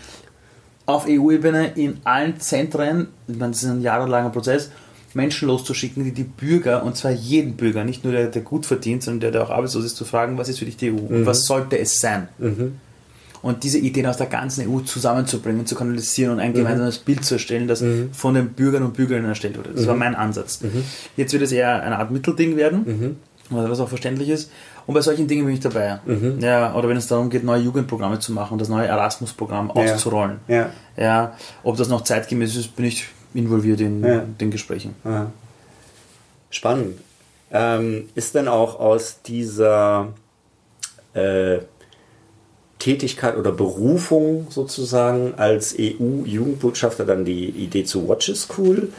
auf 0.89 1.05
EU-Ebene 1.07 1.73
in 1.75 1.97
allen 2.03 2.39
Zentren, 2.39 3.09
ich 3.27 3.37
meine, 3.37 3.51
das 3.51 3.63
ist 3.63 3.69
ein 3.69 3.81
jahrelanger 3.81 4.31
Prozess, 4.31 4.71
Menschen 5.13 5.47
loszuschicken, 5.47 6.03
die 6.03 6.11
die 6.11 6.23
Bürger, 6.23 6.83
und 6.83 6.97
zwar 6.97 7.11
jeden 7.11 7.55
Bürger, 7.55 7.83
nicht 7.83 8.03
nur 8.03 8.13
der, 8.13 8.27
der 8.27 8.41
gut 8.41 8.65
verdient, 8.65 9.03
sondern 9.03 9.19
der, 9.19 9.31
der 9.31 9.43
auch 9.43 9.49
arbeitslos 9.51 9.85
ist, 9.85 9.95
zu 9.95 10.05
fragen, 10.05 10.37
was 10.37 10.49
ist 10.49 10.59
für 10.59 10.65
dich 10.65 10.77
die 10.77 10.91
EU 10.91 10.95
mhm. 10.95 11.07
und 11.07 11.25
was 11.25 11.45
sollte 11.45 11.77
es 11.77 11.99
sein? 11.99 12.27
Mhm. 12.39 12.79
Und 13.41 13.63
diese 13.63 13.77
Ideen 13.77 14.05
aus 14.05 14.17
der 14.17 14.27
ganzen 14.27 14.67
EU 14.67 14.79
zusammenzubringen, 14.79 15.65
zu 15.65 15.75
kanalisieren 15.75 16.33
und 16.33 16.39
ein 16.39 16.51
mhm. 16.51 16.55
gemeinsames 16.55 16.99
mhm. 16.99 17.05
Bild 17.05 17.23
zu 17.23 17.35
erstellen, 17.35 17.67
das 17.67 17.81
mhm. 17.81 18.09
von 18.11 18.33
den 18.33 18.49
Bürgern 18.49 18.83
und 18.83 18.95
Bürgerinnen 18.95 19.29
erstellt 19.29 19.57
wurde. 19.57 19.69
Das 19.75 19.87
war 19.87 19.93
mhm. 19.93 19.99
mein 19.99 20.15
Ansatz. 20.15 20.59
Jetzt 21.15 21.33
wird 21.33 21.43
es 21.43 21.51
eher 21.51 21.81
eine 21.83 21.97
Art 21.99 22.11
Mittelding 22.11 22.57
werden, 22.57 23.17
was 23.49 23.79
auch 23.79 23.89
verständlich 23.89 24.29
ist. 24.29 24.51
Und 24.89 24.95
bei 24.95 25.01
solchen 25.01 25.27
Dingen 25.27 25.45
bin 25.45 25.53
ich 25.53 25.59
dabei. 25.59 25.99
Mhm. 26.03 26.39
Ja, 26.39 26.73
oder 26.73 26.89
wenn 26.89 26.97
es 26.97 27.05
darum 27.05 27.29
geht, 27.29 27.43
neue 27.43 27.61
Jugendprogramme 27.61 28.17
zu 28.17 28.31
machen, 28.31 28.57
das 28.57 28.69
neue 28.69 28.87
Erasmus-Programm 28.87 29.69
auszurollen. 29.69 30.39
Ja. 30.47 30.71
ja. 30.97 31.37
Ob 31.61 31.77
das 31.77 31.89
noch 31.89 32.01
zeitgemäß 32.01 32.55
ist, 32.55 32.75
bin 32.75 32.85
ich 32.85 33.05
involviert 33.35 33.81
in 33.81 34.03
ja. 34.03 34.23
den 34.41 34.49
Gesprächen. 34.49 34.95
Ja. 35.05 35.31
Spannend. 36.49 36.97
Ähm, 37.51 38.09
ist 38.15 38.33
denn 38.33 38.47
auch 38.47 38.79
aus 38.79 39.21
dieser, 39.21 40.07
äh, 41.13 41.59
Tätigkeit 42.79 43.37
oder 43.37 43.51
Berufung 43.51 44.47
sozusagen 44.49 45.35
als 45.37 45.75
EU-Jugendbotschafter 45.77 47.05
dann 47.05 47.25
die 47.25 47.49
Idee 47.49 47.83
zu 47.83 48.09
Watch 48.09 48.33
School 48.33 48.89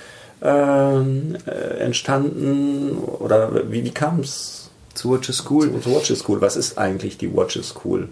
ähm, 0.41 1.37
äh, 1.47 1.81
entstanden? 1.81 2.97
Oder 2.97 3.73
wie, 3.73 3.83
wie 3.83 3.91
kam 3.91 4.21
es? 4.21 4.60
Zu 5.01 5.13
Watch 5.13 5.33
School? 5.33 5.73
Zu, 5.73 5.81
zu 5.81 5.95
Watch 5.95 6.15
School. 6.15 6.41
Was 6.43 6.57
ist 6.57 6.77
eigentlich 6.77 7.17
die 7.17 7.35
Watch 7.35 7.59
School? 7.63 8.09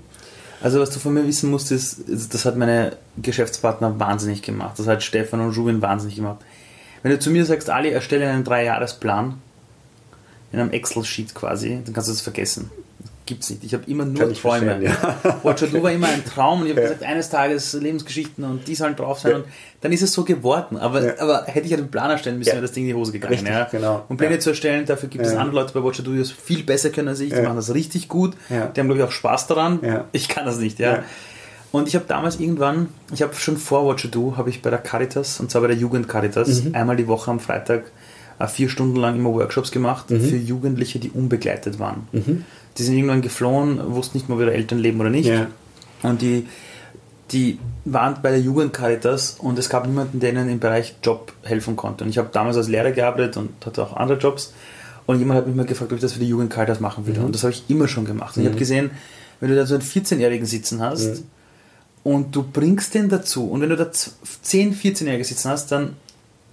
Also 0.62 0.80
was 0.80 0.88
du 0.88 0.98
von 0.98 1.12
mir 1.12 1.26
wissen 1.26 1.50
musst, 1.50 1.70
ist, 1.70 2.00
das 2.08 2.46
hat 2.46 2.56
meine 2.56 2.96
Geschäftspartner 3.18 4.00
wahnsinnig 4.00 4.40
gemacht. 4.40 4.78
Das 4.78 4.86
hat 4.86 5.02
Stefan 5.02 5.40
und 5.40 5.54
Rubin 5.54 5.82
wahnsinnig 5.82 6.16
gemacht. 6.16 6.38
Wenn 7.02 7.12
du 7.12 7.18
zu 7.18 7.30
mir 7.30 7.44
sagst, 7.44 7.68
Ali, 7.68 7.90
erstelle 7.90 8.28
einen 8.28 8.42
Dreijahresplan 8.42 9.34
in 10.50 10.60
einem 10.60 10.70
Excel-Sheet 10.70 11.34
quasi, 11.34 11.82
dann 11.84 11.92
kannst 11.92 12.08
du 12.08 12.12
das 12.12 12.22
vergessen 12.22 12.70
gibt 13.28 13.44
es 13.44 13.50
nicht. 13.50 13.62
Ich 13.62 13.74
habe 13.74 13.84
immer 13.86 14.06
nur 14.06 14.32
Träume. 14.32 14.82
Ja. 14.82 15.18
Watcher 15.42 15.66
Du 15.66 15.82
war 15.82 15.92
immer 15.92 16.08
ein 16.08 16.24
Traum 16.24 16.62
und 16.62 16.66
ich 16.66 16.72
habe 16.72 16.80
ja. 16.80 16.88
gesagt, 16.88 17.04
eines 17.04 17.28
Tages 17.28 17.74
Lebensgeschichten 17.74 18.42
und 18.42 18.66
die 18.66 18.74
sollen 18.74 18.96
drauf 18.96 19.20
sein. 19.20 19.32
Ja. 19.32 19.36
Und 19.38 19.44
dann 19.82 19.92
ist 19.92 20.02
es 20.02 20.12
so 20.12 20.24
geworden. 20.24 20.78
Aber, 20.78 21.04
ja. 21.04 21.12
aber 21.20 21.44
hätte 21.44 21.66
ich 21.66 21.70
ja 21.70 21.76
den 21.76 21.90
Plan 21.90 22.10
erstellen 22.10 22.38
müssen, 22.38 22.52
wäre 22.52 22.62
das 22.62 22.72
Ding 22.72 22.84
in 22.84 22.88
die 22.88 22.94
Hose 22.94 23.12
gegangen. 23.12 23.34
Richtig, 23.34 23.70
genau. 23.70 24.04
Und 24.08 24.16
Pläne 24.16 24.38
zu 24.38 24.50
erstellen, 24.50 24.86
dafür 24.86 25.10
gibt 25.10 25.26
es 25.26 25.34
andere 25.34 25.56
Leute 25.56 25.74
bei 25.74 25.84
Watcher 25.84 26.02
das 26.02 26.30
viel 26.30 26.62
besser 26.62 26.90
können 26.90 27.08
als 27.08 27.20
ich. 27.20 27.32
Die 27.32 27.40
machen 27.40 27.56
das 27.56 27.72
richtig 27.74 28.08
gut. 28.08 28.34
Die 28.48 28.54
haben, 28.54 28.72
glaube 28.74 28.96
ich, 28.96 29.02
auch 29.02 29.12
Spaß 29.12 29.46
daran. 29.46 30.06
Ich 30.12 30.28
kann 30.28 30.46
das 30.46 30.58
nicht. 30.58 30.78
Ja. 30.78 31.04
Und 31.70 31.86
ich 31.86 31.94
habe 31.94 32.06
damals 32.08 32.40
irgendwann, 32.40 32.88
ich 33.12 33.20
habe 33.20 33.34
schon 33.34 33.58
vor 33.58 33.86
Watcher 33.86 34.08
Do, 34.08 34.38
habe 34.38 34.48
ich 34.48 34.62
bei 34.62 34.70
der 34.70 34.78
Caritas, 34.78 35.38
und 35.38 35.50
zwar 35.50 35.60
bei 35.60 35.68
der 35.68 35.76
Jugend 35.76 36.08
Caritas, 36.08 36.64
mhm. 36.64 36.74
einmal 36.74 36.96
die 36.96 37.06
Woche 37.06 37.30
am 37.30 37.40
Freitag 37.40 37.82
äh, 38.38 38.46
vier 38.46 38.70
Stunden 38.70 38.96
lang 38.96 39.16
immer 39.16 39.34
Workshops 39.34 39.70
gemacht 39.70 40.10
mhm. 40.10 40.22
für 40.22 40.36
Jugendliche, 40.36 40.98
die 40.98 41.10
unbegleitet 41.10 41.78
waren. 41.78 42.08
Mhm 42.12 42.44
die 42.78 42.82
sind 42.84 42.94
irgendwann 42.94 43.22
geflohen, 43.22 43.94
wussten 43.94 44.16
nicht 44.16 44.28
mehr, 44.28 44.36
ob 44.36 44.42
ihre 44.42 44.54
Eltern 44.54 44.78
leben 44.78 45.00
oder 45.00 45.10
nicht. 45.10 45.26
Ja. 45.26 45.48
Und 46.02 46.22
die, 46.22 46.46
die 47.32 47.58
waren 47.84 48.16
bei 48.22 48.30
der 48.30 48.40
Jugendcaritas 48.40 49.36
und 49.38 49.58
es 49.58 49.68
gab 49.68 49.86
niemanden, 49.86 50.20
der 50.20 50.30
ihnen 50.30 50.48
im 50.48 50.60
Bereich 50.60 50.94
Job 51.02 51.32
helfen 51.42 51.76
konnte. 51.76 52.04
Und 52.04 52.10
ich 52.10 52.18
habe 52.18 52.28
damals 52.32 52.56
als 52.56 52.68
Lehrer 52.68 52.92
gearbeitet 52.92 53.36
und 53.36 53.50
hatte 53.66 53.82
auch 53.82 53.96
andere 53.96 54.18
Jobs. 54.18 54.52
Und 55.06 55.18
jemand 55.18 55.38
hat 55.38 55.46
mich 55.46 55.56
mal 55.56 55.66
gefragt, 55.66 55.90
ob 55.90 55.96
ich 55.96 56.02
das 56.02 56.12
für 56.12 56.20
die 56.20 56.28
Jugendcaritas 56.28 56.80
machen 56.80 57.06
würde. 57.06 57.20
Mhm. 57.20 57.26
Und 57.26 57.34
das 57.34 57.42
habe 57.42 57.52
ich 57.52 57.64
immer 57.68 57.88
schon 57.88 58.04
gemacht. 58.04 58.36
Und 58.36 58.42
mhm. 58.42 58.46
ich 58.46 58.52
habe 58.52 58.58
gesehen, 58.58 58.90
wenn 59.40 59.50
du 59.50 59.56
da 59.56 59.66
so 59.66 59.74
einen 59.74 59.82
14-Jährigen 59.82 60.46
sitzen 60.46 60.80
hast 60.80 61.06
mhm. 61.06 61.24
und 62.04 62.36
du 62.36 62.42
bringst 62.42 62.94
den 62.94 63.08
dazu, 63.08 63.50
und 63.50 63.60
wenn 63.60 63.70
du 63.70 63.76
da 63.76 63.90
10, 63.90 64.74
14-Jährige 64.74 65.24
sitzen 65.24 65.50
hast, 65.50 65.72
dann 65.72 65.96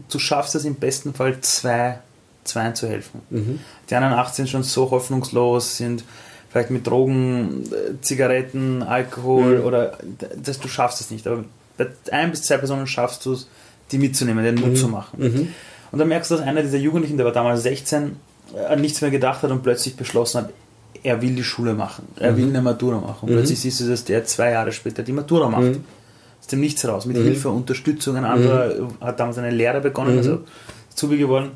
du 0.09 0.19
schaffst 0.19 0.55
es 0.55 0.65
im 0.65 0.75
besten 0.75 1.13
Fall 1.13 1.39
zwei 1.41 1.99
Zweien 2.45 2.75
zu 2.75 2.87
helfen. 2.87 3.21
Mhm. 3.29 3.59
Die 3.89 3.95
anderen 3.95 4.13
18 4.13 4.47
schon 4.47 4.63
so 4.63 4.89
hoffnungslos, 4.91 5.77
sind 5.77 6.05
vielleicht 6.49 6.69
mit 6.69 6.87
Drogen, 6.87 7.63
äh, 7.71 8.01
Zigaretten, 8.01 8.81
Alkohol 8.81 9.59
mhm. 9.59 9.65
oder 9.65 9.97
das, 10.41 10.59
du 10.59 10.69
schaffst 10.69 11.01
es 11.01 11.11
nicht. 11.11 11.27
Aber 11.27 11.43
bei 11.77 11.87
ein 12.11 12.31
bis 12.31 12.43
zwei 12.43 12.57
Personen 12.57 12.87
schaffst 12.87 13.25
du 13.25 13.33
es, 13.33 13.49
die 13.91 13.97
mitzunehmen, 13.97 14.43
den 14.43 14.55
Mut 14.55 14.69
mhm. 14.69 14.75
zu 14.75 14.87
machen. 14.87 15.17
Mhm. 15.17 15.47
Und 15.91 15.99
dann 15.99 16.07
merkst 16.07 16.31
du, 16.31 16.35
dass 16.35 16.45
einer 16.45 16.61
dieser 16.61 16.77
Jugendlichen, 16.77 17.17
der 17.17 17.25
war 17.25 17.33
damals 17.33 17.63
16, 17.63 18.15
an 18.69 18.79
äh, 18.79 18.81
nichts 18.81 19.01
mehr 19.01 19.11
gedacht 19.11 19.43
hat 19.43 19.51
und 19.51 19.63
plötzlich 19.63 19.97
beschlossen 19.97 20.43
hat, 20.43 20.49
er 21.03 21.21
will 21.21 21.35
die 21.35 21.43
Schule 21.43 21.73
machen, 21.73 22.07
er 22.15 22.31
mhm. 22.31 22.37
will 22.37 22.47
eine 22.49 22.61
Matura 22.61 22.99
machen. 22.99 23.27
Und 23.27 23.31
mhm. 23.31 23.37
plötzlich 23.37 23.59
siehst 23.59 23.81
du, 23.81 23.89
dass 23.89 24.05
der 24.05 24.23
zwei 24.25 24.51
Jahre 24.51 24.71
später 24.71 25.03
die 25.03 25.11
Matura 25.11 25.49
macht. 25.49 25.63
Mhm. 25.63 25.83
Aus 26.39 26.47
dem 26.47 26.59
Nichts 26.59 26.83
heraus, 26.83 27.05
mit 27.05 27.17
Hilfe, 27.17 27.49
Unterstützung. 27.49 28.17
Ein 28.17 28.25
anderer 28.25 28.87
hat 29.01 29.19
damals 29.19 29.39
eine 29.39 29.49
Lehre 29.49 29.81
begonnen, 29.81 30.17
also 30.17 30.41
Zubi 30.93 31.17
geworden 31.17 31.51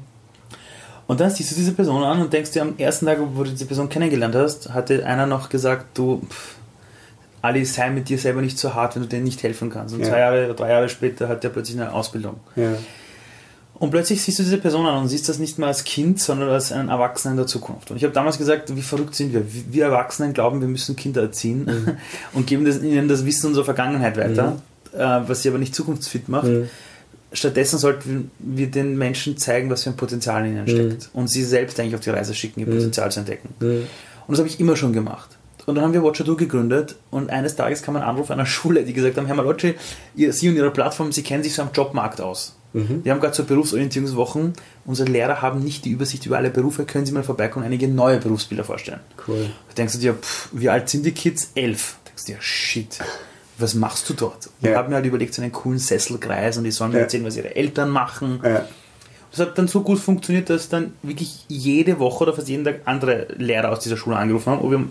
und 1.09 1.19
dann 1.19 1.31
siehst 1.31 1.49
du 1.49 1.55
diese 1.55 1.71
Person 1.71 2.03
an 2.03 2.21
und 2.21 2.31
denkst 2.31 2.51
dir, 2.51 2.61
am 2.61 2.77
ersten 2.77 3.07
Tag, 3.07 3.17
wo 3.33 3.43
du 3.43 3.49
diese 3.49 3.65
Person 3.65 3.89
kennengelernt 3.89 4.35
hast, 4.35 4.69
hatte 4.75 5.03
einer 5.07 5.25
noch 5.25 5.49
gesagt, 5.49 5.97
du, 5.97 6.21
pff, 6.29 6.53
Ali, 7.41 7.65
sei 7.65 7.89
mit 7.89 8.09
dir 8.09 8.19
selber 8.19 8.41
nicht 8.41 8.59
so 8.59 8.75
hart, 8.75 8.93
wenn 8.93 9.01
du 9.01 9.07
denen 9.07 9.23
nicht 9.23 9.41
helfen 9.41 9.71
kannst. 9.71 9.95
Und 9.95 10.01
ja. 10.01 10.09
zwei 10.09 10.19
Jahre, 10.19 10.53
drei 10.53 10.69
Jahre 10.69 10.87
später 10.87 11.27
hat 11.27 11.43
der 11.43 11.49
plötzlich 11.49 11.81
eine 11.81 11.93
Ausbildung. 11.93 12.35
Ja. 12.55 12.73
Und 13.73 13.89
plötzlich 13.89 14.21
siehst 14.21 14.37
du 14.37 14.43
diese 14.43 14.59
Person 14.59 14.85
an 14.85 15.01
und 15.01 15.07
siehst 15.07 15.27
das 15.27 15.39
nicht 15.39 15.57
mehr 15.57 15.69
als 15.69 15.83
Kind, 15.83 16.19
sondern 16.19 16.49
als 16.49 16.71
einen 16.71 16.89
Erwachsenen 16.89 17.37
der 17.37 17.47
Zukunft. 17.47 17.89
Und 17.89 17.97
ich 17.97 18.03
habe 18.03 18.13
damals 18.13 18.37
gesagt, 18.37 18.75
wie 18.75 18.83
verrückt 18.83 19.15
sind 19.15 19.33
wir? 19.33 19.43
Wir 19.51 19.85
Erwachsenen 19.85 20.33
glauben, 20.35 20.61
wir 20.61 20.67
müssen 20.67 20.95
Kinder 20.95 21.23
erziehen 21.23 21.65
mhm. 21.65 21.97
und 22.33 22.45
geben 22.45 22.65
das, 22.65 22.83
ihnen 22.83 23.07
das 23.07 23.25
Wissen 23.25 23.47
unserer 23.47 23.65
Vergangenheit 23.65 24.15
weiter, 24.15 24.61
mhm. 24.93 24.99
äh, 24.99 25.27
was 25.27 25.41
sie 25.41 25.49
aber 25.49 25.57
nicht 25.57 25.73
zukunftsfit 25.73 26.29
macht. 26.29 26.49
Mhm 26.49 26.69
stattdessen 27.31 27.77
sollten 27.77 28.31
wir 28.39 28.67
den 28.67 28.97
Menschen 28.97 29.37
zeigen, 29.37 29.69
was 29.69 29.83
für 29.83 29.91
ein 29.91 29.97
Potenzial 29.97 30.45
in 30.45 30.53
ihnen 30.53 30.67
steckt. 30.67 31.13
Mhm. 31.13 31.19
Und 31.19 31.27
sie 31.27 31.43
selbst 31.43 31.79
eigentlich 31.79 31.95
auf 31.95 32.01
die 32.01 32.09
Reise 32.09 32.33
schicken, 32.33 32.59
ihr 32.59 32.67
mhm. 32.67 32.77
Potenzial 32.77 33.11
zu 33.11 33.19
entdecken. 33.19 33.53
Mhm. 33.59 33.87
Und 34.27 34.31
das 34.33 34.39
habe 34.39 34.49
ich 34.49 34.59
immer 34.59 34.75
schon 34.75 34.93
gemacht. 34.93 35.37
Und 35.65 35.75
dann 35.75 35.83
haben 35.83 35.93
wir 35.93 36.03
Watcher 36.03 36.23
Do 36.23 36.35
gegründet 36.35 36.95
und 37.11 37.29
eines 37.29 37.55
Tages 37.55 37.83
kam 37.83 37.95
ein 37.95 38.01
Anruf 38.01 38.31
einer 38.31 38.45
Schule, 38.47 38.83
die 38.83 38.93
gesagt 38.93 39.17
haben, 39.17 39.27
Herr 39.27 39.35
Malocci, 39.35 39.75
Sie 40.15 40.49
und 40.49 40.55
Ihre 40.55 40.71
Plattform, 40.71 41.11
Sie 41.11 41.21
kennen 41.21 41.43
sich 41.43 41.53
so 41.53 41.61
am 41.61 41.69
Jobmarkt 41.73 42.21
aus. 42.21 42.55
Mhm. 42.73 43.03
Wir 43.03 43.11
haben 43.11 43.19
gerade 43.19 43.35
so 43.35 43.43
Berufsorientierungswochen. 43.43 44.53
Unsere 44.85 45.09
Lehrer 45.09 45.41
haben 45.41 45.59
nicht 45.59 45.85
die 45.85 45.91
Übersicht 45.91 46.25
über 46.25 46.37
alle 46.37 46.49
Berufe. 46.49 46.85
Können 46.85 47.05
Sie 47.05 47.11
mal 47.11 47.23
vorbeikommen 47.23 47.63
und 47.63 47.67
einige 47.67 47.87
neue 47.87 48.17
Berufsbilder 48.17 48.63
vorstellen? 48.63 48.99
Cool. 49.27 49.49
Da 49.69 49.73
denkst 49.75 49.93
du 49.93 49.99
dir, 49.99 50.13
pff, 50.13 50.49
wie 50.51 50.69
alt 50.69 50.89
sind 50.89 51.05
die 51.05 51.11
Kids? 51.11 51.51
Elf. 51.55 51.97
Da 52.03 52.09
denkst 52.09 52.25
du 52.25 52.33
dir, 52.33 52.41
shit 52.41 52.99
was 53.59 53.73
machst 53.73 54.09
du 54.09 54.13
dort? 54.13 54.49
Ja. 54.61 54.71
ich 54.71 54.77
habe 54.77 54.89
mir 54.89 54.95
halt 54.95 55.05
überlegt, 55.05 55.33
so 55.33 55.41
einen 55.41 55.51
coolen 55.51 55.79
Sesselkreis 55.79 56.57
und 56.57 56.63
die 56.63 56.71
sollen 56.71 56.91
mir 56.91 56.99
erzählen, 56.99 57.25
was 57.25 57.35
ihre 57.35 57.55
Eltern 57.55 57.89
machen. 57.89 58.39
Das 59.31 59.41
hat 59.41 59.57
dann 59.57 59.67
so 59.67 59.81
gut 59.81 59.99
funktioniert, 59.99 60.49
dass 60.49 60.69
dann 60.69 60.93
wirklich 61.03 61.45
jede 61.47 61.99
Woche 61.99 62.23
oder 62.23 62.33
fast 62.33 62.49
jeden 62.49 62.63
Tag 62.63 62.81
andere 62.85 63.27
Lehrer 63.37 63.71
aus 63.71 63.79
dieser 63.79 63.95
Schule 63.95 64.15
angerufen 64.15 64.51
haben, 64.51 64.61
ob 64.61 64.71
wir 64.71 64.83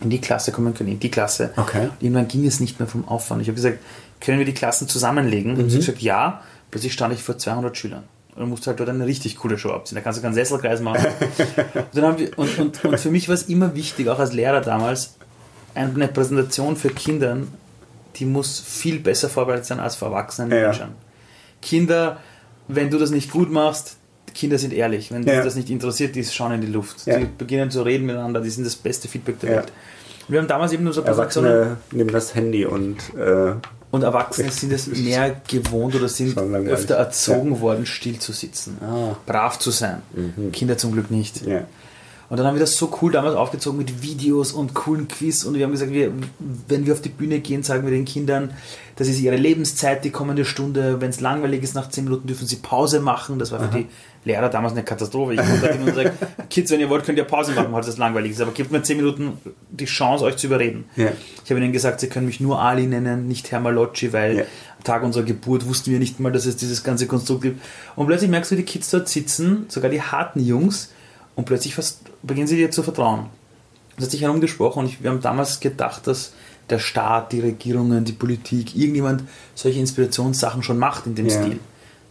in 0.00 0.10
die 0.10 0.20
Klasse 0.20 0.52
kommen 0.52 0.74
können, 0.74 0.90
in 0.90 1.00
die 1.00 1.10
Klasse. 1.10 1.52
Okay. 1.56 1.84
Und 1.84 1.92
irgendwann 2.00 2.28
ging 2.28 2.46
es 2.46 2.60
nicht 2.60 2.78
mehr 2.78 2.88
vom 2.88 3.08
Aufwand. 3.08 3.42
Ich 3.42 3.48
habe 3.48 3.56
gesagt, 3.56 3.78
können 4.20 4.38
wir 4.38 4.46
die 4.46 4.54
Klassen 4.54 4.88
zusammenlegen? 4.88 5.54
Mhm. 5.54 5.60
Und 5.60 5.70
sie 5.70 5.78
gesagt, 5.78 6.02
ja. 6.02 6.42
Plötzlich 6.70 6.92
stand 6.92 7.14
ich 7.14 7.22
vor 7.22 7.38
200 7.38 7.76
Schülern. 7.76 8.04
Und 8.34 8.40
dann 8.40 8.50
musst 8.50 8.66
du 8.66 8.68
halt 8.68 8.78
dort 8.78 8.90
eine 8.90 9.06
richtig 9.06 9.36
coole 9.36 9.56
Show 9.56 9.70
abziehen. 9.70 9.96
Da 9.96 10.02
kannst 10.02 10.18
du 10.18 10.22
keinen 10.22 10.34
Sesselkreis 10.34 10.80
machen. 10.80 11.06
und, 11.94 12.02
haben 12.02 12.18
wir, 12.18 12.38
und, 12.38 12.58
und, 12.58 12.84
und 12.84 13.00
für 13.00 13.10
mich 13.10 13.28
war 13.28 13.34
es 13.34 13.44
immer 13.44 13.74
wichtig, 13.74 14.08
auch 14.08 14.18
als 14.18 14.34
Lehrer 14.34 14.60
damals, 14.60 15.14
eine 15.74 16.08
Präsentation 16.08 16.76
für 16.76 16.90
Kinder 16.90 17.38
die 18.16 18.24
muss 18.24 18.60
viel 18.60 18.98
besser 19.00 19.28
vorbereitet 19.28 19.66
sein 19.66 19.80
als 19.80 19.96
für 19.96 20.06
erwachsene 20.06 20.54
ja. 20.54 20.68
Menschen. 20.68 20.88
Kinder, 21.62 22.18
wenn 22.68 22.90
du 22.90 22.98
das 22.98 23.10
nicht 23.10 23.30
gut 23.30 23.50
machst, 23.50 23.96
Kinder 24.34 24.58
sind 24.58 24.72
ehrlich. 24.72 25.10
Wenn 25.10 25.26
ja. 25.26 25.42
das 25.42 25.56
nicht 25.56 25.70
interessiert, 25.70 26.14
die 26.14 26.24
schauen 26.24 26.52
in 26.52 26.60
die 26.60 26.68
Luft. 26.68 27.06
Ja. 27.06 27.18
Die 27.18 27.26
beginnen 27.26 27.70
zu 27.70 27.82
reden 27.82 28.06
miteinander, 28.06 28.40
die 28.40 28.50
sind 28.50 28.64
das 28.64 28.76
beste 28.76 29.08
Feedback 29.08 29.40
der 29.40 29.50
Welt. 29.50 29.72
Wir 30.28 30.40
haben 30.40 30.48
damals 30.48 30.72
eben 30.72 30.84
nur 30.84 30.92
so 30.92 31.00
Erwachsene 31.02 31.78
nehmen 31.90 32.12
das 32.12 32.34
Handy 32.34 32.66
und 32.66 32.96
äh, 33.16 33.54
und 33.90 34.02
Erwachsene 34.02 34.50
sind 34.50 34.70
es 34.72 34.86
mehr 34.86 35.40
gewohnt 35.48 35.94
oder 35.94 36.08
sind 36.08 36.36
öfter 36.36 36.96
erzogen 36.96 37.60
worden, 37.60 37.86
still 37.86 38.18
zu 38.18 38.32
sitzen, 38.32 38.76
ah. 38.82 39.16
brav 39.24 39.58
zu 39.58 39.70
sein. 39.70 40.02
Mhm. 40.12 40.52
Kinder 40.52 40.76
zum 40.76 40.92
Glück 40.92 41.10
nicht. 41.10 41.46
Und 42.30 42.36
dann 42.36 42.46
haben 42.46 42.56
wir 42.56 42.60
das 42.60 42.76
so 42.76 42.92
cool 43.00 43.10
damals 43.10 43.34
aufgezogen 43.34 43.78
mit 43.78 44.02
Videos 44.02 44.52
und 44.52 44.74
coolen 44.74 45.08
Quiz. 45.08 45.44
Und 45.44 45.54
wir 45.54 45.64
haben 45.64 45.72
gesagt, 45.72 45.92
wir, 45.92 46.12
wenn 46.68 46.84
wir 46.84 46.92
auf 46.92 47.00
die 47.00 47.08
Bühne 47.08 47.40
gehen, 47.40 47.62
sagen 47.62 47.84
wir 47.84 47.90
den 47.90 48.04
Kindern, 48.04 48.52
das 48.96 49.08
ist 49.08 49.20
ihre 49.20 49.36
Lebenszeit, 49.36 50.04
die 50.04 50.10
kommende 50.10 50.44
Stunde. 50.44 51.00
Wenn 51.00 51.08
es 51.08 51.20
langweilig 51.20 51.62
ist, 51.62 51.74
nach 51.74 51.88
10 51.88 52.04
Minuten 52.04 52.26
dürfen 52.26 52.46
sie 52.46 52.56
Pause 52.56 53.00
machen. 53.00 53.38
Das 53.38 53.50
war 53.50 53.60
für 53.60 53.66
Aha. 53.66 53.78
die 53.78 53.86
Lehrer 54.24 54.50
damals 54.50 54.74
eine 54.74 54.82
Katastrophe. 54.82 55.34
Ich 55.34 55.40
komme 55.40 55.72
hin 55.72 55.82
und 55.82 55.94
sage, 55.94 56.12
Kids, 56.50 56.70
wenn 56.70 56.80
ihr 56.80 56.90
wollt, 56.90 57.04
könnt 57.04 57.16
ihr 57.16 57.24
Pause 57.24 57.52
machen, 57.52 57.72
weil 57.72 57.80
das 57.80 57.96
langweilig 57.96 58.32
ist. 58.32 58.42
Aber 58.42 58.52
gebt 58.52 58.72
mir 58.72 58.82
10 58.82 58.98
Minuten 58.98 59.38
die 59.70 59.86
Chance, 59.86 60.24
euch 60.24 60.36
zu 60.36 60.48
überreden. 60.48 60.84
Ja. 60.96 61.12
Ich 61.44 61.50
habe 61.50 61.60
ihnen 61.60 61.72
gesagt, 61.72 62.00
sie 62.00 62.08
können 62.08 62.26
mich 62.26 62.40
nur 62.40 62.60
Ali 62.60 62.86
nennen, 62.86 63.26
nicht 63.26 63.50
Herr 63.52 63.60
Malocci, 63.60 64.12
weil 64.12 64.38
ja. 64.38 64.42
am 64.76 64.84
Tag 64.84 65.02
unserer 65.02 65.24
Geburt 65.24 65.66
wussten 65.66 65.92
wir 65.92 65.98
nicht 65.98 66.20
mal, 66.20 66.32
dass 66.32 66.44
es 66.44 66.56
dieses 66.56 66.84
ganze 66.84 67.06
Konstrukt 67.06 67.42
gibt. 67.42 67.62
Und 67.96 68.06
plötzlich 68.06 68.28
merkst 68.28 68.50
du, 68.50 68.56
wie 68.56 68.62
die 68.62 68.66
Kids 68.66 68.90
dort 68.90 69.08
sitzen, 69.08 69.64
sogar 69.68 69.90
die 69.90 70.02
harten 70.02 70.40
Jungs, 70.40 70.90
und 71.38 71.44
plötzlich 71.44 71.76
fast 71.76 72.00
beginnen 72.24 72.48
sie 72.48 72.56
dir 72.56 72.72
zu 72.72 72.82
vertrauen. 72.82 73.26
Das 73.94 74.06
hat 74.06 74.10
sich 74.10 74.22
herumgesprochen 74.22 74.80
und 74.80 74.88
ich, 74.88 75.04
wir 75.04 75.10
haben 75.10 75.20
damals 75.20 75.60
gedacht, 75.60 76.08
dass 76.08 76.32
der 76.68 76.80
Staat, 76.80 77.30
die 77.30 77.38
Regierungen, 77.38 78.04
die 78.04 78.12
Politik, 78.12 78.74
irgendjemand 78.74 79.22
solche 79.54 79.78
Inspirationssachen 79.78 80.64
schon 80.64 80.78
macht 80.78 81.06
in 81.06 81.14
dem 81.14 81.28
ja. 81.28 81.40
Stil. 81.40 81.60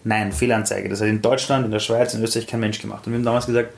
Nein, 0.05 0.31
Fehlanzeige. 0.31 0.87
Das 0.87 1.01
hat 1.01 1.09
in 1.09 1.21
Deutschland, 1.21 1.65
in 1.65 1.71
der 1.71 1.79
Schweiz, 1.79 2.13
in 2.13 2.23
Österreich 2.23 2.47
kein 2.47 2.61
Mensch 2.61 2.79
gemacht. 2.79 3.05
Und 3.05 3.11
wir 3.11 3.17
haben 3.17 3.25
damals 3.25 3.47
gesagt, 3.47 3.73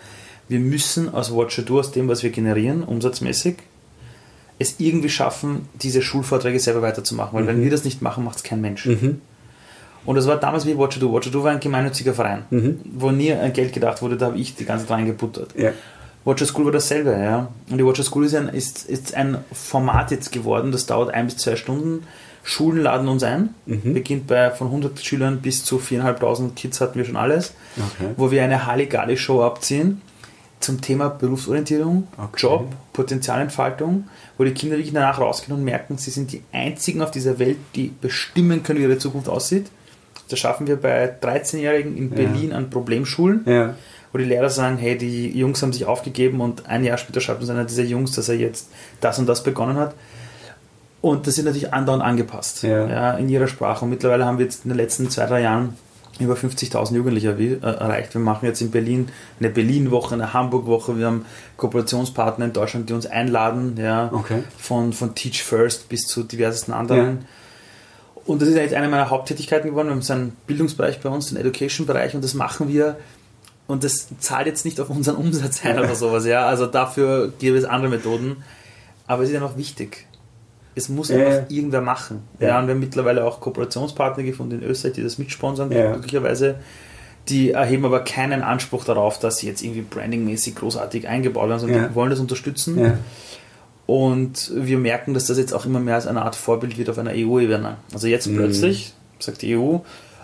wir 0.49 0.59
müssen 0.59 1.11
aus 1.11 1.35
Watcher 1.35 1.63
Do, 1.63 1.79
aus 1.79 1.91
dem, 1.91 2.07
was 2.07 2.21
wir 2.21 2.29
generieren, 2.29 2.83
umsatzmäßig, 2.83 3.55
es 4.59 4.75
irgendwie 4.77 5.09
schaffen, 5.09 5.67
diese 5.81 6.03
Schulvorträge 6.03 6.59
selber 6.59 6.83
weiterzumachen. 6.83 7.33
Weil 7.33 7.43
mhm. 7.45 7.47
wenn 7.47 7.63
wir 7.63 7.71
das 7.71 7.85
nicht 7.85 8.03
machen, 8.03 8.23
macht 8.23 8.37
es 8.37 8.43
kein 8.43 8.61
Mensch. 8.61 8.85
Mhm. 8.85 9.19
Und 10.05 10.15
das 10.15 10.27
war 10.27 10.37
damals 10.37 10.65
wie 10.65 10.77
Watcher 10.77 10.99
Do. 10.99 11.13
Watcher 11.13 11.31
Do 11.31 11.43
war 11.43 11.51
ein 11.51 11.59
gemeinnütziger 11.59 12.13
Verein, 12.13 12.43
mhm. 12.49 12.79
wo 12.93 13.11
nie 13.11 13.33
an 13.33 13.53
Geld 13.53 13.73
gedacht 13.73 14.01
wurde, 14.01 14.17
da 14.17 14.27
habe 14.27 14.37
ich 14.37 14.55
die 14.55 14.65
ganze 14.65 14.85
Zeit 14.87 14.97
reingebuttert. 14.97 15.53
Ja. 15.57 15.71
Watcher 16.25 16.45
School 16.45 16.65
war 16.65 16.71
dasselbe, 16.71 17.11
ja. 17.11 17.49
Und 17.69 17.77
die 17.77 17.85
Watcher 17.85 18.03
School 18.03 18.25
ist 18.25 18.35
ein, 18.35 18.49
ist, 18.49 18.89
ist 18.89 19.15
ein 19.15 19.37
Format 19.51 20.11
jetzt 20.11 20.31
geworden, 20.31 20.71
das 20.71 20.85
dauert 20.85 21.13
ein 21.13 21.25
bis 21.25 21.37
zwei 21.37 21.55
Stunden. 21.55 22.05
Schulen 22.43 22.81
laden 22.81 23.07
uns 23.07 23.23
ein, 23.23 23.53
mhm. 23.65 23.93
beginnt 23.93 24.27
bei 24.27 24.49
von 24.51 24.67
100 24.67 24.99
Schülern 24.99 25.39
bis 25.41 25.63
zu 25.63 25.77
4.500 25.77 26.53
Kids 26.55 26.81
hatten 26.81 26.97
wir 26.97 27.05
schon 27.05 27.17
alles, 27.17 27.53
okay. 27.77 28.11
wo 28.15 28.31
wir 28.31 28.43
eine 28.43 28.65
Halligalli-Show 28.65 29.43
abziehen 29.43 30.01
zum 30.59 30.81
Thema 30.81 31.09
Berufsorientierung, 31.09 32.07
Okay. 32.17 32.37
Job, 32.37 32.73
Potenzialentfaltung, 32.93 34.07
wo 34.37 34.43
die 34.43 34.53
Kinder 34.53 34.77
wirklich 34.77 34.93
danach 34.93 35.19
rausgehen 35.19 35.57
und 35.57 35.63
merken, 35.63 35.97
sie 35.97 36.11
sind 36.11 36.31
die 36.31 36.43
einzigen 36.51 37.01
auf 37.01 37.11
dieser 37.11 37.39
Welt, 37.39 37.57
die 37.75 37.93
bestimmen 38.01 38.63
können, 38.63 38.79
wie 38.79 38.83
ihre 38.83 38.97
Zukunft 38.97 39.29
aussieht. 39.29 39.67
Das 40.29 40.39
schaffen 40.39 40.67
wir 40.67 40.75
bei 40.77 41.13
13-Jährigen 41.21 41.97
in 41.97 42.09
Ja. 42.09 42.15
Berlin 42.15 42.53
an 42.53 42.69
Problemschulen, 42.69 43.41
Ja. 43.45 43.75
wo 44.11 44.17
die 44.17 44.25
Lehrer 44.25 44.49
sagen, 44.49 44.77
hey, 44.77 44.97
die 44.97 45.37
Jungs 45.37 45.61
haben 45.61 45.73
sich 45.73 45.85
aufgegeben 45.85 46.39
und 46.41 46.67
ein 46.67 46.83
Jahr 46.83 46.97
später 46.97 47.19
schreibt 47.21 47.41
uns 47.41 47.49
einer 47.49 47.65
dieser 47.65 47.83
Jungs, 47.83 48.11
dass 48.13 48.29
er 48.29 48.35
jetzt 48.35 48.69
das 49.01 49.19
und 49.19 49.27
das 49.27 49.43
begonnen 49.43 49.77
hat. 49.77 49.93
Und 51.01 51.27
das 51.27 51.35
sind 51.35 51.45
natürlich 51.45 51.73
andauernd 51.73 52.03
angepasst 52.03 52.63
Ja. 52.63 53.13
in 53.13 53.29
ihrer 53.29 53.47
Sprache. 53.47 53.85
Und 53.85 53.91
mittlerweile 53.91 54.25
haben 54.25 54.37
wir 54.37 54.45
jetzt 54.45 54.65
in 54.65 54.69
den 54.69 54.77
letzten 54.77 55.09
zwei, 55.09 55.25
drei 55.27 55.41
Jahren 55.41 55.75
über 56.19 56.35
50.000 56.35 56.93
Jugendliche 56.97 57.29
äh, 57.29 57.59
erreicht. 57.61 58.13
Wir 58.13 58.19
machen 58.19 58.45
jetzt 58.45 58.59
in 58.59 58.71
Berlin 58.71 59.07
eine 59.39 59.49
Berlin-Woche, 59.49 60.15
eine 60.15 60.33
Hamburg-Woche. 60.33 60.97
Wir 60.97 61.05
haben 61.05 61.25
Kooperationspartner 61.55 62.43
in 62.45 62.51
Deutschland, 62.53 62.89
die 62.89 62.93
uns 62.93 63.05
einladen, 63.05 63.77
ja, 63.81 64.09
Okay. 64.11 64.43
von, 64.57 64.91
von 64.91 65.15
Teach 65.15 65.41
First 65.43 65.87
bis 65.87 66.01
zu 66.07 66.23
diversesten 66.23 66.73
anderen. 66.73 67.19
Und 68.25 68.41
das 68.41 68.49
ist 68.49 68.55
jetzt 68.55 68.73
eine 68.73 68.87
meiner 68.87 69.09
Haupttätigkeiten 69.09 69.69
geworden. 69.69 69.87
Wir 69.87 69.93
haben 69.93 70.01
so 70.01 70.13
einen 70.13 70.37
Bildungsbereich 70.47 70.99
bei 71.01 71.09
uns, 71.09 71.27
den 71.29 71.37
Education-Bereich, 71.37 72.15
und 72.15 72.23
das 72.23 72.33
machen 72.33 72.67
wir. 72.67 72.97
Und 73.67 73.83
das 73.83 74.07
zahlt 74.19 74.47
jetzt 74.47 74.65
nicht 74.65 74.79
auf 74.79 74.89
unseren 74.89 75.15
Umsatz 75.15 75.63
ein 75.63 75.77
oder 75.77 75.95
sowas, 75.95 76.25
ja. 76.25 76.45
Also 76.47 76.65
dafür 76.65 77.31
gibt 77.39 77.57
es 77.57 77.65
andere 77.65 77.91
Methoden. 77.91 78.37
Aber 79.07 79.23
es 79.23 79.29
ist 79.29 79.35
einfach 79.35 79.57
wichtig. 79.57 80.05
Es 80.75 80.89
muss 80.89 81.11
einfach 81.11 81.33
ja. 81.33 81.45
irgendwer 81.49 81.81
machen. 81.81 82.21
Ja. 82.39 82.49
Ja. 82.49 82.59
und 82.59 82.67
wir 82.67 82.73
haben 82.73 82.79
mittlerweile 82.79 83.25
auch 83.25 83.41
Kooperationspartner 83.41 84.23
gefunden 84.23 84.61
in 84.61 84.63
Österreich, 84.63 84.93
die 84.93 85.03
das 85.03 85.17
mitsponsern, 85.17 85.71
Ja. 85.71 85.91
glücklicherweise. 85.93 86.55
Die 87.27 87.51
erheben 87.51 87.85
aber 87.85 87.99
keinen 88.03 88.41
Anspruch 88.41 88.85
darauf, 88.85 89.19
dass 89.19 89.37
sie 89.37 89.47
jetzt 89.47 89.61
irgendwie 89.61 89.81
brandingmäßig 89.81 90.55
großartig 90.55 91.07
eingebaut 91.07 91.49
werden, 91.49 91.59
sondern 91.59 91.81
Ja. 91.81 91.87
die 91.89 91.95
wollen 91.95 92.09
das 92.09 92.19
unterstützen. 92.19 92.99
Und 93.89 94.51
wir 94.53 94.77
merken, 94.77 95.15
dass 95.15 95.25
das 95.25 95.39
jetzt 95.39 95.51
auch 95.51 95.65
immer 95.65 95.79
mehr 95.79 95.95
als 95.95 96.05
eine 96.05 96.21
Art 96.21 96.35
Vorbild 96.35 96.77
wird 96.77 96.91
auf 96.91 96.99
einer 96.99 97.09
EU-Ebene. 97.15 97.77
Also 97.91 98.05
jetzt 98.05 98.27
Mhm. 98.27 98.35
plötzlich 98.35 98.93
sagt 99.17 99.41
die 99.41 99.57
EU, 99.57 99.77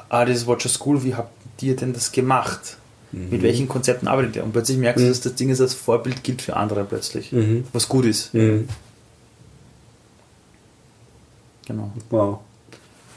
ah, 0.08 0.24
dieses 0.24 0.46
Watcher 0.46 0.70
School, 0.70 1.04
wie 1.04 1.16
habt 1.16 1.32
ihr 1.64 1.76
denn 1.76 1.92
das 1.92 2.12
gemacht? 2.12 2.78
Mhm. 3.12 3.32
Mit 3.32 3.42
welchen 3.42 3.68
Konzepten 3.68 4.08
arbeitet 4.08 4.36
ihr? 4.36 4.44
Und 4.44 4.52
plötzlich 4.52 4.78
merkst 4.78 5.04
du, 5.04 5.10
dass 5.10 5.22
das 5.22 5.34
Ding 5.34 5.50
ist 5.50 5.62
als 5.62 5.74
Vorbild 5.74 6.24
gilt 6.24 6.44
für 6.44 6.56
andere 6.58 6.84
plötzlich. 6.84 7.32
Mhm. 7.32 7.64
Was 7.74 7.90
gut 7.90 8.06
ist. 8.06 8.36
Mhm. 8.36 8.68
Genau. 11.68 11.92
Wow. 12.12 12.40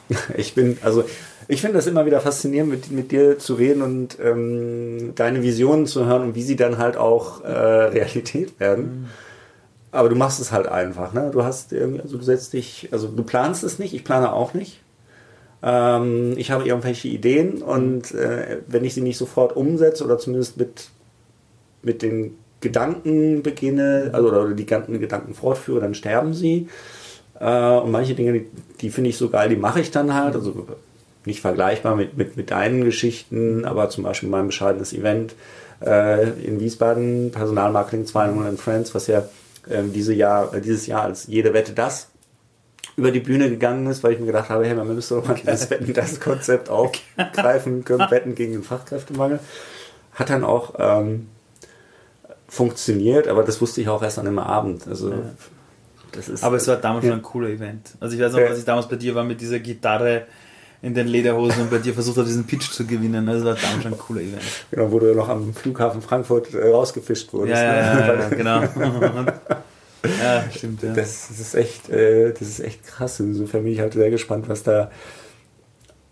Ich 0.38 0.54
bin, 0.54 0.78
also 0.82 1.04
ich 1.46 1.60
finde 1.60 1.76
das 1.76 1.86
immer 1.86 2.06
wieder 2.06 2.22
faszinierend, 2.22 2.70
mit, 2.70 2.90
mit 2.90 3.12
dir 3.12 3.38
zu 3.38 3.52
reden 3.52 3.82
und 3.82 4.16
ähm, 4.24 5.12
deine 5.14 5.42
Visionen 5.42 5.86
zu 5.86 6.06
hören 6.06 6.22
und 6.22 6.34
wie 6.34 6.42
sie 6.42 6.56
dann 6.56 6.78
halt 6.78 6.96
auch 6.96 7.44
äh, 7.44 7.50
Realität 7.50 8.58
werden. 8.58 9.08
Aber 9.98 10.08
du 10.08 10.14
machst 10.14 10.38
es 10.38 10.52
halt 10.52 10.68
einfach, 10.68 11.12
ne? 11.12 11.30
Du 11.32 11.42
hast 11.42 11.72
irgendwie, 11.72 12.00
also 12.00 12.18
du 12.18 12.22
setzt 12.22 12.52
dich, 12.52 12.88
also 12.92 13.08
du 13.08 13.24
planst 13.24 13.64
es 13.64 13.80
nicht, 13.80 13.94
ich 13.94 14.04
plane 14.04 14.32
auch 14.32 14.54
nicht. 14.54 14.80
Ähm, 15.60 16.34
ich 16.36 16.52
habe 16.52 16.64
irgendwelche 16.64 17.08
Ideen 17.08 17.62
und 17.62 18.14
äh, 18.14 18.58
wenn 18.68 18.84
ich 18.84 18.94
sie 18.94 19.00
nicht 19.00 19.18
sofort 19.18 19.56
umsetze 19.56 20.04
oder 20.04 20.16
zumindest 20.16 20.56
mit, 20.56 20.90
mit 21.82 22.02
den 22.02 22.36
Gedanken 22.60 23.42
beginne, 23.42 24.10
also 24.12 24.28
oder 24.28 24.54
die 24.54 24.66
ganzen 24.66 25.00
Gedanken 25.00 25.34
fortführe, 25.34 25.80
dann 25.80 25.94
sterben 25.94 26.32
sie. 26.32 26.68
Äh, 27.40 27.78
und 27.78 27.90
manche 27.90 28.14
Dinge, 28.14 28.34
die, 28.34 28.46
die 28.80 28.90
finde 28.90 29.10
ich 29.10 29.16
so 29.16 29.30
geil, 29.30 29.48
die 29.48 29.56
mache 29.56 29.80
ich 29.80 29.90
dann 29.90 30.14
halt. 30.14 30.36
Also 30.36 30.64
nicht 31.24 31.40
vergleichbar 31.40 31.96
mit, 31.96 32.16
mit, 32.16 32.36
mit 32.36 32.52
deinen 32.52 32.84
Geschichten, 32.84 33.64
aber 33.64 33.90
zum 33.90 34.04
Beispiel 34.04 34.28
mein 34.28 34.46
bescheidenes 34.46 34.92
Event 34.92 35.34
äh, 35.84 36.28
in 36.44 36.60
Wiesbaden, 36.60 37.32
Personalmarketing 37.32 38.06
200 38.06 38.60
Friends, 38.60 38.94
was 38.94 39.08
ja 39.08 39.24
diese 39.66 40.14
Jahr, 40.14 40.52
äh, 40.54 40.60
dieses 40.60 40.86
Jahr 40.86 41.02
als 41.02 41.26
jede 41.26 41.52
Wette 41.54 41.72
das 41.72 42.08
über 42.96 43.10
die 43.12 43.20
Bühne 43.20 43.48
gegangen 43.48 43.86
ist, 43.86 44.02
weil 44.02 44.12
ich 44.14 44.18
mir 44.18 44.26
gedacht 44.26 44.48
habe, 44.48 44.66
hey, 44.66 44.74
man 44.74 44.92
müsste 44.92 45.14
doch 45.16 45.26
mal 45.28 45.34
dieses 45.34 45.70
Wetten 45.70 45.92
das 45.92 46.18
Konzept 46.20 46.68
aufgreifen 46.70 47.84
können, 47.84 48.10
Wetten 48.10 48.34
gegen 48.34 48.52
den 48.52 48.62
Fachkräftemangel. 48.64 49.38
Hat 50.14 50.30
dann 50.30 50.42
auch 50.44 50.74
ähm, 50.78 51.28
funktioniert, 52.48 53.28
aber 53.28 53.44
das 53.44 53.60
wusste 53.60 53.80
ich 53.80 53.88
auch 53.88 54.02
erst 54.02 54.18
an 54.18 54.24
dem 54.24 54.38
Abend. 54.38 54.86
Also 54.88 55.12
das 56.12 56.28
ist 56.28 56.42
Aber 56.42 56.56
es 56.56 56.66
war 56.66 56.76
damals 56.76 57.04
Ja. 57.04 57.10
schon 57.12 57.20
ein 57.20 57.22
cooler 57.22 57.48
Event. 57.50 57.90
Also 58.00 58.16
ich 58.16 58.22
weiß 58.22 58.32
noch, 58.32 58.40
Ja. 58.40 58.46
als 58.48 58.58
ich 58.58 58.64
damals 58.64 58.88
bei 58.88 58.96
dir 58.96 59.14
war 59.14 59.24
mit 59.24 59.40
dieser 59.40 59.58
Gitarre 59.60 60.26
in 60.80 60.94
den 60.94 61.08
Lederhosen 61.08 61.62
und 61.62 61.70
bei 61.70 61.78
dir 61.78 61.92
versucht 61.92 62.18
habe, 62.18 62.26
diesen 62.26 62.46
Pitch 62.46 62.70
zu 62.70 62.86
gewinnen. 62.86 63.26
Das 63.26 63.44
war 63.44 63.54
damals 63.54 63.82
schon 63.82 63.92
ein 63.92 63.98
cooler 63.98 64.20
Event. 64.20 64.42
Genau, 64.70 64.92
wo 64.92 64.98
du 65.00 65.14
noch 65.14 65.28
am 65.28 65.52
Flughafen 65.52 66.00
Frankfurt 66.00 66.54
äh, 66.54 66.70
rausgefischt 66.70 67.32
wurdest. 67.32 67.60
Ja, 67.60 67.76
ja, 67.76 67.94
ne? 67.94 68.00
ja, 68.00 68.14
ja, 68.14 68.28
genau. 68.30 68.60
ja, 70.22 70.44
stimmt, 70.54 70.82
ja. 70.82 70.92
Das, 70.92 71.28
das 71.28 71.40
ist 71.40 71.54
echt, 71.54 71.88
äh, 71.88 72.32
das 72.32 72.42
ist 72.42 72.60
echt 72.60 72.86
krass. 72.86 73.18
Insofern 73.18 73.64
bin 73.64 73.72
ich 73.72 73.80
halt 73.80 73.94
sehr 73.94 74.10
gespannt, 74.10 74.48
was 74.48 74.62
da 74.62 74.90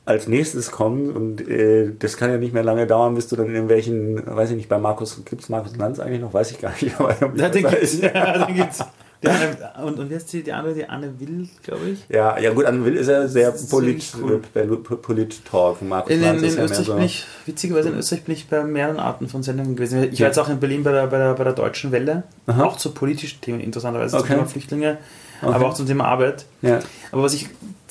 als 0.04 0.26
nächstes 0.26 0.72
kommt. 0.72 1.14
Und 1.14 1.46
äh, 1.48 1.92
das 1.96 2.16
kann 2.16 2.30
ja 2.30 2.38
nicht 2.38 2.54
mehr 2.54 2.64
lange 2.64 2.86
dauern, 2.86 3.14
bis 3.14 3.28
du 3.28 3.36
dann 3.36 3.46
in 3.46 3.54
irgendwelchen, 3.54 4.22
weiß 4.24 4.50
ich 4.50 4.56
nicht, 4.56 4.68
bei 4.68 4.78
Markus, 4.78 5.22
gibt 5.24 5.42
es 5.42 5.48
Markus 5.48 5.76
Lanz 5.76 6.00
eigentlich 6.00 6.20
noch? 6.20 6.34
Weiß 6.34 6.50
ich 6.50 6.58
gar 6.58 6.72
nicht. 6.80 6.98
Aber 7.00 7.14
Ja, 7.36 7.48
den 7.48 7.68
gibt's. 7.68 8.00
Ja, 8.00 8.46
den 8.46 8.56
gibt's. 8.56 8.82
Anne, 9.24 9.56
und, 9.84 9.98
und 9.98 10.10
wie 10.10 10.14
heißt 10.14 10.32
die, 10.32 10.42
die 10.42 10.52
andere, 10.52 10.74
die 10.74 10.88
Anne 10.88 11.18
Will, 11.18 11.48
glaube 11.62 11.88
ich? 11.90 12.06
ja, 12.08 12.38
ja 12.38 12.52
gut, 12.52 12.64
an 12.66 12.84
Will 12.84 12.96
ist 12.96 13.08
er 13.08 13.28
sehr 13.28 13.54
ist 13.54 13.70
polit, 13.70 14.12
wirklich 14.14 14.44
cool. 14.54 14.78
Polit-Talk. 14.98 15.82
Markus 15.82 16.12
In, 16.12 16.22
in, 16.22 16.36
ist 16.44 16.52
in 16.52 16.58
ja 16.58 16.64
Österreich 16.64 16.86
so. 16.86 16.94
bin 16.94 17.02
ich, 17.04 17.24
witzigerweise 17.46 17.88
in 17.88 17.98
Österreich 17.98 18.24
bin 18.24 18.34
ich 18.34 18.48
bei 18.48 18.62
mehreren 18.64 18.98
Arten 19.00 19.28
von 19.28 19.42
Sendungen 19.42 19.74
gewesen. 19.76 20.02
Ich 20.12 20.18
Ja. 20.18 20.24
war 20.24 20.28
jetzt 20.28 20.38
auch 20.38 20.48
in 20.48 20.60
Berlin 20.60 20.82
bei 20.84 20.92
der, 20.92 21.06
bei 21.06 21.18
der, 21.18 21.34
bei 21.34 21.44
der 21.44 21.52
Deutschen 21.54 21.92
Welle, 21.92 22.24
Aha. 22.46 22.64
auch 22.64 22.76
zu 22.76 22.92
politischen 22.92 23.40
Themen, 23.40 23.60
interessanterweise 23.60 24.12
zum 24.16 24.20
Okay. 24.24 24.34
Thema 24.34 24.46
Flüchtlinge, 24.46 24.98
Okay. 25.42 25.54
aber 25.54 25.66
auch 25.68 25.74
zum 25.74 25.86
Thema 25.86 26.04
Arbeit. 26.06 26.44
Ja. 26.62 26.80
Aber 27.12 27.22
was 27.22 27.34
ich 27.34 27.48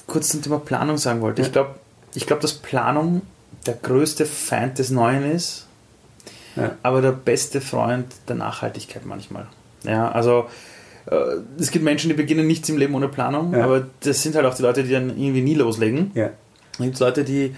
kurz 0.08 0.30
zum 0.30 0.42
Thema 0.44 0.60
Planung 0.60 0.98
sagen 0.98 1.22
wollte, 1.22 1.42
Ja. 1.42 1.48
ich 1.48 1.54
glaube, 1.54 1.76
ich 2.14 2.26
glaub, 2.28 2.40
dass 2.40 2.54
Planung 2.54 3.22
der 3.66 3.74
größte 3.74 4.26
Feind 4.26 4.78
des 4.80 4.92
Neuen 4.92 5.32
ist, 5.32 5.66
Ja. 6.56 6.72
aber 6.84 7.02
der 7.02 7.12
beste 7.12 7.62
Freund 7.62 8.06
der 8.28 8.36
Nachhaltigkeit 8.36 9.06
manchmal. 9.06 9.48
Ja, 9.84 10.12
also 10.12 10.46
es 11.60 11.72
gibt 11.72 11.86
Menschen, 11.86 12.10
die 12.10 12.16
beginnen 12.16 12.48
nichts 12.48 12.68
im 12.70 12.78
Leben 12.78 12.96
ohne 12.96 13.08
Planung, 13.08 13.54
Ja. 13.54 13.64
aber 13.66 13.88
das 14.02 14.22
sind 14.24 14.36
halt 14.36 14.46
auch 14.46 14.56
die 14.56 14.64
Leute, 14.64 14.84
die 14.84 14.92
dann 14.92 15.10
irgendwie 15.10 15.42
nie 15.42 15.54
loslegen. 15.56 16.12
Ja. 16.16 16.32
Dann 16.78 16.88
gibt 16.88 16.96
es 16.96 17.00
Leute, 17.00 17.24
die, 17.24 17.54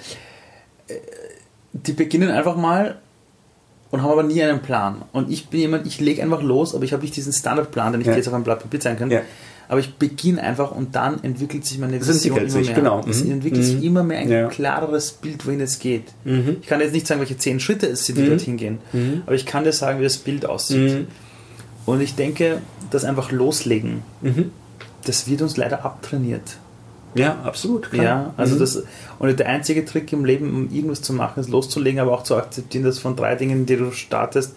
äh, 0.87 0.93
die 1.73 1.93
beginnen 1.93 2.29
einfach 2.29 2.55
mal 2.57 2.97
und 3.91 4.01
haben 4.03 4.11
aber 4.11 4.23
nie 4.23 4.41
einen 4.43 4.61
Plan. 4.61 5.03
Und 5.13 5.31
ich 5.31 5.47
bin 5.47 5.61
jemand, 5.61 5.87
ich 5.87 5.99
lege 6.01 6.21
einfach 6.21 6.41
los, 6.41 6.75
aber 6.75 6.83
ich 6.83 6.91
habe 6.93 7.03
nicht 7.03 7.15
diesen 7.15 7.31
Standardplan, 7.31 7.93
den 7.93 8.01
ich 8.01 8.07
Ja. 8.07 8.15
jetzt 8.15 8.27
auf 8.27 8.33
einem 8.33 8.43
Blatt 8.43 8.59
Papier 8.59 8.79
zeigen 8.81 8.99
kann. 8.99 9.11
Ja. 9.11 9.21
Aber 9.69 9.79
ich 9.81 9.95
beginne 9.95 10.41
einfach 10.41 10.71
und 10.71 10.95
dann 10.95 11.21
entwickelt 11.23 11.65
sich 11.65 11.77
meine 11.77 11.97
Es 11.97 12.07
Vision 12.07 12.37
entwickelt 12.37 12.51
immer 12.53 12.59
sich, 12.59 12.67
mehr. 12.67 12.75
genau. 12.75 13.05
Es 13.09 13.23
Mhm. 13.23 13.31
entwickelt 13.31 13.63
sich 13.65 13.75
Mhm. 13.77 13.83
immer 13.83 14.03
mehr 14.03 14.19
ein 14.19 14.29
Ja. 14.29 14.47
klareres 14.47 15.11
Bild, 15.11 15.45
wohin 15.45 15.59
es 15.61 15.79
geht. 15.79 16.03
Mhm. 16.23 16.57
Ich 16.61 16.67
kann 16.67 16.79
jetzt 16.79 16.93
nicht 16.93 17.05
sagen, 17.07 17.19
welche 17.19 17.37
zehn 17.37 17.59
Schritte 17.59 17.87
es 17.87 18.05
sind, 18.05 18.17
die 18.17 18.21
Mhm. 18.23 18.29
dorthin 18.29 18.55
gehen, 18.57 18.77
Mhm. 18.93 19.23
aber 19.25 19.35
ich 19.35 19.45
kann 19.45 19.63
dir 19.65 19.73
sagen, 19.73 19.99
wie 19.99 20.03
das 20.03 20.17
Bild 20.17 20.45
aussieht. 20.45 21.07
Und 21.87 22.01
ich 22.01 22.13
denke, 22.15 22.61
das 22.91 23.03
einfach 23.03 23.31
loslegen, 23.31 24.03
Mhm. 24.21 24.51
das 25.05 25.27
wird 25.27 25.41
uns 25.41 25.57
leider 25.57 25.83
abtrainiert. 25.83 26.57
Ja, 27.15 27.37
absolut. 27.43 27.89
klar. 27.89 28.05
Ja, 28.05 28.33
also 28.37 28.55
Mhm. 28.55 28.59
das 28.59 28.83
und 29.17 29.39
der 29.39 29.47
einzige 29.47 29.83
Trick 29.85 30.13
im 30.13 30.23
Leben, 30.25 30.53
um 30.53 30.69
irgendwas 30.71 31.01
zu 31.01 31.13
machen, 31.13 31.39
ist 31.39 31.49
loszulegen, 31.49 31.99
aber 31.99 32.11
auch 32.11 32.21
zu 32.23 32.35
akzeptieren, 32.35 32.83
dass 32.83 32.99
von 32.99 33.15
drei 33.15 33.33
Dingen, 33.35 33.65
die 33.65 33.77
du 33.77 33.91
startest, 33.91 34.53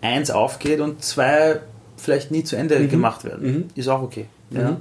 eins 0.00 0.30
aufgeht 0.30 0.80
und 0.80 1.02
zwei 1.04 1.60
vielleicht 1.98 2.30
nie 2.30 2.44
zu 2.44 2.56
Ende 2.56 2.78
Mhm. 2.78 2.88
gemacht 2.88 3.24
werden. 3.24 3.52
Mhm. 3.52 3.64
Ist 3.74 3.88
auch 3.88 4.00
okay. 4.02 4.26
Ja, 4.50 4.70
Mhm. 4.70 4.76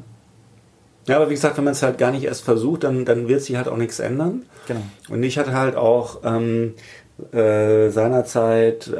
Ja, 1.08 1.16
aber 1.18 1.30
wie 1.30 1.34
gesagt, 1.34 1.58
wenn 1.58 1.64
man 1.64 1.72
es 1.72 1.82
halt 1.84 1.98
gar 1.98 2.12
nicht 2.12 2.24
erst 2.26 2.44
versucht, 2.44 2.84
dann, 2.84 3.06
dann 3.06 3.28
wird 3.28 3.42
sich 3.42 3.56
halt 3.56 3.68
auch 3.68 3.78
nichts 3.78 4.00
ändern. 4.00 4.44
genau. 4.68 4.82
Und 5.10 5.24
ich 5.24 5.38
hatte 5.40 5.54
halt 5.54 5.76
auch 5.76 6.20
ähm, 6.24 6.74
äh, 7.32 7.90
seinerzeit, 7.90 8.88
äh, 8.88 9.00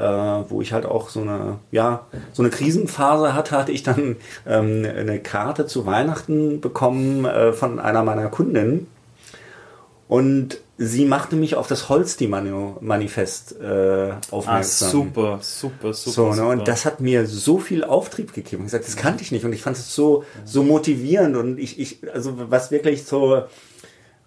wo 0.50 0.62
ich 0.62 0.74
halt 0.74 0.86
auch 0.86 1.10
so 1.10 1.22
eine, 1.22 1.60
ja, 1.72 2.06
so 2.34 2.42
eine 2.44 2.50
Krisenphase 2.50 3.34
hatte, 3.34 3.58
hatte 3.58 3.72
ich 3.72 3.84
dann 3.84 4.16
ähm, 4.48 4.86
eine 4.86 5.20
Karte 5.20 5.68
zu 5.68 5.86
Weihnachten 5.86 6.60
bekommen 6.62 7.26
äh, 7.26 7.54
von 7.54 7.80
einer 7.80 8.04
meiner 8.04 8.30
Kundinnen. 8.30 8.88
Und 10.08 10.60
sie 10.78 11.06
machte 11.06 11.36
mich 11.36 11.56
auf 11.56 11.68
das 11.68 11.90
Holsti-Manifest 11.90 13.60
äh, 13.60 14.12
Ah, 14.12 14.20
aufmerksam. 14.32 14.90
super, 14.90 15.40
super, 15.42 15.94
super. 15.94 16.12
So, 16.12 16.30
ne? 16.30 16.36
super. 16.36 16.48
Und 16.50 16.68
das 16.68 16.86
hat 16.86 17.02
mir 17.02 17.26
so 17.26 17.58
viel 17.58 17.84
Auftrieb 17.84 18.34
gegeben. 18.34 18.64
Ich 18.64 18.72
gesagt, 18.72 18.88
das 18.88 18.96
kannte 18.96 19.24
ich 19.24 19.32
nicht. 19.32 19.44
Und 19.44 19.52
ich 19.54 19.62
fand 19.62 19.76
es 19.76 19.94
so, 19.94 20.24
so 20.46 20.64
motivierend. 20.64 21.36
Und 21.36 21.58
ich, 21.60 21.80
ich, 21.80 22.00
also 22.14 22.34
was 22.50 22.72
wirklich 22.72 23.06
so, 23.06 23.44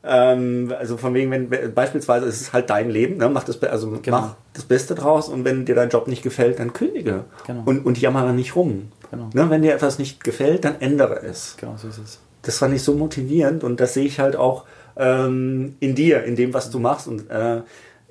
ähm, 0.03 0.73
also 0.79 0.97
von 0.97 1.13
wegen, 1.15 1.31
wenn 1.31 1.75
beispielsweise 1.75 2.27
es 2.27 2.41
ist 2.41 2.53
halt 2.53 2.71
dein 2.71 2.91
Leben, 2.91 3.19
ne? 3.19 3.29
mach 3.29 3.45
das, 3.45 3.63
also 3.63 3.99
Genau. 4.03 4.21
mach 4.21 4.37
das 4.55 4.65
Beste 4.65 4.95
draus 4.95 5.29
und 5.29 5.45
wenn 5.45 5.65
dir 5.67 5.75
dein 5.75 5.91
Job 5.91 6.09
nicht 6.09 6.23
gefällt, 6.23 6.59
dann 6.59 6.73
kündige. 6.73 7.25
Genau. 7.47 7.63
Und, 7.67 7.85
und 7.85 8.01
jammere 8.01 8.33
nicht 8.33 8.57
rum. 8.57 8.91
Genau. 9.11 9.29
Ne? 9.35 9.51
Wenn 9.51 9.63
dir 9.63 9.75
etwas 9.75 9.99
nicht 9.99 10.25
gefällt, 10.25 10.65
dann 10.65 10.81
ändere 10.81 11.23
es. 11.23 11.57
genau 11.59 11.77
so 11.77 11.89
ist 11.89 11.99
es. 11.99 12.21
Das 12.43 12.59
fand 12.59 12.75
ich 12.75 12.83
so 12.83 12.95
motivierend 12.95 13.63
und 13.65 13.81
das 13.81 13.93
sehe 13.95 14.07
ich 14.07 14.19
halt 14.21 14.37
auch 14.37 14.65
ähm, 14.97 15.77
in 15.81 15.95
dir, 15.95 16.25
in 16.25 16.37
dem, 16.37 16.55
was 16.55 16.71
du 16.71 16.79
machst. 16.79 17.07
Und 17.07 17.29
äh, 17.31 17.61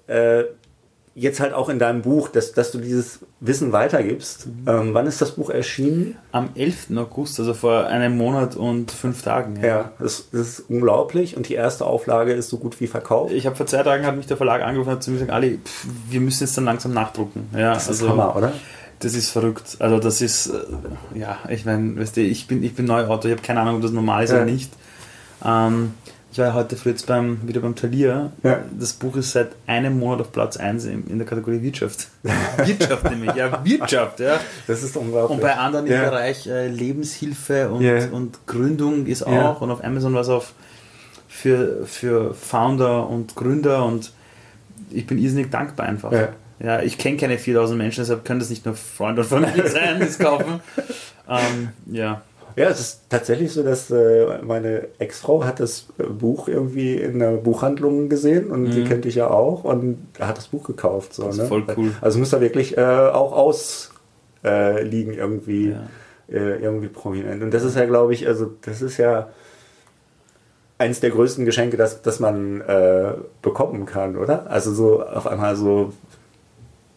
äh, 0.08 0.46
jetzt 1.16 1.39
halt 1.39 1.53
auch 1.53 1.70
in 1.70 1.80
deinem 1.80 2.01
Buch, 2.01 2.30
dass, 2.30 2.53
dass 2.53 2.72
du 2.72 2.78
dieses 2.80 3.20
Wissen 3.39 3.72
weitergibst. 3.72 4.47
Mhm. 4.47 4.68
Ähm, 4.68 4.93
wann 4.93 5.05
ist 5.07 5.22
das 5.22 5.32
Buch 5.32 5.49
erschienen? 5.49 6.18
Am 6.32 6.49
11. 6.55 6.88
August, 6.95 7.39
also 7.39 7.53
vor 7.53 7.88
einem 7.88 8.18
Monat 8.18 8.55
und 8.55 8.91
fünf 8.91 9.22
Tagen. 9.22 9.57
Ja, 9.62 9.68
ja 9.68 9.91
das, 9.99 10.30
das, 10.32 10.41
ist 10.41 10.70
unglaublich 10.70 11.36
und 11.36 11.49
die 11.49 11.55
erste 11.55 11.86
Auflage 11.86 12.34
ist 12.34 12.49
so 12.49 12.57
gut 12.57 12.80
wie 12.80 12.88
verkauft. 12.88 13.34
Ich 13.34 13.45
habe 13.45 13.55
vor 13.55 13.66
zwei 13.66 13.84
Tagen 13.84 14.05
hat 14.05 14.16
mich 14.16 14.28
der 14.28 14.38
Verlag 14.38 14.62
angerufen 14.62 14.89
und 14.89 14.95
hat 14.95 15.03
zu 15.03 15.12
mir 15.12 15.18
gesagt, 15.18 15.32
Ali, 15.34 15.60
pff, 15.64 15.88
wir 16.10 16.22
müssen 16.22 16.43
jetzt 16.43 16.57
dann 16.57 16.66
langsam 16.66 16.93
nachdrucken. 16.93 17.49
Ja, 17.53 17.74
das 17.74 17.84
ist 17.84 18.01
also, 18.01 18.10
Hammer, 18.10 18.36
oder? 18.36 18.53
Das 18.99 19.14
ist 19.14 19.30
verrückt. 19.30 19.78
Also 19.80 19.99
das 19.99 20.22
ist, 20.22 20.47
äh, 20.47 21.18
ja, 21.18 21.38
ich 21.49 21.66
meine, 21.66 21.99
weißt 21.99 22.18
du, 22.18 22.22
ich 22.22 22.47
bin, 22.47 22.64
ich 22.64 22.76
bin 22.76 22.86
Neuautor, 22.86 23.26
ich 23.26 23.32
habe 23.32 23.41
keine 23.41 23.62
Ahnung, 23.62 23.78
ob 23.78 23.82
das 23.82 23.91
normal 23.91 24.24
ist 24.24 24.32
ja. 24.32 24.38
oder 24.38 24.45
nicht. 24.45 24.72
Ähm, 25.45 25.93
ich 26.32 26.38
war 26.38 26.47
ja 26.47 26.53
heute 26.53 26.75
früh 26.75 26.91
jetzt 26.91 27.07
beim, 27.07 27.47
wieder 27.47 27.61
beim 27.61 27.75
Talier. 27.75 28.32
Ja. 28.43 28.59
Das 28.77 28.93
Buch 28.93 29.15
ist 29.15 29.32
seit 29.32 29.49
einem 29.65 29.97
Monat 29.97 30.21
auf 30.21 30.32
Platz 30.32 30.57
1 30.57 30.86
in, 30.86 31.17
der 31.17 31.25
Kategorie 31.25 31.61
Wirtschaft. 31.61 32.07
Wirtschaft 32.57 33.09
nämlich, 33.09 33.34
ja, 33.34 33.65
Wirtschaft, 33.65 34.19
ja. 34.19 34.39
Das 34.67 34.84
ist 34.84 34.95
unglaublich. 34.95 35.38
Und 35.38 35.41
bei 35.41 35.55
anderen 35.55 35.88
ja. 35.88 36.03
im 36.03 36.09
Bereich 36.09 36.45
äh, 36.45 36.67
Lebenshilfe 36.67 37.69
und, 37.69 37.82
yeah. 37.82 38.07
und 38.11 38.45
Gründung 38.45 39.07
ist 39.07 39.23
auch. 39.23 39.32
Ja. 39.32 39.49
Und 39.49 39.71
auf 39.71 39.84
Amazon 39.84 40.13
was 40.13 40.30
auf 40.30 40.53
für, 41.27 41.86
für 41.86 42.34
Founder 42.34 43.07
und 43.07 43.36
Gründer 43.36 43.86
und 43.86 44.11
ich 44.91 45.07
bin 45.07 45.17
irrsinnig 45.17 45.49
dankbar 45.49 45.88
einfach. 45.88 46.11
Ja, 46.11 46.30
ja 46.59 46.82
ich 46.82 46.97
kenne 46.97 47.17
keine 47.17 47.38
4000 47.38 47.77
Menschen, 47.77 48.01
deshalb 48.01 48.25
können 48.25 48.39
das 48.39 48.49
nicht 48.49 48.65
nur 48.65 48.75
Freunde 48.75 49.21
und 49.21 49.27
Familie 49.30 49.67
sein, 49.67 49.99
die 49.99 50.05
es 50.05 50.19
kaufen. 50.19 50.59
ähm, 51.30 51.69
ja. 51.91 52.21
Ja, 52.56 52.70
es 52.70 52.80
ist 52.80 53.02
tatsächlich 53.10 53.52
so, 53.52 53.64
dass 53.64 53.89
äh, 53.91 54.39
meine 54.41 54.88
Ex-Frau 54.97 55.43
hat 55.43 55.60
das 55.60 55.88
äh, 55.97 56.04
Buch 56.04 56.47
irgendwie 56.47 56.95
in 56.95 57.20
der 57.20 57.34
Buchhandlung 57.34 58.10
gesehen 58.10 58.52
und 58.52 58.64
mhm. 58.64 58.72
die 58.72 58.84
kennt 58.84 59.06
dich 59.06 59.16
ja 59.16 59.30
auch 59.30 59.64
und 59.64 59.97
hat 60.20 60.38
das 60.38 60.47
Buch 60.47 60.64
gekauft. 60.64 61.14
So, 61.14 61.26
das 61.26 61.36
ist 61.36 61.41
ne? 61.43 61.47
voll 61.47 61.66
cool. 61.78 61.91
Also 62.02 62.20
muss 62.20 62.30
da 62.30 62.41
wirklich 62.41 62.78
äh, 62.78 62.82
auch 62.82 63.32
ausliegen 63.34 65.14
äh, 65.14 65.18
irgendwie, 65.18 65.70
ja. 65.70 65.88
Äh, 66.30 66.62
irgendwie 66.62 66.88
prominent. 66.88 67.41
Und 67.43 67.54
das 67.54 67.64
ist 67.64 67.76
ja, 67.76 67.86
glaube 67.86 68.14
ich, 68.14 68.28
also 68.28 68.52
das 68.62 68.82
ist 68.82 68.97
ja 68.97 69.30
eines 70.78 71.00
der 71.02 71.10
größten 71.10 71.45
Geschenke, 71.45 71.76
das, 71.76 72.02
das 72.04 72.22
man 72.22 72.64
bekommen 73.41 73.86
kann, 73.86 74.16
oder? 74.16 74.50
Also 74.50 74.74
so 74.74 75.04
auf 75.04 75.28
einmal 75.28 75.58
so, 75.58 75.91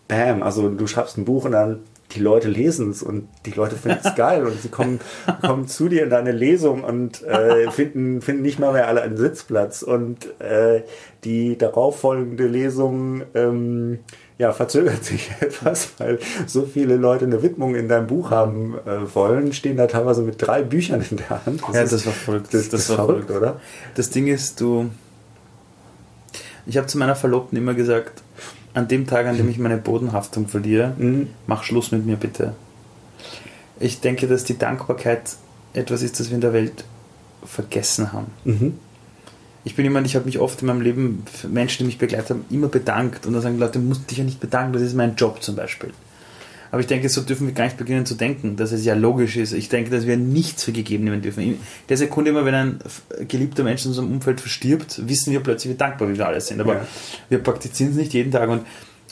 bam, 0.07 0.45
also 0.45 0.69
du 0.69 0.87
schreibst 0.87 1.19
ein 1.19 1.25
Buch 1.25 1.47
und 1.47 1.53
dann 1.53 1.81
die 2.15 2.21
Leute 2.21 2.49
lesen 2.49 2.91
es 2.91 3.03
und 3.03 3.29
die 3.47 3.53
Leute 3.53 3.77
finden 3.77 3.99
es 4.03 4.15
geil 4.17 4.47
und 4.47 4.61
sie 4.61 4.69
kommen, 4.69 5.01
kommen 5.41 5.67
zu 5.67 5.89
dir 5.89 6.05
in 6.05 6.11
deine 6.11 6.33
Lesung 6.33 6.85
und 6.85 7.23
äh, 7.23 7.71
finden, 7.73 8.21
finden 8.21 8.43
nicht 8.43 8.59
mal 8.59 8.73
mehr 8.73 8.89
alle 8.89 9.03
einen 9.03 9.17
Sitzplatz 9.17 9.83
und 9.83 10.41
äh, 10.41 10.83
die 11.25 11.57
darauffolgende 11.57 12.47
Lesung 12.47 13.23
ähm, 13.35 14.01
ja, 14.39 14.53
verzögert 14.53 15.05
sich 15.05 15.31
etwas, 15.41 15.93
weil 15.99 16.19
so 16.47 16.63
viele 16.63 16.97
Leute 16.97 17.25
eine 17.25 17.43
Widmung 17.43 17.75
in 17.75 17.89
deinem 17.89 18.09
Buch 18.09 18.31
haben 18.31 18.77
äh, 18.87 19.15
wollen, 19.15 19.53
stehen 19.53 19.77
da 19.77 19.87
teilweise 19.87 20.23
mit 20.23 20.37
drei 20.39 20.63
Büchern 20.63 21.05
in 21.09 21.17
der 21.19 21.47
Hand. 21.47 21.63
Das 21.69 21.77
ja, 21.77 21.83
ist, 21.83 21.93
das 21.93 22.07
war 22.07 22.13
verrückt. 22.13 22.47
Das, 22.53 22.69
das, 22.69 22.87
das 22.87 22.99
war 22.99 23.07
verrückt, 23.07 23.31
oder? 23.31 23.61
Das 23.95 24.11
Ding 24.11 24.27
ist, 24.27 24.61
du. 24.61 24.91
Ich 26.67 26.77
habe 26.77 26.87
zu 26.87 26.99
meiner 26.99 27.17
Verlobten 27.17 27.59
immer 27.59 27.75
gesagt, 27.75 28.23
an 28.75 28.89
dem 28.89 29.07
Tag, 29.07 29.27
an 29.27 29.37
dem 29.37 29.49
ich 29.49 29.59
meine 29.59 29.77
Bodenhaftung 29.77 30.49
verliere, 30.49 30.95
mhm. 30.97 31.29
mach 31.47 31.63
Schluss 31.65 31.93
mit 31.93 32.07
mir 32.07 32.17
bitte. 32.17 32.55
Ich 33.81 34.01
denke, 34.01 34.27
dass 34.29 34.45
die 34.45 34.59
Dankbarkeit 34.59 35.37
etwas 35.75 36.03
ist, 36.03 36.21
das 36.21 36.31
wir 36.31 36.37
in 36.37 36.41
der 36.41 36.53
Welt 36.53 36.85
vergessen 37.45 38.13
haben. 38.13 38.29
Mhm. 38.45 38.79
Ich 39.65 39.77
bin 39.77 39.85
jemand, 39.85 40.07
ich 40.07 40.17
habe 40.17 40.27
mich 40.27 40.39
oft 40.39 40.61
in 40.61 40.67
meinem 40.67 40.81
Leben 40.81 41.25
für 41.33 41.49
Menschen, 41.49 41.79
die 41.79 41.85
mich 41.85 41.99
begleitet 41.99 42.31
haben, 42.31 42.45
immer 42.51 42.69
bedankt. 42.69 43.27
Und 43.27 43.33
dann 43.33 43.43
sagen 43.43 43.59
Leute, 43.59 43.79
du 43.79 43.85
musst 43.85 44.11
dich 44.11 44.19
ja 44.19 44.25
nicht 44.25 44.41
bedanken, 44.41 44.73
das 44.73 44.83
ist 44.83 44.95
mein 44.95 45.15
Job 45.15 45.43
zum 45.43 45.55
Beispiel. 45.55 45.91
Aber 46.73 46.81
ich 46.81 46.87
denke, 46.87 47.11
so 47.11 47.21
dürfen 47.21 47.47
wir 47.47 47.53
gar 47.53 47.65
nicht 47.65 47.77
beginnen 47.77 48.07
zu 48.07 48.15
denken, 48.15 48.57
dass 48.57 48.73
es 48.73 48.83
ja 48.83 48.95
logisch 48.95 49.37
ist. 49.37 49.53
Ich 49.53 49.69
denke, 49.69 49.91
dass 49.91 50.07
wir 50.07 50.17
nichts 50.17 50.65
für 50.65 50.73
gegeben 50.73 51.05
nehmen 51.05 51.21
dürfen. 51.21 51.43
In 51.43 51.59
der 51.91 51.99
Sekunde 51.99 52.31
immer, 52.31 52.47
wenn 52.47 52.55
ein 52.55 52.79
geliebter 53.29 53.63
Mensch 53.63 53.85
in 53.85 53.91
unserem 53.91 54.11
Umfeld 54.11 54.41
verstirbt, 54.41 55.07
wissen 55.07 55.33
wir 55.33 55.41
plötzlich, 55.41 55.75
wie 55.75 55.77
dankbar 55.77 56.09
wir 56.09 56.27
alle 56.27 56.41
sind. 56.41 56.63
Aber 56.63 56.77
ja. 56.77 56.87
wir 57.29 57.41
praktizieren 57.41 57.93
es 57.93 57.99
nicht 57.99 58.15
jeden 58.15 58.33
Tag. 58.33 58.49
Und 58.49 58.63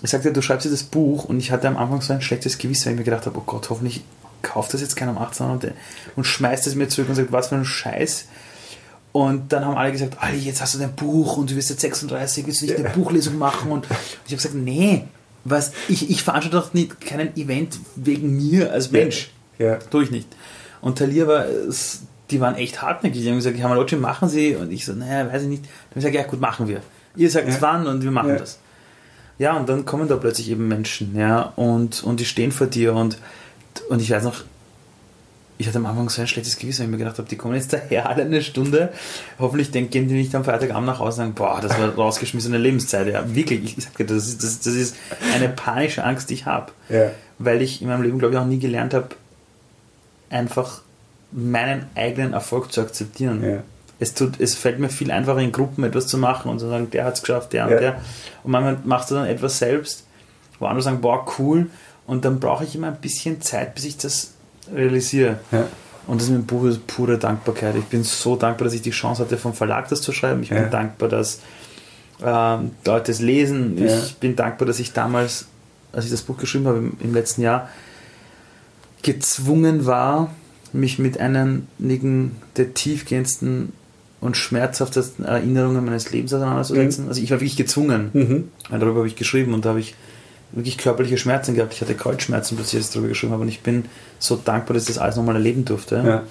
ich 0.03 0.09
sagte, 0.09 0.33
du 0.33 0.41
schreibst 0.41 0.65
dir 0.65 0.71
das 0.71 0.85
Buch 0.85 1.27
und 1.27 1.39
ich 1.39 1.53
hatte 1.53 1.69
am 1.69 1.77
Anfang 1.77 2.01
so 2.01 2.15
ein 2.15 2.23
schlechtes 2.23 2.57
Gewissen, 2.57 2.87
weil 2.87 2.93
ich 2.95 2.99
mir 3.01 3.05
gedacht 3.05 3.27
habe, 3.27 3.39
oh 3.39 3.43
Gott, 3.45 3.69
hoffentlich 3.69 4.03
kauft 4.41 4.73
das 4.73 4.81
jetzt 4.81 4.97
keiner 4.97 5.11
um 5.11 5.19
18 5.19 5.47
und, 5.47 5.73
und 6.17 6.25
schmeißt 6.25 6.67
es 6.67 6.75
mir 6.75 6.89
zurück 6.89 7.11
und 7.11 7.15
sagt, 7.15 7.31
was 7.31 7.49
für 7.49 7.57
ein 7.57 7.67
Scheiß. 7.67 8.25
Und 9.13 9.53
dann 9.53 9.67
haben 9.67 9.77
alle 9.77 9.93
gesagt, 9.93 10.17
Ali, 10.21 10.39
jetzt 10.39 10.63
hast 10.63 10.75
du 10.75 10.79
dein 10.79 10.95
Buch 10.95 11.37
und 11.37 11.51
du 11.51 11.57
wirst 11.57 11.69
jetzt 11.69 11.83
36, 11.83 12.47
willst 12.47 12.63
du 12.63 12.67
nicht 12.67 12.79
eine 12.79 12.89
Buchlesung 12.89 13.37
machen? 13.37 13.71
Und 13.71 13.85
ich 13.85 14.33
habe 14.33 14.37
gesagt, 14.37 14.55
nee, 14.55 15.05
was, 15.45 15.73
ich, 15.89 16.11
ich 16.11 16.23
veranstalte 16.23 16.57
doch 16.57 16.75
nicht 16.75 17.01
keinen 17.01 17.37
Event 17.37 17.79
wegen 17.97 18.37
mir 18.37 18.73
als 18.73 18.91
Mensch. 18.91 19.31
Ja. 19.59 19.67
ja. 19.67 19.77
Tue 19.77 20.05
ich 20.05 20.11
nicht. 20.11 20.29
Und 20.81 20.99
Talia 20.99 21.27
war, 21.27 21.47
die 22.31 22.41
waren 22.41 22.55
echt 22.55 22.83
hartnäckig. 22.83 23.23
Die 23.23 23.29
haben 23.29 23.37
gesagt, 23.37 23.61
Hamalochi, 23.61 23.97
machen 23.97 24.29
Sie. 24.29 24.55
Und 24.55 24.71
ich 24.73 24.85
so, 24.85 24.93
naja, 24.93 25.31
weiß 25.33 25.43
ich 25.43 25.49
nicht. 25.49 25.65
Dann 25.65 25.71
habe 25.71 25.89
ich 25.91 25.95
gesagt, 25.97 26.15
ja 26.15 26.23
gut, 26.23 26.41
machen 26.41 26.69
wir. 26.69 26.81
Ihr 27.17 27.31
sagt 27.31 27.49
ja. 27.49 27.57
wann 27.61 27.87
und 27.87 28.03
wir 28.03 28.11
machen 28.11 28.31
ja. 28.31 28.37
das. 28.37 28.59
Ja, 29.39 29.57
und 29.57 29.69
dann 29.71 29.87
kommen 29.87 30.07
da 30.07 30.17
plötzlich 30.17 30.51
eben 30.51 30.69
Menschen, 30.69 31.17
ja, 31.17 31.41
und, 31.57 32.05
und 32.05 32.21
die 32.21 32.27
stehen 32.27 32.53
vor 32.53 32.67
dir 32.67 32.93
und, 32.93 33.17
und 33.89 34.03
ich 34.03 34.11
weiß 34.11 34.23
noch, 34.23 34.45
ich 35.61 35.67
hatte 35.67 35.77
am 35.77 35.85
Anfang 35.85 36.09
so 36.09 36.23
ein 36.23 36.27
schlechtes 36.27 36.57
Gewissen, 36.57 36.79
weil 36.79 36.87
ich 36.87 36.91
mir 36.93 36.97
gedacht 36.97 37.19
habe, 37.19 37.29
die 37.29 37.37
kommen 37.37 37.55
jetzt 37.55 37.75
daher 37.75 38.09
alle 38.09 38.23
eine 38.23 38.41
Stunde. 38.41 38.95
Hoffentlich 39.39 39.71
denken, 39.71 39.91
gehen 39.91 40.09
die 40.09 40.15
nicht 40.15 40.35
am 40.35 40.43
Freitagabend 40.43 40.87
nach 40.87 41.01
Hause 41.01 41.21
und 41.21 41.27
sagen, 41.27 41.35
boah, 41.35 41.61
das 41.61 41.79
war 41.79 41.89
rausgeschmissene 41.97 42.57
Lebenszeit. 42.57 43.09
Ja, 43.09 43.35
wirklich, 43.35 43.77
ich 43.77 43.89
dir, 43.91 44.07
das 44.07 44.27
ist, 44.27 44.43
das, 44.43 44.61
das 44.61 44.73
ist 44.73 44.97
eine 45.35 45.51
panische 45.51 46.03
Angst, 46.03 46.31
die 46.31 46.35
ich 46.35 46.47
habe. 46.47 46.73
Ja. 46.89 47.11
Weil 47.39 47.61
ich 47.61 47.83
in 47.83 47.89
meinem 47.89 48.01
Leben, 48.01 48.19
glaube 48.19 48.33
ich, 48.33 48.41
auch 48.41 48.47
nie 48.47 48.59
gelernt 48.59 48.95
habe, 48.95 49.09
einfach 50.31 50.81
meinen 51.31 51.85
eigenen 51.95 52.33
Erfolg 52.33 52.73
zu 52.73 52.81
akzeptieren. 52.81 53.45
Ja. 53.45 53.63
Es, 53.99 54.15
tut, 54.15 54.41
es 54.41 54.55
fällt 54.55 54.79
mir 54.79 54.89
viel 54.89 55.11
einfacher, 55.11 55.41
in 55.41 55.53
Gruppen 55.53 55.85
etwas 55.85 56.07
zu 56.07 56.17
machen 56.17 56.51
und 56.51 56.59
zu 56.59 56.71
sagen, 56.71 56.91
der 56.91 57.05
hat 57.05 57.17
es 57.17 57.21
geschafft, 57.21 57.53
der 57.53 57.65
und 57.65 57.73
der. 57.73 58.01
Und 58.45 58.53
manchmal 58.53 58.79
machst 58.85 59.11
du 59.11 59.15
dann 59.15 59.27
etwas 59.27 59.59
selbst, 59.59 60.07
wo 60.59 60.65
andere 60.65 60.81
sagen, 60.81 61.03
boah, 61.03 61.27
cool. 61.39 61.67
Und 62.07 62.25
dann 62.25 62.41
brauche 62.41 62.65
ich 62.65 62.75
immer 62.75 62.87
ein 62.87 62.97
bisschen 62.97 63.43
Zeit, 63.43 63.75
bis 63.75 63.85
ich 63.85 63.99
das 63.99 64.33
realisiere. 64.75 65.41
Ja. 65.53 65.67
Und 66.07 66.21
das 66.21 66.29
mit 66.29 66.39
dem 66.39 66.47
Buch 66.47 66.65
ist 66.65 66.87
pure 66.87 67.19
Dankbarkeit. 67.19 67.77
Ich 67.77 67.85
bin 67.85 68.03
so 68.03 68.35
dankbar, 68.37 68.65
dass 68.65 68.75
ich 68.75 68.83
die 68.83 68.91
Chance 68.91 69.23
hatte, 69.23 69.37
vom 69.37 69.55
Verlag 69.55 69.89
das 69.89 70.03
zu 70.03 70.13
schreiben. 70.13 70.43
Ich 70.43 70.51
ja. 70.51 70.61
bin 70.61 70.71
dankbar, 70.71 71.09
dass 71.09 71.41
ähm, 72.25 72.73
Leute 72.85 73.13
es 73.13 73.21
lesen. 73.21 73.79
Ja. 73.79 73.97
Ich 73.97 74.17
bin 74.17 74.35
dankbar, 74.35 74.67
dass 74.67 74.81
ich 74.81 74.93
damals, 74.93 75.47
als 75.93 76.07
ich 76.07 76.11
das 76.11 76.23
Buch 76.23 76.37
geschrieben 76.37 76.67
habe 76.67 76.79
im, 76.79 76.97
im 77.01 77.15
letzten 77.15 77.43
Jahr, 77.43 77.69
gezwungen 79.03 79.87
war, 79.87 80.31
mich 80.73 80.99
mit 80.99 81.19
einigen 81.19 82.37
der 82.57 82.75
tiefgehendsten 82.75 83.73
und 84.21 84.37
schmerzhaftesten 84.37 85.25
Erinnerungen 85.25 85.85
meines 85.85 86.13
Lebens 86.13 86.33
auseinanderzusetzen. 86.35 87.05
Mhm. 87.05 87.09
Also 87.09 87.23
ich 87.23 87.31
war 87.31 87.39
wirklich 87.39 87.57
gezwungen. 87.57 88.11
Mhm. 88.13 88.49
Darüber 88.69 88.99
habe 88.99 89.07
ich 89.07 89.17
geschrieben 89.17 89.55
und 89.55 89.65
da 89.65 89.71
habe 89.71 89.81
ich 89.81 89.95
wirklich 90.53 90.79
körperliche 90.79 91.19
Schmerzen 91.19 91.55
gehabt. 91.55 91.75
Ich 91.75 91.81
hatte 91.81 91.95
Kreuzschmerzen, 91.95 92.57
bis 92.57 92.69
ich 92.69 92.75
jetzt 92.75 92.95
darüber 92.95 93.09
geschrieben 93.09 93.33
habe. 93.33 93.43
Und 93.43 93.49
ich 93.49 93.63
bin 93.63 93.85
so 94.19 94.37
dankbar, 94.37 94.75
dass 94.75 94.85
ich 94.85 94.95
das 94.95 94.99
alles 94.99 95.17
nochmal 95.17 95.37
erleben 95.37 95.65
durfte. 95.65 96.25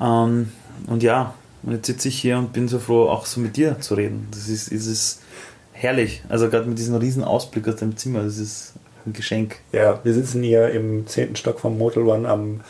Ja. 0.00 0.24
Ähm, 0.24 0.52
und 0.86 1.02
ja, 1.02 1.34
und 1.62 1.72
jetzt 1.72 1.86
sitze 1.86 2.08
ich 2.08 2.18
hier 2.18 2.38
und 2.38 2.52
bin 2.52 2.68
so 2.68 2.78
froh, 2.78 3.08
auch 3.08 3.26
so 3.26 3.40
mit 3.40 3.56
dir 3.56 3.80
zu 3.80 3.94
reden. 3.94 4.28
Das 4.30 4.48
ist, 4.48 4.68
ist 4.68 4.86
es 4.86 5.20
herrlich. 5.72 6.22
Also 6.28 6.48
gerade 6.48 6.66
mit 6.66 6.78
diesem 6.78 6.94
riesen 6.96 7.24
Ausblick 7.24 7.68
aus 7.68 7.76
dem 7.76 7.96
Zimmer, 7.96 8.22
das 8.22 8.38
ist 8.38 8.74
ein 9.06 9.12
Geschenk. 9.12 9.56
Ja, 9.72 10.00
wir 10.02 10.14
sitzen 10.14 10.42
hier 10.42 10.70
im 10.70 11.06
zehnten 11.06 11.36
Stock 11.36 11.60
vom 11.60 11.78
Motel 11.78 12.02
One 12.02 12.28
am 12.28 12.60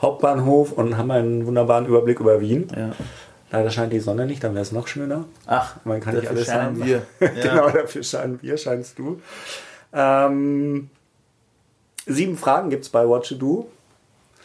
Hauptbahnhof 0.00 0.72
und 0.72 0.96
haben 0.96 1.10
einen 1.10 1.46
wunderbaren 1.46 1.86
Überblick 1.86 2.20
über 2.20 2.40
Wien. 2.40 2.68
Ja. 2.74 2.92
Leider 3.50 3.70
scheint 3.70 3.92
die 3.94 4.00
Sonne 4.00 4.26
nicht, 4.26 4.44
dann 4.44 4.52
wäre 4.52 4.62
es 4.62 4.72
noch 4.72 4.88
schöner. 4.88 5.24
Ach, 5.46 5.76
man 5.84 6.00
kann 6.00 6.14
nicht 6.14 6.28
alles 6.28 6.46
scheinen 6.46 6.84
wir. 6.84 7.02
genau, 7.18 7.70
dafür 7.70 8.02
scheinen 8.02 8.38
wir, 8.42 8.58
scheinst 8.58 8.98
du. 8.98 9.20
Ähm, 9.98 10.90
sieben 12.06 12.38
Fragen 12.38 12.70
gibt 12.70 12.84
es 12.84 12.88
bei 12.88 13.06
What 13.06 13.26
to 13.26 13.34
Do. 13.34 13.68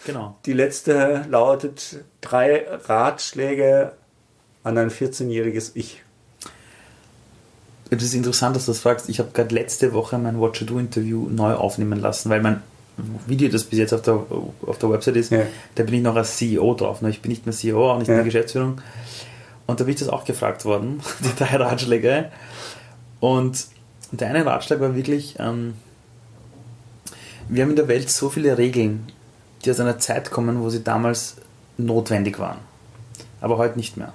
Genau. 0.06 0.36
Die 0.46 0.54
letzte 0.54 1.26
lautet 1.30 2.04
drei 2.22 2.66
Ratschläge 2.86 3.94
an 4.64 4.78
ein 4.78 4.90
14-jähriges 4.90 5.72
Ich. 5.76 6.02
Es 7.92 8.02
ist 8.02 8.16
interessant, 8.16 8.56
dass 8.56 8.66
du 8.66 8.72
das 8.72 8.80
fragst. 8.80 9.08
Ich 9.10 9.20
habe 9.20 9.30
gerade 9.32 9.54
letzte 9.54 9.94
Woche 9.94 10.18
mein 10.18 10.40
What 10.40 10.58
to 10.58 10.66
Do 10.66 10.80
Interview 10.80 11.30
neu 11.30 11.54
aufnehmen 11.54 12.00
lassen, 12.00 12.32
weil 12.32 12.42
mein 12.42 12.64
Video, 13.28 13.50
das 13.50 13.66
bis 13.66 13.78
jetzt 13.78 13.94
auf 13.94 14.02
der, 14.02 14.26
auf 14.66 14.78
der 14.80 14.90
Website 14.90 15.16
ist, 15.16 15.32
ja. 15.32 15.44
da 15.76 15.84
bin 15.84 15.94
ich 15.94 16.02
noch 16.02 16.16
als 16.16 16.38
CEO 16.38 16.74
drauf. 16.74 17.02
Ne? 17.02 17.12
Ich 17.12 17.22
bin 17.22 17.30
nicht 17.30 17.46
mehr 17.46 17.54
CEO, 17.54 17.92
auch 17.92 18.00
nicht 18.00 18.08
ja. 18.08 18.16
in 18.16 18.18
der 18.18 18.26
Geschäftsführung. 18.26 18.82
Und 19.68 19.80
da 19.80 19.84
bin 19.84 19.94
ich 19.94 20.00
das 20.00 20.10
auch 20.10 20.26
gefragt 20.26 20.66
worden, 20.66 21.02
die 21.20 21.36
drei 21.38 21.58
Ratschläge. 21.58 22.32
Und 23.20 23.68
der 24.20 24.30
eine 24.30 24.46
Ratschlag 24.46 24.80
war 24.80 24.96
wirklich, 24.96 25.36
ähm, 25.40 25.74
wir 27.50 27.64
haben 27.64 27.72
in 27.72 27.76
der 27.76 27.88
Welt 27.88 28.10
so 28.10 28.30
viele 28.30 28.58
Regeln, 28.58 29.08
die 29.64 29.72
aus 29.72 29.80
einer 29.80 30.00
Zeit 30.00 30.32
kommen, 30.32 30.62
wo 30.62 30.70
sie 30.70 30.84
damals 30.84 31.36
notwendig 31.78 32.40
waren. 32.40 32.60
Aber 33.42 33.58
heute 33.58 33.78
nicht 33.78 33.98
mehr. 33.98 34.14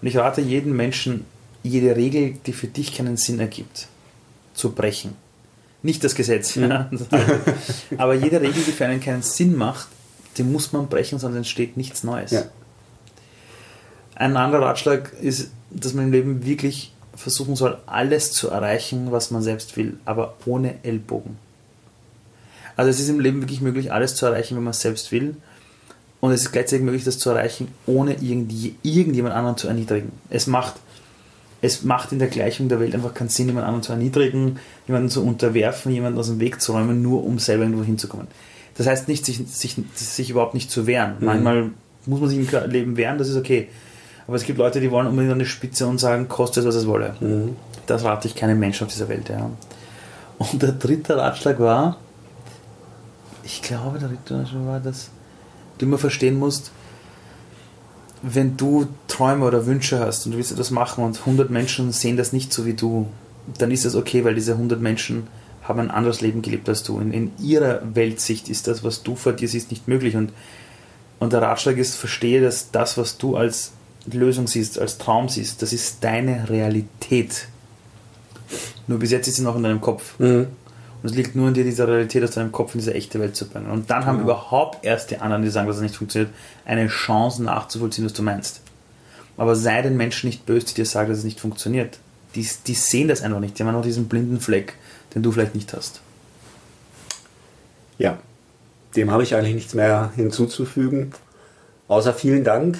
Und 0.00 0.08
ich 0.08 0.16
rate 0.16 0.40
jedem 0.40 0.74
Menschen, 0.74 1.26
jede 1.62 1.94
Regel, 1.96 2.36
die 2.46 2.52
für 2.52 2.66
dich 2.66 2.94
keinen 2.96 3.16
Sinn 3.16 3.38
ergibt, 3.38 3.88
zu 4.54 4.72
brechen. 4.72 5.14
Nicht 5.82 6.02
das 6.04 6.14
Gesetz. 6.14 6.54
Ja. 6.54 6.90
Aber 7.98 8.14
jede 8.14 8.40
Regel, 8.40 8.62
die 8.62 8.72
für 8.72 8.86
einen 8.86 9.00
keinen 9.00 9.22
Sinn 9.22 9.56
macht, 9.56 9.88
die 10.36 10.42
muss 10.42 10.72
man 10.72 10.88
brechen, 10.88 11.18
sonst 11.18 11.36
entsteht 11.36 11.76
nichts 11.76 12.04
Neues. 12.04 12.30
Ja. 12.30 12.44
Ein 14.14 14.36
anderer 14.36 14.66
Ratschlag 14.66 15.12
ist, 15.20 15.50
dass 15.70 15.94
man 15.94 16.06
im 16.06 16.12
Leben 16.12 16.44
wirklich 16.44 16.92
versuchen 17.20 17.56
soll, 17.56 17.78
alles 17.86 18.32
zu 18.32 18.48
erreichen, 18.48 19.12
was 19.12 19.30
man 19.30 19.42
selbst 19.42 19.76
will, 19.76 19.98
aber 20.04 20.34
ohne 20.46 20.82
Ellbogen. 20.82 21.36
Also 22.76 22.90
es 22.90 23.00
ist 23.00 23.08
im 23.08 23.20
Leben 23.20 23.42
wirklich 23.42 23.60
möglich, 23.60 23.92
alles 23.92 24.14
zu 24.14 24.26
erreichen, 24.26 24.56
wenn 24.56 24.64
man 24.64 24.70
es 24.70 24.80
selbst 24.80 25.12
will. 25.12 25.36
Und 26.20 26.32
es 26.32 26.42
ist 26.42 26.52
gleichzeitig 26.52 26.84
möglich, 26.84 27.04
das 27.04 27.18
zu 27.18 27.30
erreichen, 27.30 27.68
ohne 27.86 28.14
irgendwie, 28.14 28.76
irgendjemand 28.82 29.34
anderen 29.34 29.56
zu 29.56 29.68
erniedrigen. 29.68 30.12
Es 30.28 30.46
macht, 30.46 30.74
es 31.62 31.82
macht 31.82 32.12
in 32.12 32.18
der 32.18 32.28
Gleichung 32.28 32.68
der 32.68 32.80
Welt 32.80 32.94
einfach 32.94 33.14
keinen 33.14 33.28
Sinn, 33.28 33.48
jemand 33.48 33.66
anderen 33.66 33.82
zu 33.82 33.92
erniedrigen, 33.92 34.58
jemanden 34.86 35.08
zu 35.08 35.24
unterwerfen, 35.24 35.92
jemanden 35.92 36.18
aus 36.18 36.28
dem 36.28 36.40
Weg 36.40 36.60
zu 36.60 36.72
räumen, 36.72 37.02
nur 37.02 37.24
um 37.24 37.38
selber 37.38 37.64
irgendwo 37.64 37.84
hinzukommen. 37.84 38.28
Das 38.76 38.86
heißt 38.86 39.08
nicht, 39.08 39.24
sich, 39.26 39.46
sich, 39.46 39.76
sich 39.94 40.30
überhaupt 40.30 40.54
nicht 40.54 40.70
zu 40.70 40.86
wehren. 40.86 41.16
Mhm. 41.20 41.26
Manchmal 41.26 41.70
muss 42.06 42.20
man 42.20 42.28
sich 42.30 42.38
im 42.38 42.70
Leben 42.70 42.96
wehren, 42.96 43.18
das 43.18 43.28
ist 43.28 43.36
okay. 43.36 43.68
Aber 44.30 44.36
es 44.36 44.44
gibt 44.44 44.60
Leute, 44.60 44.80
die 44.80 44.92
wollen 44.92 45.08
unbedingt 45.08 45.32
an 45.32 45.40
die 45.40 45.44
Spitze 45.44 45.88
und 45.88 45.98
sagen, 45.98 46.28
kostet 46.28 46.62
es, 46.62 46.68
was 46.68 46.76
es 46.76 46.86
wolle. 46.86 47.16
Mhm. 47.18 47.56
Das 47.88 48.04
rate 48.04 48.28
ich 48.28 48.36
keinem 48.36 48.60
Menschen 48.60 48.86
auf 48.86 48.92
dieser 48.92 49.08
Welt. 49.08 49.28
Ja. 49.28 49.50
Und 50.38 50.62
der 50.62 50.70
dritte 50.70 51.16
Ratschlag 51.16 51.58
war, 51.58 51.96
ich 53.42 53.60
glaube, 53.60 53.98
der 53.98 54.06
dritte 54.06 54.38
Ratschlag 54.38 54.66
war, 54.66 54.78
dass 54.78 55.10
du 55.78 55.86
immer 55.86 55.98
verstehen 55.98 56.38
musst, 56.38 56.70
wenn 58.22 58.56
du 58.56 58.86
Träume 59.08 59.44
oder 59.44 59.66
Wünsche 59.66 59.98
hast 59.98 60.26
und 60.26 60.30
du 60.30 60.38
willst 60.38 60.52
etwas 60.52 60.70
machen 60.70 61.02
und 61.02 61.18
100 61.18 61.50
Menschen 61.50 61.90
sehen 61.90 62.16
das 62.16 62.32
nicht 62.32 62.52
so 62.52 62.64
wie 62.66 62.74
du, 62.74 63.08
dann 63.58 63.72
ist 63.72 63.84
das 63.84 63.96
okay, 63.96 64.24
weil 64.24 64.36
diese 64.36 64.52
100 64.52 64.80
Menschen 64.80 65.26
haben 65.64 65.80
ein 65.80 65.90
anderes 65.90 66.20
Leben 66.20 66.40
gelebt 66.40 66.68
als 66.68 66.84
du. 66.84 67.00
In, 67.00 67.12
in 67.12 67.32
ihrer 67.40 67.82
Weltsicht 67.96 68.48
ist 68.48 68.68
das, 68.68 68.84
was 68.84 69.02
du 69.02 69.16
vor 69.16 69.32
dir 69.32 69.48
siehst, 69.48 69.72
nicht 69.72 69.88
möglich. 69.88 70.14
Und, 70.14 70.32
und 71.18 71.32
der 71.32 71.42
Ratschlag 71.42 71.78
ist, 71.78 71.96
verstehe, 71.96 72.40
dass 72.40 72.70
das, 72.70 72.96
was 72.96 73.18
du 73.18 73.34
als 73.34 73.72
Lösung 74.18 74.46
siehst, 74.46 74.78
als 74.78 74.98
Traum 74.98 75.28
siehst, 75.28 75.62
das 75.62 75.72
ist 75.72 76.02
deine 76.02 76.48
Realität. 76.48 77.48
Nur 78.86 78.98
bis 78.98 79.10
jetzt 79.10 79.28
ist 79.28 79.36
sie 79.36 79.42
noch 79.42 79.56
in 79.56 79.62
deinem 79.62 79.80
Kopf. 79.80 80.18
Mhm. 80.18 80.48
Und 81.02 81.08
es 81.08 81.16
liegt 81.16 81.34
nur 81.34 81.48
an 81.48 81.54
dir, 81.54 81.64
diese 81.64 81.88
Realität 81.88 82.22
aus 82.24 82.32
deinem 82.32 82.52
Kopf 82.52 82.74
in 82.74 82.80
diese 82.80 82.92
echte 82.92 83.18
Welt 83.20 83.34
zu 83.34 83.48
bringen. 83.48 83.70
Und 83.70 83.90
dann 83.90 84.04
haben 84.04 84.18
ja. 84.18 84.24
überhaupt 84.24 84.84
erst 84.84 85.10
die 85.10 85.18
anderen, 85.18 85.42
die 85.42 85.48
sagen, 85.48 85.66
dass 85.66 85.76
es 85.76 85.82
nicht 85.82 85.96
funktioniert, 85.96 86.32
eine 86.66 86.88
Chance 86.88 87.42
nachzuvollziehen, 87.42 88.04
was 88.04 88.12
du 88.12 88.22
meinst. 88.22 88.60
Aber 89.36 89.56
sei 89.56 89.80
den 89.80 89.96
Menschen 89.96 90.26
nicht 90.26 90.44
böse, 90.44 90.66
die 90.66 90.74
dir 90.74 90.84
sagen, 90.84 91.08
dass 91.08 91.18
es 91.18 91.24
nicht 91.24 91.40
funktioniert. 91.40 91.98
Die, 92.34 92.46
die 92.66 92.74
sehen 92.74 93.08
das 93.08 93.22
einfach 93.22 93.40
nicht. 93.40 93.58
Die 93.58 93.64
haben 93.64 93.72
noch 93.72 93.82
diesen 93.82 94.08
blinden 94.08 94.40
Fleck, 94.40 94.74
den 95.14 95.22
du 95.22 95.32
vielleicht 95.32 95.54
nicht 95.54 95.72
hast. 95.72 96.00
Ja, 97.96 98.18
dem 98.96 99.10
habe 99.10 99.22
ich 99.22 99.34
eigentlich 99.34 99.54
nichts 99.54 99.74
mehr 99.74 100.12
hinzuzufügen. 100.16 101.12
Außer 101.88 102.12
vielen 102.12 102.44
Dank 102.44 102.78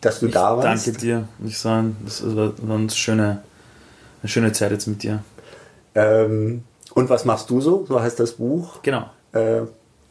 dass 0.00 0.20
du 0.20 0.26
ich 0.26 0.32
da 0.32 0.56
warst. 0.56 0.86
Danke 0.86 0.98
dir. 0.98 1.28
Ich 1.44 1.58
sage, 1.58 1.92
das 2.04 2.22
war 2.36 2.52
eine 2.70 2.90
schöne, 2.90 3.42
eine 4.22 4.28
schöne 4.28 4.52
Zeit 4.52 4.72
jetzt 4.72 4.86
mit 4.86 5.02
dir. 5.02 5.22
Ähm, 5.94 6.62
und 6.94 7.10
was 7.10 7.24
machst 7.24 7.50
du 7.50 7.60
so? 7.60 7.84
So 7.86 8.00
heißt 8.00 8.18
das 8.20 8.32
Buch. 8.32 8.82
Genau. 8.82 9.10
Äh, 9.32 9.62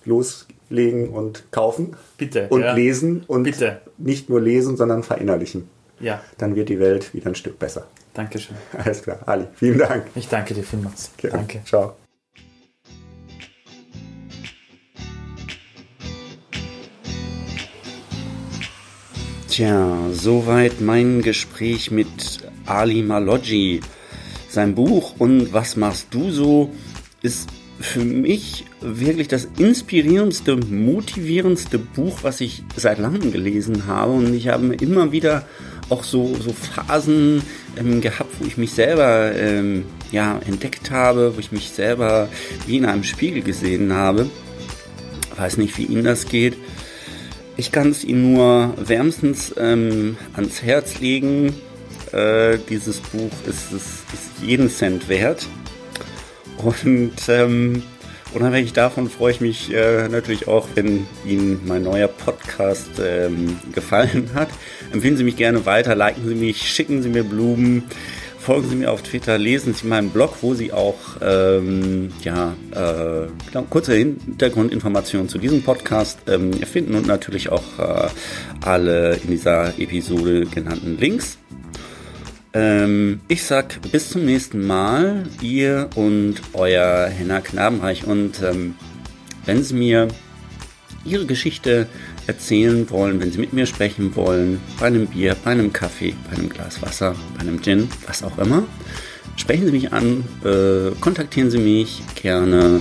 loslegen 0.05 1.09
und 1.09 1.51
kaufen. 1.51 1.95
Bitte. 2.17 2.47
Und 2.49 2.61
ja. 2.61 2.73
lesen 2.73 3.23
und 3.27 3.43
Bitte. 3.43 3.81
nicht 3.97 4.29
nur 4.29 4.41
lesen, 4.41 4.77
sondern 4.77 5.03
verinnerlichen. 5.03 5.69
Ja. 5.99 6.21
Dann 6.37 6.55
wird 6.55 6.69
die 6.69 6.79
Welt 6.79 7.13
wieder 7.13 7.27
ein 7.27 7.35
Stück 7.35 7.59
besser. 7.59 7.87
Dankeschön. 8.13 8.55
Alles 8.77 9.03
klar. 9.03 9.19
Ali, 9.25 9.47
vielen 9.55 9.77
Dank. 9.77 10.05
Ich 10.15 10.27
danke 10.27 10.53
dir 10.53 10.63
vielmals. 10.63 11.11
Okay. 11.17 11.29
Danke. 11.31 11.61
Ciao. 11.65 11.95
Tja, 19.59 20.07
soweit 20.13 20.79
mein 20.79 21.21
Gespräch 21.21 21.91
mit 21.91 22.07
Ali 22.65 23.03
Maloggi. 23.03 23.81
Sein 24.47 24.73
Buch 24.73 25.15
und 25.19 25.51
Was 25.51 25.75
machst 25.75 26.07
du 26.11 26.31
so 26.31 26.73
ist 27.21 27.49
für 27.81 28.05
mich 28.05 28.63
wirklich 28.79 29.27
das 29.27 29.49
inspirierendste, 29.57 30.55
motivierendste 30.55 31.77
Buch, 31.77 32.19
was 32.21 32.39
ich 32.39 32.63
seit 32.77 32.99
langem 32.99 33.33
gelesen 33.33 33.85
habe. 33.85 34.13
Und 34.13 34.33
ich 34.33 34.47
habe 34.47 34.75
immer 34.75 35.11
wieder 35.11 35.45
auch 35.89 36.05
so, 36.05 36.37
so 36.39 36.53
Phasen 36.53 37.41
ähm, 37.75 37.99
gehabt, 37.99 38.31
wo 38.39 38.45
ich 38.45 38.55
mich 38.55 38.71
selber 38.71 39.35
ähm, 39.35 39.83
ja, 40.13 40.39
entdeckt 40.47 40.89
habe, 40.89 41.35
wo 41.35 41.39
ich 41.41 41.51
mich 41.51 41.67
selber 41.71 42.29
wie 42.65 42.77
in 42.77 42.85
einem 42.85 43.03
Spiegel 43.03 43.41
gesehen 43.41 43.91
habe. 43.91 44.29
weiß 45.35 45.57
nicht, 45.57 45.77
wie 45.77 45.83
Ihnen 45.83 46.05
das 46.05 46.29
geht. 46.29 46.55
Ich 47.59 47.73
kann 47.73 47.89
es 47.89 48.05
Ihnen 48.05 48.35
nur 48.35 48.73
wärmstens 48.77 49.53
ähm, 49.57 50.15
ans 50.33 50.63
Herz 50.63 51.01
legen. 51.01 51.53
Äh, 52.13 52.57
dieses 52.69 53.01
Buch 53.01 53.31
ist, 53.45 53.73
ist, 53.73 54.05
ist, 54.13 54.41
jeden 54.41 54.69
Cent 54.69 55.09
wert. 55.09 55.45
Und 56.55 57.11
ähm, 57.27 57.83
unabhängig 58.33 58.71
davon 58.71 59.09
freue 59.09 59.33
ich 59.33 59.41
mich 59.41 59.73
äh, 59.73 60.07
natürlich 60.07 60.47
auch, 60.47 60.69
wenn 60.75 61.05
Ihnen 61.25 61.59
mein 61.65 61.83
neuer 61.83 62.07
Podcast 62.07 62.91
ähm, 62.97 63.59
gefallen 63.73 64.29
hat. 64.35 64.47
Empfehlen 64.93 65.17
Sie 65.17 65.25
mich 65.25 65.35
gerne 65.35 65.65
weiter, 65.65 65.95
liken 65.95 66.29
Sie 66.29 66.35
mich, 66.35 66.61
schicken 66.61 67.03
Sie 67.03 67.09
mir 67.09 67.25
Blumen 67.25 67.83
folgen 68.49 68.67
Sie 68.67 68.77
mir 68.77 68.89
auf 68.89 69.03
Twitter, 69.03 69.37
lesen 69.37 69.75
Sie 69.75 69.85
meinen 69.85 70.09
Blog, 70.09 70.37
wo 70.41 70.55
Sie 70.55 70.73
auch 70.73 70.97
ähm, 71.21 72.11
ja, 72.23 72.55
äh, 72.71 73.27
genau, 73.51 73.67
kurze 73.69 73.93
Hintergrundinformationen 73.93 75.29
zu 75.29 75.37
diesem 75.37 75.61
Podcast 75.61 76.17
ähm, 76.25 76.53
finden 76.53 76.95
und 76.95 77.05
natürlich 77.05 77.49
auch 77.51 77.77
äh, 77.77 78.09
alle 78.65 79.17
in 79.17 79.29
dieser 79.29 79.77
Episode 79.77 80.47
genannten 80.47 80.97
Links. 80.97 81.37
Ähm, 82.53 83.21
ich 83.27 83.43
sag 83.43 83.79
bis 83.91 84.09
zum 84.09 84.25
nächsten 84.25 84.65
Mal, 84.65 85.27
ihr 85.43 85.91
und 85.93 86.41
euer 86.53 87.05
Henna 87.05 87.41
Knabenreich. 87.41 88.07
Und 88.07 88.41
ähm, 88.41 88.73
wenn 89.45 89.63
Sie 89.63 89.75
mir 89.75 90.07
Ihre 91.05 91.27
Geschichte 91.27 91.85
erzählen 92.29 92.87
wollen, 92.91 93.19
wenn 93.19 93.31
Sie 93.31 93.39
mit 93.39 93.53
mir 93.53 93.65
sprechen 93.65 94.15
wollen, 94.15 94.61
bei 94.79 94.85
einem 94.85 95.07
Bier, 95.07 95.35
bei 95.43 95.49
einem 95.51 95.73
Kaffee, 95.73 96.13
bei 96.29 96.37
einem 96.37 96.47
Glas 96.47 96.79
Wasser, 96.81 97.15
bei 97.33 97.41
einem 97.41 97.59
Gin, 97.59 97.89
was 98.05 98.21
auch 98.23 98.37
immer, 98.37 98.63
sprechen 99.35 99.65
Sie 99.65 99.71
mich 99.71 99.91
an, 99.91 100.23
äh, 100.45 100.91
kontaktieren 101.01 101.49
Sie 101.49 101.57
mich 101.57 102.03
gerne. 102.13 102.79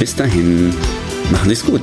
Bis 0.00 0.16
dahin, 0.16 0.74
machen 1.30 1.46
Sie 1.46 1.52
es 1.52 1.64
gut. 1.64 1.82